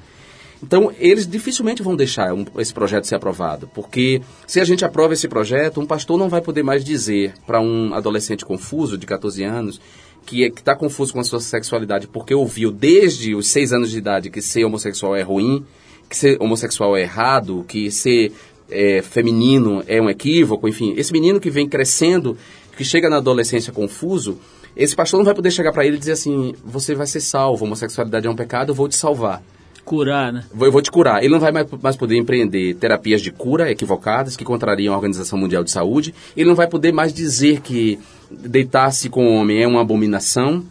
Então, 0.63 0.91
eles 0.99 1.27
dificilmente 1.27 1.83
vão 1.83 1.95
deixar 1.95 2.33
um- 2.33 2.47
esse 2.59 2.73
projeto 2.73 3.05
ser 3.05 3.17
aprovado, 3.17 3.69
porque 3.75 4.23
se 4.47 4.61
a 4.61 4.65
gente 4.65 4.85
aprova 4.85 5.13
esse 5.13 5.29
projeto, 5.29 5.81
um 5.81 5.87
pastor 5.87 6.19
não 6.19 6.29
vai 6.29 6.41
poder 6.41 6.63
mais 6.63 6.85
dizer 6.85 7.35
para 7.47 7.61
um 7.61 7.93
adolescente 7.93 8.45
confuso 8.45 8.97
de 8.97 9.07
14 9.07 9.43
anos 9.45 9.81
que 10.25 10.43
está 10.45 10.75
confuso 10.75 11.13
com 11.13 11.21
a 11.21 11.25
sua 11.25 11.41
sexualidade 11.41 12.07
porque 12.07 12.35
ouviu 12.35 12.71
desde 12.71 13.35
os 13.35 13.47
6 13.49 13.73
anos 13.75 13.91
de 13.91 13.99
idade 13.99 14.31
que 14.31 14.41
ser 14.41 14.65
homossexual 14.65 15.15
é 15.15 15.23
ruim, 15.23 15.65
que 16.09 16.17
ser 16.17 16.41
homossexual 16.41 16.97
é 16.97 17.03
errado, 17.03 17.65
que 17.69 17.91
ser 17.91 18.33
é, 18.71 19.03
feminino 19.03 19.85
é 19.87 20.01
um 20.01 20.09
equívoco, 20.09 20.67
enfim. 20.67 20.95
Esse 20.97 21.13
menino 21.13 21.39
que 21.39 21.51
vem 21.51 21.69
crescendo, 21.69 22.39
que 22.75 22.83
chega 22.83 23.11
na 23.11 23.19
adolescência 23.19 23.71
confuso, 23.71 24.39
esse 24.75 24.97
pastor 24.97 25.19
não 25.19 25.25
vai 25.25 25.35
poder 25.35 25.51
chegar 25.51 25.73
para 25.73 25.85
ele 25.85 25.97
e 25.97 25.99
dizer 25.99 26.13
assim: 26.13 26.55
você 26.65 26.95
vai 26.95 27.07
ser 27.07 27.21
salvo, 27.21 27.67
homossexualidade 27.67 28.27
é 28.27 28.31
um 28.31 28.35
pecado, 28.35 28.71
eu 28.71 28.75
vou 28.75 28.89
te 28.89 28.97
salvar. 28.97 29.43
Curar, 29.85 30.33
né? 30.33 30.45
Eu 30.59 30.73
vou 30.73 30.81
te 30.81 30.91
curar. 30.91 31.23
Ele 31.23 31.33
não 31.33 31.41
vai 31.41 31.53
mais, 31.53 31.67
mais 31.83 31.97
poder 31.97 32.17
empreender 32.17 32.75
terapias 32.75 33.21
de 33.21 33.31
cura 33.31 33.71
equivocadas 33.71 34.37
que 34.37 34.45
contrariam 34.45 34.95
a 34.95 34.97
Organização 34.97 35.39
Mundial 35.39 35.63
de 35.63 35.71
Saúde. 35.71 36.15
Ele 36.37 36.49
não 36.49 36.57
vai 36.57 36.67
poder 36.67 36.93
mais 36.93 37.13
dizer 37.13 37.61
que 37.61 37.99
deitar-se 38.31 39.09
com 39.11 39.27
o 39.27 39.35
homem 39.35 39.63
é 39.63 39.67
uma 39.67 39.83
abominação. 39.83 40.65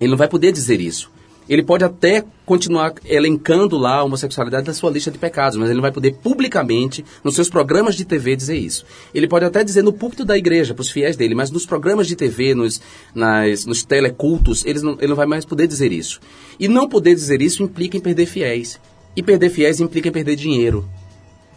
Ele 0.00 0.10
não 0.10 0.16
vai 0.16 0.28
poder 0.28 0.52
dizer 0.52 0.80
isso. 0.80 1.10
Ele 1.48 1.62
pode 1.62 1.84
até 1.84 2.24
continuar 2.44 2.94
elencando 3.04 3.76
lá 3.76 3.96
a 3.96 4.04
homossexualidade 4.04 4.66
da 4.66 4.74
sua 4.74 4.90
lista 4.90 5.10
de 5.10 5.18
pecados, 5.18 5.56
mas 5.56 5.68
ele 5.68 5.76
não 5.76 5.82
vai 5.82 5.92
poder 5.92 6.16
publicamente, 6.22 7.04
nos 7.22 7.34
seus 7.34 7.48
programas 7.48 7.94
de 7.94 8.04
TV, 8.04 8.34
dizer 8.34 8.56
isso. 8.56 8.84
Ele 9.14 9.28
pode 9.28 9.44
até 9.44 9.62
dizer 9.62 9.82
no 9.82 9.92
púlpito 9.92 10.24
da 10.24 10.36
igreja, 10.36 10.74
para 10.74 10.82
os 10.82 10.90
fiéis 10.90 11.16
dele, 11.16 11.34
mas 11.34 11.50
nos 11.50 11.64
programas 11.66 12.06
de 12.06 12.16
TV, 12.16 12.54
nos, 12.54 12.80
nas, 13.14 13.64
nos 13.64 13.84
telecultos, 13.84 14.64
eles 14.64 14.82
não, 14.82 14.92
ele 14.94 15.08
não 15.08 15.16
vai 15.16 15.26
mais 15.26 15.44
poder 15.44 15.66
dizer 15.66 15.92
isso. 15.92 16.20
E 16.58 16.68
não 16.68 16.88
poder 16.88 17.14
dizer 17.14 17.40
isso 17.40 17.62
implica 17.62 17.96
em 17.96 18.00
perder 18.00 18.26
fiéis. 18.26 18.80
E 19.14 19.22
perder 19.22 19.50
fiéis 19.50 19.80
implica 19.80 20.08
em 20.08 20.12
perder 20.12 20.36
dinheiro. 20.36 20.88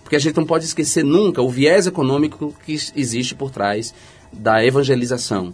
Porque 0.03 0.15
a 0.15 0.19
gente 0.19 0.37
não 0.37 0.45
pode 0.45 0.65
esquecer 0.65 1.03
nunca 1.03 1.41
o 1.41 1.49
viés 1.49 1.85
econômico 1.85 2.55
que 2.65 2.73
existe 2.95 3.35
por 3.35 3.51
trás 3.51 3.93
da 4.31 4.63
evangelização. 4.63 5.53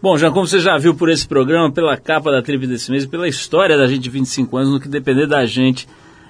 Bom, 0.00 0.16
Jean, 0.16 0.30
como 0.30 0.46
você 0.46 0.60
já 0.60 0.78
viu 0.78 0.94
por 0.94 1.10
esse 1.10 1.26
programa, 1.26 1.72
pela 1.72 1.96
capa 1.96 2.30
da 2.30 2.40
Trip 2.40 2.68
desse 2.68 2.88
mês, 2.88 3.04
pela 3.04 3.26
história 3.26 3.76
da 3.76 3.84
gente 3.88 3.98
de 3.98 4.10
25 4.10 4.56
anos, 4.56 4.72
no 4.72 4.78
que 4.78 4.88
depender 4.88 5.26
da 5.26 5.44
gente, 5.44 5.88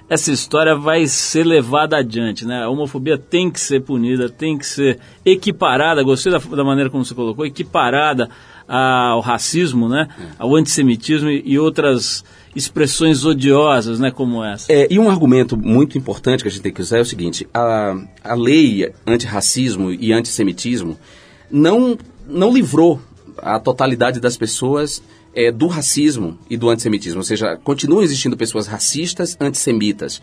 essa 0.09 0.31
história 0.31 0.75
vai 0.75 1.05
ser 1.05 1.45
levada 1.45 1.95
adiante, 1.95 2.47
né? 2.47 2.63
A 2.63 2.69
homofobia 2.69 3.15
tem 3.15 3.51
que 3.51 3.59
ser 3.59 3.81
punida, 3.81 4.27
tem 4.27 4.57
que 4.57 4.65
ser 4.65 4.97
equiparada, 5.23 6.01
gostei 6.01 6.31
da, 6.31 6.39
da 6.39 6.63
maneira 6.63 6.89
como 6.89 7.05
você 7.05 7.13
colocou, 7.13 7.45
equiparada 7.45 8.27
ao 8.67 9.19
racismo, 9.19 9.87
né? 9.87 10.07
Ao 10.39 10.55
antissemitismo 10.55 11.29
e, 11.29 11.43
e 11.45 11.59
outras 11.59 12.25
expressões 12.55 13.23
odiosas, 13.23 13.99
né? 13.99 14.09
Como 14.09 14.43
essa. 14.43 14.73
É, 14.73 14.87
e 14.89 14.97
um 14.97 15.11
argumento 15.11 15.55
muito 15.55 15.95
importante 15.95 16.41
que 16.41 16.47
a 16.47 16.51
gente 16.51 16.63
tem 16.63 16.73
que 16.73 16.81
usar 16.81 16.97
é 16.97 17.01
o 17.01 17.05
seguinte: 17.05 17.47
a, 17.53 17.95
a 18.23 18.33
lei 18.33 18.91
antirracismo 19.05 19.91
e 19.91 20.11
antissemitismo 20.11 20.97
não, 21.51 21.95
não 22.27 22.51
livrou 22.51 22.99
a 23.41 23.59
totalidade 23.59 24.19
das 24.19 24.37
pessoas 24.37 25.01
é, 25.33 25.51
do 25.51 25.67
racismo 25.67 26.37
e 26.49 26.57
do 26.57 26.69
antissemitismo. 26.69 27.19
Ou 27.19 27.23
seja, 27.23 27.57
continuam 27.63 28.01
existindo 28.01 28.37
pessoas 28.37 28.67
racistas, 28.67 29.37
antissemitas. 29.39 30.21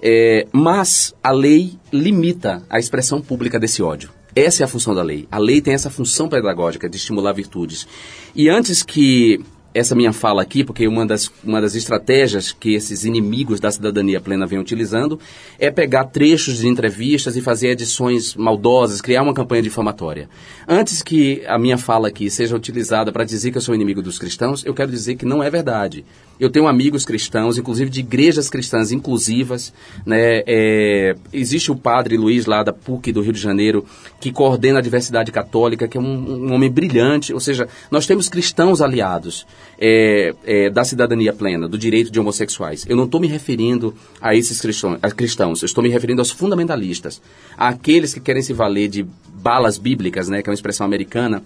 É, 0.00 0.46
mas 0.52 1.14
a 1.22 1.30
lei 1.30 1.78
limita 1.92 2.62
a 2.68 2.78
expressão 2.78 3.20
pública 3.20 3.58
desse 3.58 3.82
ódio. 3.82 4.10
Essa 4.34 4.62
é 4.62 4.64
a 4.64 4.68
função 4.68 4.94
da 4.94 5.02
lei. 5.02 5.28
A 5.30 5.38
lei 5.38 5.60
tem 5.60 5.74
essa 5.74 5.90
função 5.90 6.28
pedagógica 6.28 6.88
de 6.88 6.96
estimular 6.96 7.32
virtudes. 7.32 7.86
E 8.34 8.48
antes 8.48 8.82
que 8.82 9.40
essa 9.74 9.94
minha 9.94 10.12
fala 10.12 10.42
aqui, 10.42 10.62
porque 10.64 10.86
uma 10.86 11.06
das, 11.06 11.30
uma 11.42 11.60
das 11.60 11.74
estratégias 11.74 12.52
que 12.52 12.74
esses 12.74 13.04
inimigos 13.04 13.60
da 13.60 13.70
cidadania 13.70 14.20
plena 14.20 14.46
vêm 14.46 14.58
utilizando 14.58 15.18
é 15.58 15.70
pegar 15.70 16.04
trechos 16.04 16.58
de 16.58 16.68
entrevistas 16.68 17.36
e 17.36 17.40
fazer 17.40 17.68
edições 17.68 18.34
maldosas, 18.34 19.00
criar 19.00 19.22
uma 19.22 19.34
campanha 19.34 19.62
difamatória. 19.62 20.28
Antes 20.68 21.02
que 21.02 21.42
a 21.46 21.58
minha 21.58 21.78
fala 21.78 22.08
aqui 22.08 22.30
seja 22.30 22.56
utilizada 22.56 23.10
para 23.12 23.24
dizer 23.24 23.50
que 23.50 23.58
eu 23.58 23.62
sou 23.62 23.74
inimigo 23.74 24.02
dos 24.02 24.18
cristãos, 24.18 24.64
eu 24.64 24.74
quero 24.74 24.90
dizer 24.90 25.16
que 25.16 25.24
não 25.24 25.42
é 25.42 25.50
verdade. 25.50 26.04
Eu 26.42 26.50
tenho 26.50 26.66
amigos 26.66 27.04
cristãos, 27.04 27.56
inclusive 27.56 27.88
de 27.88 28.00
igrejas 28.00 28.50
cristãs 28.50 28.90
inclusivas. 28.90 29.72
Né? 30.04 30.42
É, 30.44 31.14
existe 31.32 31.70
o 31.70 31.76
padre 31.76 32.16
Luiz, 32.16 32.46
lá 32.46 32.64
da 32.64 32.72
PUC 32.72 33.12
do 33.12 33.20
Rio 33.20 33.32
de 33.32 33.38
Janeiro, 33.38 33.86
que 34.20 34.32
coordena 34.32 34.80
a 34.80 34.82
diversidade 34.82 35.30
católica, 35.30 35.86
que 35.86 35.96
é 35.96 36.00
um, 36.00 36.48
um 36.48 36.52
homem 36.52 36.68
brilhante. 36.68 37.32
Ou 37.32 37.38
seja, 37.38 37.68
nós 37.92 38.06
temos 38.06 38.28
cristãos 38.28 38.80
aliados 38.80 39.46
é, 39.78 40.34
é, 40.44 40.68
da 40.68 40.82
cidadania 40.82 41.32
plena, 41.32 41.68
do 41.68 41.78
direito 41.78 42.10
de 42.10 42.18
homossexuais. 42.18 42.84
Eu 42.88 42.96
não 42.96 43.04
estou 43.04 43.20
me 43.20 43.28
referindo 43.28 43.94
a 44.20 44.34
esses 44.34 44.60
cristãos, 44.60 44.98
a 45.00 45.12
cristãos, 45.12 45.62
eu 45.62 45.66
estou 45.66 45.80
me 45.80 45.90
referindo 45.90 46.20
aos 46.20 46.32
fundamentalistas, 46.32 47.22
àqueles 47.56 48.12
que 48.12 48.18
querem 48.18 48.42
se 48.42 48.52
valer 48.52 48.88
de 48.88 49.06
balas 49.32 49.78
bíblicas, 49.78 50.28
né, 50.28 50.42
que 50.42 50.48
é 50.48 50.50
uma 50.50 50.54
expressão 50.54 50.84
americana, 50.84 51.40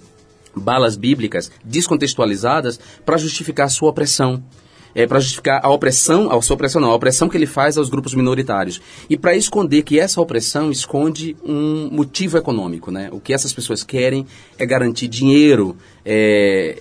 balas 0.56 0.96
bíblicas 0.96 1.52
descontextualizadas 1.62 2.80
para 3.04 3.18
justificar 3.18 3.66
a 3.66 3.68
sua 3.68 3.90
opressão 3.90 4.42
é, 4.96 5.06
para 5.06 5.20
justificar 5.20 5.60
a 5.62 5.68
opressão, 5.68 6.32
a 6.32 6.40
sua 6.40 6.54
opressão 6.54 6.80
não, 6.80 6.90
a 6.90 6.94
opressão 6.94 7.28
que 7.28 7.36
ele 7.36 7.44
faz 7.44 7.76
aos 7.76 7.90
grupos 7.90 8.14
minoritários. 8.14 8.80
E 9.10 9.16
para 9.16 9.36
esconder 9.36 9.82
que 9.82 10.00
essa 10.00 10.22
opressão 10.22 10.70
esconde 10.70 11.36
um 11.44 11.90
motivo 11.92 12.38
econômico. 12.38 12.90
Né? 12.90 13.10
O 13.12 13.20
que 13.20 13.34
essas 13.34 13.52
pessoas 13.52 13.84
querem 13.84 14.26
é 14.58 14.64
garantir 14.64 15.06
dinheiro, 15.06 15.76
é, 16.02 16.78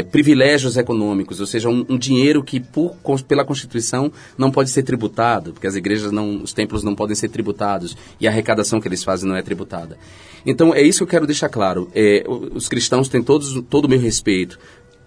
é, 0.00 0.02
privilégios 0.04 0.78
econômicos, 0.78 1.38
ou 1.38 1.46
seja, 1.46 1.68
um, 1.68 1.84
um 1.86 1.98
dinheiro 1.98 2.42
que 2.42 2.58
por, 2.58 2.96
pela 3.28 3.44
Constituição 3.44 4.10
não 4.38 4.50
pode 4.50 4.70
ser 4.70 4.82
tributado, 4.82 5.52
porque 5.52 5.66
as 5.66 5.76
igrejas 5.76 6.10
não, 6.10 6.42
os 6.42 6.54
templos 6.54 6.82
não 6.82 6.94
podem 6.94 7.14
ser 7.14 7.28
tributados 7.28 7.94
e 8.18 8.26
a 8.26 8.30
arrecadação 8.30 8.80
que 8.80 8.88
eles 8.88 9.04
fazem 9.04 9.28
não 9.28 9.36
é 9.36 9.42
tributada. 9.42 9.98
Então 10.46 10.74
é 10.74 10.80
isso 10.80 11.00
que 11.00 11.02
eu 11.02 11.08
quero 11.08 11.26
deixar 11.26 11.50
claro. 11.50 11.90
É, 11.94 12.24
os 12.26 12.68
cristãos 12.68 13.08
têm 13.08 13.22
todos, 13.22 13.62
todo 13.68 13.84
o 13.84 13.88
meu 13.88 14.00
respeito 14.00 14.58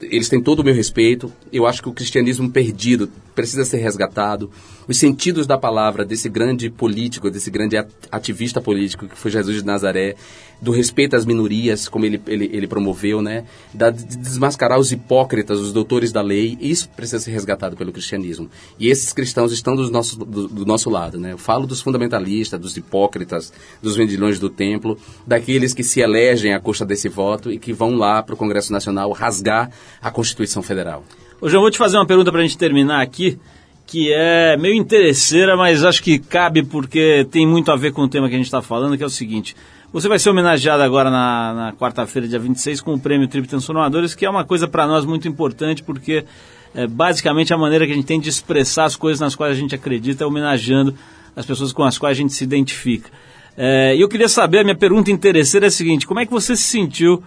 eles 0.10 0.30
têm 0.30 0.42
todo 0.42 0.60
o 0.60 0.64
meu 0.64 0.74
respeito. 0.74 1.32
Eu 1.52 1.66
acho 1.66 1.82
que 1.82 1.90
o 1.90 1.94
cristianismo 1.94 2.50
perdido 2.50 3.10
precisa 3.36 3.66
ser 3.66 3.78
resgatado. 3.78 4.50
Os 4.88 4.98
sentidos 4.98 5.48
da 5.48 5.58
palavra 5.58 6.04
desse 6.06 6.30
grande 6.30 6.70
político, 6.70 7.30
desse 7.32 7.50
grande 7.50 7.78
at- 7.78 7.90
ativista 8.12 8.62
político 8.62 9.08
que 9.08 9.18
foi 9.18 9.32
Jesus 9.32 9.58
de 9.58 9.66
Nazaré, 9.66 10.16
do 10.62 10.72
respeito 10.72 11.16
às 11.16 11.26
minorias, 11.26 11.88
como 11.88 12.06
ele, 12.06 12.22
ele, 12.28 12.50
ele 12.54 12.68
promoveu, 12.68 13.22
né? 13.22 13.46
Da, 13.74 13.90
de 13.90 14.18
desmascarar 14.18 14.80
os 14.80 14.92
hipócritas, 14.92 15.60
os 15.60 15.74
doutores 15.74 16.12
da 16.12 16.22
lei. 16.22 16.58
Isso 16.62 16.90
precisa 16.90 17.20
ser 17.20 17.32
resgatado 17.32 17.76
pelo 17.76 17.92
cristianismo. 17.92 18.50
E 18.80 18.90
esses 18.90 19.12
cristãos 19.14 19.52
estão 19.52 19.76
do 19.76 19.90
nosso, 19.92 20.18
do, 20.18 20.48
do 20.48 20.66
nosso 20.66 20.90
lado, 20.90 21.20
né? 21.20 21.34
Eu 21.34 21.38
falo 21.38 21.68
dos 21.68 21.82
fundamentalistas, 21.82 22.60
dos 22.60 22.78
hipócritas, 22.78 23.52
dos 23.82 23.96
vendilhões 23.96 24.40
do 24.40 24.50
templo, 24.50 24.98
daqueles 25.28 25.74
que 25.74 25.84
se 25.84 26.00
elegem 26.00 26.54
à 26.54 26.60
custa 26.60 26.86
desse 26.86 27.10
voto 27.10 27.52
e 27.52 27.60
que 27.60 27.74
vão 27.74 27.96
lá 27.96 28.24
para 28.24 28.36
o 28.36 28.38
Congresso 28.38 28.72
Nacional 28.72 29.12
rasgar 29.12 29.70
a 30.02 30.12
Constituição 30.12 30.64
Federal. 30.64 31.04
Ô, 31.42 31.50
João, 31.50 31.62
vou 31.62 31.72
te 31.72 31.78
fazer 31.78 31.98
uma 31.98 32.06
pergunta 32.06 32.32
pra 32.32 32.42
gente 32.42 32.58
terminar 32.58 33.02
aqui, 33.02 33.38
que 33.86 34.14
é 34.14 34.56
meio 34.58 34.76
interesseira, 34.76 35.58
mas 35.58 35.84
acho 35.84 36.02
que 36.02 36.18
cabe 36.18 36.64
porque 36.64 37.28
tem 37.30 37.46
muito 37.46 37.70
a 37.72 37.76
ver 37.76 37.92
com 37.92 38.02
o 38.02 38.08
tema 38.08 38.30
que 38.30 38.36
a 38.36 38.38
gente 38.38 38.48
está 38.48 38.62
falando, 38.62 38.98
que 38.98 39.04
é 39.04 39.06
o 39.06 39.10
seguinte. 39.10 39.56
Você 39.94 40.10
vai 40.10 40.18
ser 40.18 40.32
homenageado 40.32 40.82
agora 40.82 41.12
na, 41.12 41.54
na 41.54 41.74
quarta-feira, 41.74 42.28
dia 42.28 42.40
26, 42.40 42.82
com 42.82 42.96
o 42.96 43.00
prêmio 43.00 43.28
Trip 43.28 43.48
Transformadores, 43.48 44.16
que 44.16 44.26
é 44.26 44.30
uma 44.30 44.44
coisa 44.44 44.68
para 44.68 44.88
nós 44.88 45.06
muito 45.06 45.28
importante, 45.28 45.84
porque 45.84 46.26
é 46.74 46.88
basicamente 46.88 47.54
a 47.54 47.58
maneira 47.60 47.86
que 47.86 47.92
a 47.92 47.96
gente 47.96 48.08
tem 48.08 48.20
de 48.20 48.28
expressar 48.28 48.86
as 48.86 48.96
coisas 48.96 49.20
nas 49.20 49.36
quais 49.36 49.56
a 49.56 49.60
gente 49.60 49.76
acredita, 49.76 50.24
é 50.24 50.28
homenageando 50.28 50.96
as 51.36 51.46
pessoas 51.46 51.72
com 51.72 51.84
as 51.84 52.00
quais 52.00 52.18
a 52.18 52.20
gente 52.20 52.34
se 52.34 52.44
identifica. 52.44 53.08
É, 53.56 53.96
E 53.96 54.02
eu 54.02 54.10
queria 54.10 54.28
saber, 54.28 54.60
a 54.60 54.64
minha 54.64 54.76
pergunta 54.76 55.12
interesseira 55.12 55.68
é 55.68 55.70
a 55.70 55.72
seguinte, 55.72 56.08
como 56.08 56.20
é 56.20 56.26
que 56.26 56.32
você 56.32 56.56
se 56.56 56.64
sentiu 56.64 57.22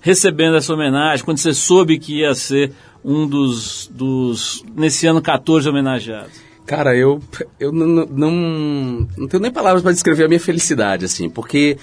recebendo 0.00 0.56
essa 0.56 0.72
homenagem, 0.72 1.24
quando 1.24 1.38
você 1.38 1.52
soube 1.52 1.98
que 1.98 2.20
ia 2.20 2.36
ser 2.36 2.72
um 3.04 3.26
dos, 3.26 3.90
dos 3.92 4.64
nesse 4.76 5.08
ano 5.08 5.20
14 5.20 5.68
homenageados? 5.68 6.40
Cara, 6.64 6.94
eu, 6.94 7.20
eu 7.58 7.72
não, 7.72 8.06
não, 8.06 8.30
não 9.18 9.26
tenho 9.26 9.42
nem 9.42 9.50
palavras 9.50 9.82
para 9.82 9.90
descrever 9.90 10.24
a 10.24 10.28
minha 10.28 10.38
felicidade, 10.38 11.04
assim, 11.04 11.28
porque 11.28 11.76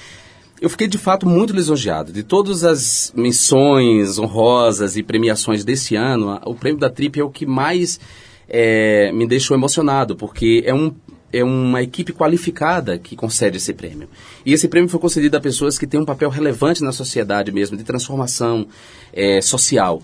eu 0.61 0.69
fiquei 0.69 0.87
de 0.87 0.97
fato 0.97 1.27
muito 1.27 1.53
lisonjeado. 1.53 2.11
De 2.11 2.23
todas 2.23 2.63
as 2.63 3.13
menções 3.15 4.19
honrosas 4.19 4.97
e 4.97 5.03
premiações 5.03 5.63
desse 5.63 5.95
ano, 5.95 6.39
o 6.45 6.53
prêmio 6.53 6.79
da 6.79 6.89
Trip 6.89 7.19
é 7.19 7.23
o 7.23 7.29
que 7.29 7.45
mais 7.45 7.99
é, 8.47 9.11
me 9.11 9.27
deixou 9.27 9.55
emocionado, 9.55 10.15
porque 10.15 10.63
é 10.65 10.73
um 10.73 10.93
é 11.31 11.43
uma 11.43 11.81
equipe 11.83 12.11
qualificada 12.11 12.97
que 12.97 13.15
concede 13.15 13.57
esse 13.57 13.71
prêmio. 13.71 14.09
E 14.43 14.51
esse 14.51 14.67
prêmio 14.67 14.89
foi 14.89 14.99
concedido 14.99 15.37
a 15.37 15.39
pessoas 15.39 15.77
que 15.77 15.85
têm 15.85 15.99
um 15.99 16.05
papel 16.05 16.27
relevante 16.27 16.83
na 16.83 16.91
sociedade 16.91 17.51
mesmo, 17.51 17.77
de 17.77 17.83
transformação 17.83 18.67
eh, 19.13 19.39
social, 19.39 20.01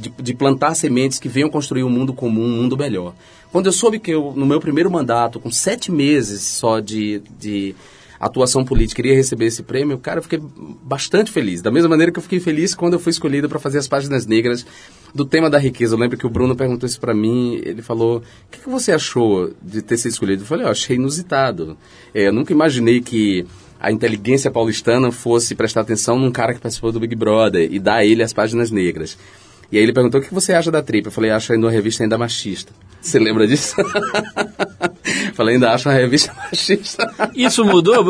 de, 0.00 0.10
de 0.10 0.34
plantar 0.34 0.74
sementes 0.74 1.18
que 1.18 1.28
venham 1.28 1.50
construir 1.50 1.84
um 1.84 1.90
mundo 1.90 2.14
comum, 2.14 2.44
um 2.44 2.62
mundo 2.62 2.74
melhor. 2.74 3.14
Quando 3.50 3.66
eu 3.66 3.72
soube 3.72 3.98
que 3.98 4.10
eu, 4.10 4.32
no 4.34 4.46
meu 4.46 4.60
primeiro 4.60 4.90
mandato, 4.90 5.38
com 5.38 5.50
sete 5.50 5.92
meses 5.92 6.40
só 6.40 6.80
de, 6.80 7.20
de 7.38 7.74
atuação 8.22 8.64
política, 8.64 9.00
iria 9.00 9.16
receber 9.16 9.46
esse 9.46 9.64
prêmio, 9.64 9.98
cara, 9.98 10.20
eu 10.20 10.22
fiquei 10.22 10.40
bastante 10.84 11.32
feliz. 11.32 11.60
Da 11.60 11.72
mesma 11.72 11.88
maneira 11.88 12.12
que 12.12 12.20
eu 12.20 12.22
fiquei 12.22 12.38
feliz 12.38 12.72
quando 12.72 12.92
eu 12.92 13.00
fui 13.00 13.10
escolhido 13.10 13.48
para 13.48 13.58
fazer 13.58 13.78
as 13.78 13.88
páginas 13.88 14.26
negras 14.26 14.64
do 15.12 15.24
tema 15.24 15.50
da 15.50 15.58
riqueza. 15.58 15.96
Eu 15.96 15.98
lembro 15.98 16.16
que 16.16 16.24
o 16.24 16.30
Bruno 16.30 16.54
perguntou 16.54 16.86
isso 16.88 17.00
para 17.00 17.12
mim, 17.12 17.60
ele 17.64 17.82
falou: 17.82 18.18
"O 18.18 18.22
que, 18.48 18.60
que 18.60 18.68
você 18.68 18.92
achou 18.92 19.52
de 19.60 19.82
ter 19.82 19.96
sido 19.96 20.12
escolhido?" 20.12 20.42
Eu 20.44 20.46
falei: 20.46 20.64
"Eu 20.64 20.70
achei 20.70 20.94
inusitado. 20.94 21.76
É, 22.14 22.28
eu 22.28 22.32
nunca 22.32 22.52
imaginei 22.52 23.00
que 23.00 23.44
a 23.80 23.90
inteligência 23.90 24.52
paulistana 24.52 25.10
fosse 25.10 25.56
prestar 25.56 25.80
atenção 25.80 26.16
num 26.16 26.30
cara 26.30 26.54
que 26.54 26.60
participou 26.60 26.92
do 26.92 27.00
Big 27.00 27.16
Brother 27.16 27.68
e 27.72 27.80
dar 27.80 27.96
a 27.96 28.04
ele 28.04 28.22
as 28.22 28.32
páginas 28.32 28.70
negras." 28.70 29.18
E 29.72 29.78
aí 29.78 29.82
ele 29.82 29.92
perguntou: 29.92 30.20
"O 30.20 30.24
que 30.24 30.32
você 30.32 30.52
acha 30.52 30.70
da 30.70 30.80
Trip?" 30.80 31.06
Eu 31.06 31.12
falei: 31.12 31.32
"Acho 31.32 31.52
ainda 31.52 31.66
uma 31.66 31.72
revista 31.72 32.04
ainda 32.04 32.16
machista." 32.16 32.72
Você 33.00 33.18
lembra 33.18 33.48
disso? 33.48 33.74
falei: 35.42 35.54
"Ainda 35.54 35.70
acho 35.72 35.88
uma 35.88 35.94
revista 35.94 36.32
machista." 36.38 37.30
Isso 37.34 37.64
mudou? 37.64 38.04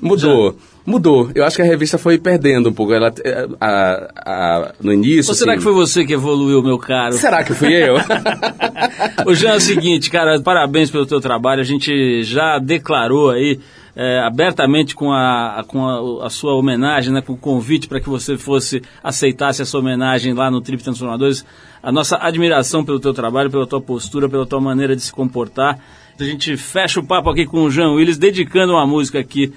Mudou. 0.00 0.56
Mudou. 0.86 1.30
Eu 1.34 1.44
acho 1.44 1.56
que 1.56 1.60
a 1.60 1.66
revista 1.66 1.98
foi 1.98 2.16
perdendo 2.16 2.70
um 2.70 2.72
pouco. 2.72 2.94
Ela, 2.94 3.12
eh, 3.22 3.46
a- 3.60 4.08
a- 4.24 4.72
no 4.82 4.90
início. 4.90 5.30
Ou 5.30 5.34
será 5.34 5.52
assim- 5.52 5.58
que 5.58 5.64
foi 5.64 5.72
você 5.74 6.04
que 6.06 6.14
evoluiu, 6.14 6.62
meu 6.62 6.78
caro? 6.78 7.12
Será 7.12 7.44
que 7.44 7.52
fui 7.52 7.74
eu? 7.74 7.96
Ô 9.26 9.34
Jean, 9.34 9.50
é 9.52 9.56
o 9.56 9.60
seguinte, 9.60 10.10
cara, 10.10 10.40
parabéns 10.40 10.90
pelo 10.90 11.04
teu 11.04 11.20
trabalho. 11.20 11.60
A 11.60 11.64
gente 11.64 12.22
já 12.22 12.58
declarou 12.58 13.30
aí 13.30 13.60
é, 13.94 14.20
abertamente 14.20 14.94
com, 14.94 15.12
a, 15.12 15.62
com 15.66 15.84
a, 16.22 16.26
a 16.26 16.30
sua 16.30 16.54
homenagem, 16.54 17.12
né, 17.12 17.20
com 17.20 17.32
o 17.32 17.36
convite 17.36 17.88
para 17.88 18.00
que 18.00 18.08
você 18.08 18.38
fosse, 18.38 18.80
aceitasse 19.02 19.60
essa 19.60 19.76
homenagem 19.76 20.32
lá 20.34 20.50
no 20.50 20.60
Trip 20.60 20.82
Transformadores, 20.82 21.44
a 21.82 21.90
nossa 21.90 22.16
admiração 22.16 22.84
pelo 22.84 23.00
teu 23.00 23.12
trabalho, 23.12 23.50
pela 23.50 23.66
tua 23.66 23.80
postura, 23.80 24.28
pela 24.28 24.46
tua 24.46 24.60
maneira 24.60 24.94
de 24.94 25.02
se 25.02 25.12
comportar. 25.12 25.78
A 26.20 26.24
gente 26.24 26.56
fecha 26.56 26.98
o 26.98 27.06
papo 27.06 27.30
aqui 27.30 27.46
com 27.46 27.62
o 27.62 27.70
Jean 27.70 27.92
Willis, 27.92 28.18
dedicando 28.18 28.72
uma 28.72 28.84
música 28.84 29.20
aqui 29.20 29.52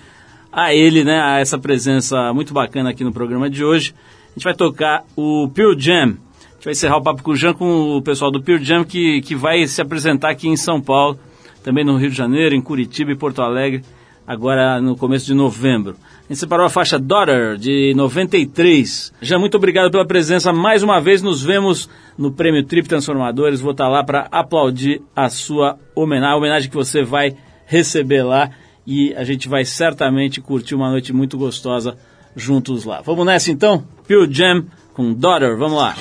a 0.52 0.72
ele, 0.72 1.04
né, 1.04 1.20
a 1.20 1.40
essa 1.40 1.58
presença 1.58 2.32
muito 2.34 2.54
bacana 2.54 2.92
aqui 2.92 3.04
no 3.04 3.12
programa 3.12 3.50
de 3.50 3.66
hoje. 3.66 3.96
A 4.30 4.34
gente 4.36 4.44
vai 4.44 4.54
tocar 4.54 5.04
o 5.16 5.50
Pure 5.50 5.76
Jam. 5.80 6.04
A 6.04 6.54
gente 6.54 6.66
vai 6.66 6.74
encerrar 6.74 6.98
o 6.98 7.02
papo 7.02 7.24
com 7.24 7.32
o 7.32 7.36
Jean, 7.36 7.56
com 7.56 7.98
o 7.98 8.02
pessoal 8.04 8.30
do 8.30 8.44
Pure 8.44 8.64
Jam, 8.64 8.84
que, 8.84 9.22
que 9.22 9.34
vai 9.34 9.66
se 9.66 9.82
apresentar 9.82 10.30
aqui 10.30 10.48
em 10.48 10.56
São 10.56 10.80
Paulo, 10.80 11.18
também 11.64 11.84
no 11.84 11.98
Rio 11.98 12.12
de 12.12 12.16
Janeiro, 12.16 12.54
em 12.54 12.62
Curitiba 12.62 13.12
e 13.12 13.16
Porto 13.16 13.42
Alegre, 13.42 13.84
agora 14.32 14.80
no 14.80 14.96
começo 14.96 15.26
de 15.26 15.34
novembro. 15.34 15.98
A 16.20 16.34
gente 16.34 16.40
separou 16.40 16.66
a 16.66 16.70
faixa 16.70 16.98
Daughter, 16.98 17.58
de 17.58 17.94
93. 17.96 19.12
Jean, 19.22 19.40
muito 19.40 19.58
obrigado 19.58 19.92
pela 19.92 20.06
presença 20.06 20.54
mais 20.54 20.82
uma 20.82 21.02
vez. 21.02 21.22
Nos 21.22 21.44
vemos 21.44 21.90
no 22.18 22.32
Prêmio 22.32 22.64
Trip 22.64 22.88
Transformadores. 22.88 23.60
Vou 23.60 23.74
estar 23.74 23.90
lá 23.90 24.06
para 24.06 24.30
aplaudir 24.32 25.02
a 25.14 25.30
sua 25.30 25.78
homenagem, 25.94 26.34
a 26.34 26.38
homenagem 26.38 26.70
que 26.70 26.76
você 26.76 27.04
vai 27.04 27.36
receber 27.66 28.24
lá. 28.24 28.50
E 28.88 29.14
a 29.16 29.26
gente 29.26 29.50
vai 29.50 29.66
certamente 29.66 30.40
curtir 30.40 30.76
uma 30.76 30.90
noite 30.90 31.12
muito 31.12 31.38
gostosa 31.38 31.98
juntos 32.34 32.86
lá. 32.86 33.02
Vamos 33.02 33.26
nessa 33.26 33.52
então? 33.52 33.84
Pure 34.08 34.34
Jam 34.34 34.64
com 34.94 35.14
Daughter, 35.14 35.58
vamos 35.58 35.78
lá. 35.78 35.94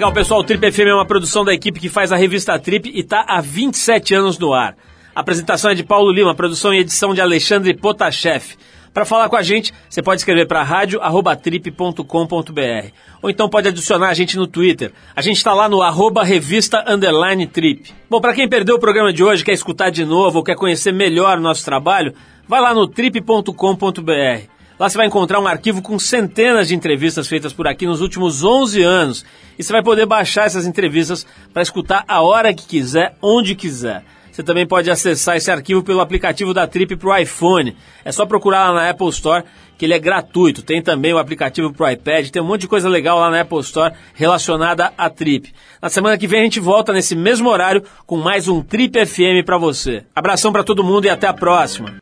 Legal, 0.00 0.14
pessoal. 0.14 0.40
O 0.40 0.44
Trip 0.44 0.72
FM 0.72 0.88
é 0.88 0.94
uma 0.94 1.04
produção 1.04 1.44
da 1.44 1.52
equipe 1.52 1.78
que 1.78 1.90
faz 1.90 2.10
a 2.10 2.16
revista 2.16 2.58
Trip 2.58 2.88
e 2.88 3.00
está 3.00 3.22
há 3.28 3.38
27 3.42 4.14
anos 4.14 4.38
no 4.38 4.54
ar. 4.54 4.74
A 5.14 5.20
apresentação 5.20 5.70
é 5.70 5.74
de 5.74 5.84
Paulo 5.84 6.10
Lima, 6.10 6.34
produção 6.34 6.72
e 6.72 6.78
edição 6.78 7.12
de 7.12 7.20
Alexandre 7.20 7.74
Potashev. 7.74 8.56
Para 8.94 9.04
falar 9.04 9.28
com 9.28 9.36
a 9.36 9.42
gente, 9.42 9.74
você 9.90 10.02
pode 10.02 10.22
escrever 10.22 10.46
para 10.46 10.62
rádio@trip.com.br 10.62 12.88
ou 13.20 13.28
então 13.28 13.46
pode 13.46 13.68
adicionar 13.68 14.08
a 14.08 14.14
gente 14.14 14.38
no 14.38 14.46
Twitter. 14.46 14.90
A 15.14 15.20
gente 15.20 15.36
está 15.36 15.52
lá 15.52 15.68
no 15.68 15.82
arroba 15.82 16.24
revista 16.24 16.82
underline 16.88 17.46
trip. 17.46 17.92
Bom, 18.08 18.22
para 18.22 18.32
quem 18.32 18.48
perdeu 18.48 18.76
o 18.76 18.80
programa 18.80 19.12
de 19.12 19.22
hoje, 19.22 19.44
quer 19.44 19.52
escutar 19.52 19.90
de 19.90 20.06
novo 20.06 20.38
ou 20.38 20.42
quer 20.42 20.56
conhecer 20.56 20.94
melhor 20.94 21.36
o 21.36 21.42
nosso 21.42 21.62
trabalho, 21.62 22.14
vai 22.48 22.62
lá 22.62 22.72
no 22.72 22.88
trip.com.br. 22.88 24.59
Lá 24.80 24.88
você 24.88 24.96
vai 24.96 25.06
encontrar 25.06 25.38
um 25.38 25.46
arquivo 25.46 25.82
com 25.82 25.98
centenas 25.98 26.68
de 26.68 26.74
entrevistas 26.74 27.28
feitas 27.28 27.52
por 27.52 27.68
aqui 27.68 27.84
nos 27.84 28.00
últimos 28.00 28.42
11 28.42 28.82
anos. 28.82 29.26
E 29.58 29.62
você 29.62 29.70
vai 29.70 29.82
poder 29.82 30.06
baixar 30.06 30.46
essas 30.46 30.64
entrevistas 30.64 31.26
para 31.52 31.60
escutar 31.60 32.02
a 32.08 32.22
hora 32.22 32.54
que 32.54 32.66
quiser, 32.66 33.14
onde 33.20 33.54
quiser. 33.54 34.02
Você 34.32 34.42
também 34.42 34.66
pode 34.66 34.90
acessar 34.90 35.36
esse 35.36 35.50
arquivo 35.50 35.82
pelo 35.82 36.00
aplicativo 36.00 36.54
da 36.54 36.66
Trip 36.66 36.96
para 36.96 37.10
o 37.10 37.14
iPhone. 37.18 37.76
É 38.02 38.10
só 38.10 38.24
procurar 38.24 38.70
lá 38.70 38.80
na 38.80 38.88
Apple 38.88 39.10
Store, 39.10 39.44
que 39.76 39.84
ele 39.84 39.92
é 39.92 39.98
gratuito. 39.98 40.62
Tem 40.62 40.80
também 40.80 41.12
o 41.12 41.18
aplicativo 41.18 41.70
para 41.74 41.86
o 41.86 41.90
iPad, 41.90 42.30
tem 42.30 42.40
um 42.40 42.46
monte 42.46 42.62
de 42.62 42.68
coisa 42.68 42.88
legal 42.88 43.18
lá 43.18 43.28
na 43.28 43.42
Apple 43.42 43.60
Store 43.60 43.92
relacionada 44.14 44.94
à 44.96 45.10
Trip. 45.10 45.52
Na 45.82 45.90
semana 45.90 46.16
que 46.16 46.26
vem 46.26 46.40
a 46.40 46.44
gente 46.44 46.58
volta 46.58 46.90
nesse 46.90 47.14
mesmo 47.14 47.50
horário 47.50 47.84
com 48.06 48.16
mais 48.16 48.48
um 48.48 48.62
Trip 48.62 49.04
FM 49.04 49.44
para 49.44 49.58
você. 49.58 50.04
Abração 50.16 50.50
para 50.50 50.64
todo 50.64 50.82
mundo 50.82 51.04
e 51.04 51.10
até 51.10 51.26
a 51.26 51.34
próxima. 51.34 51.92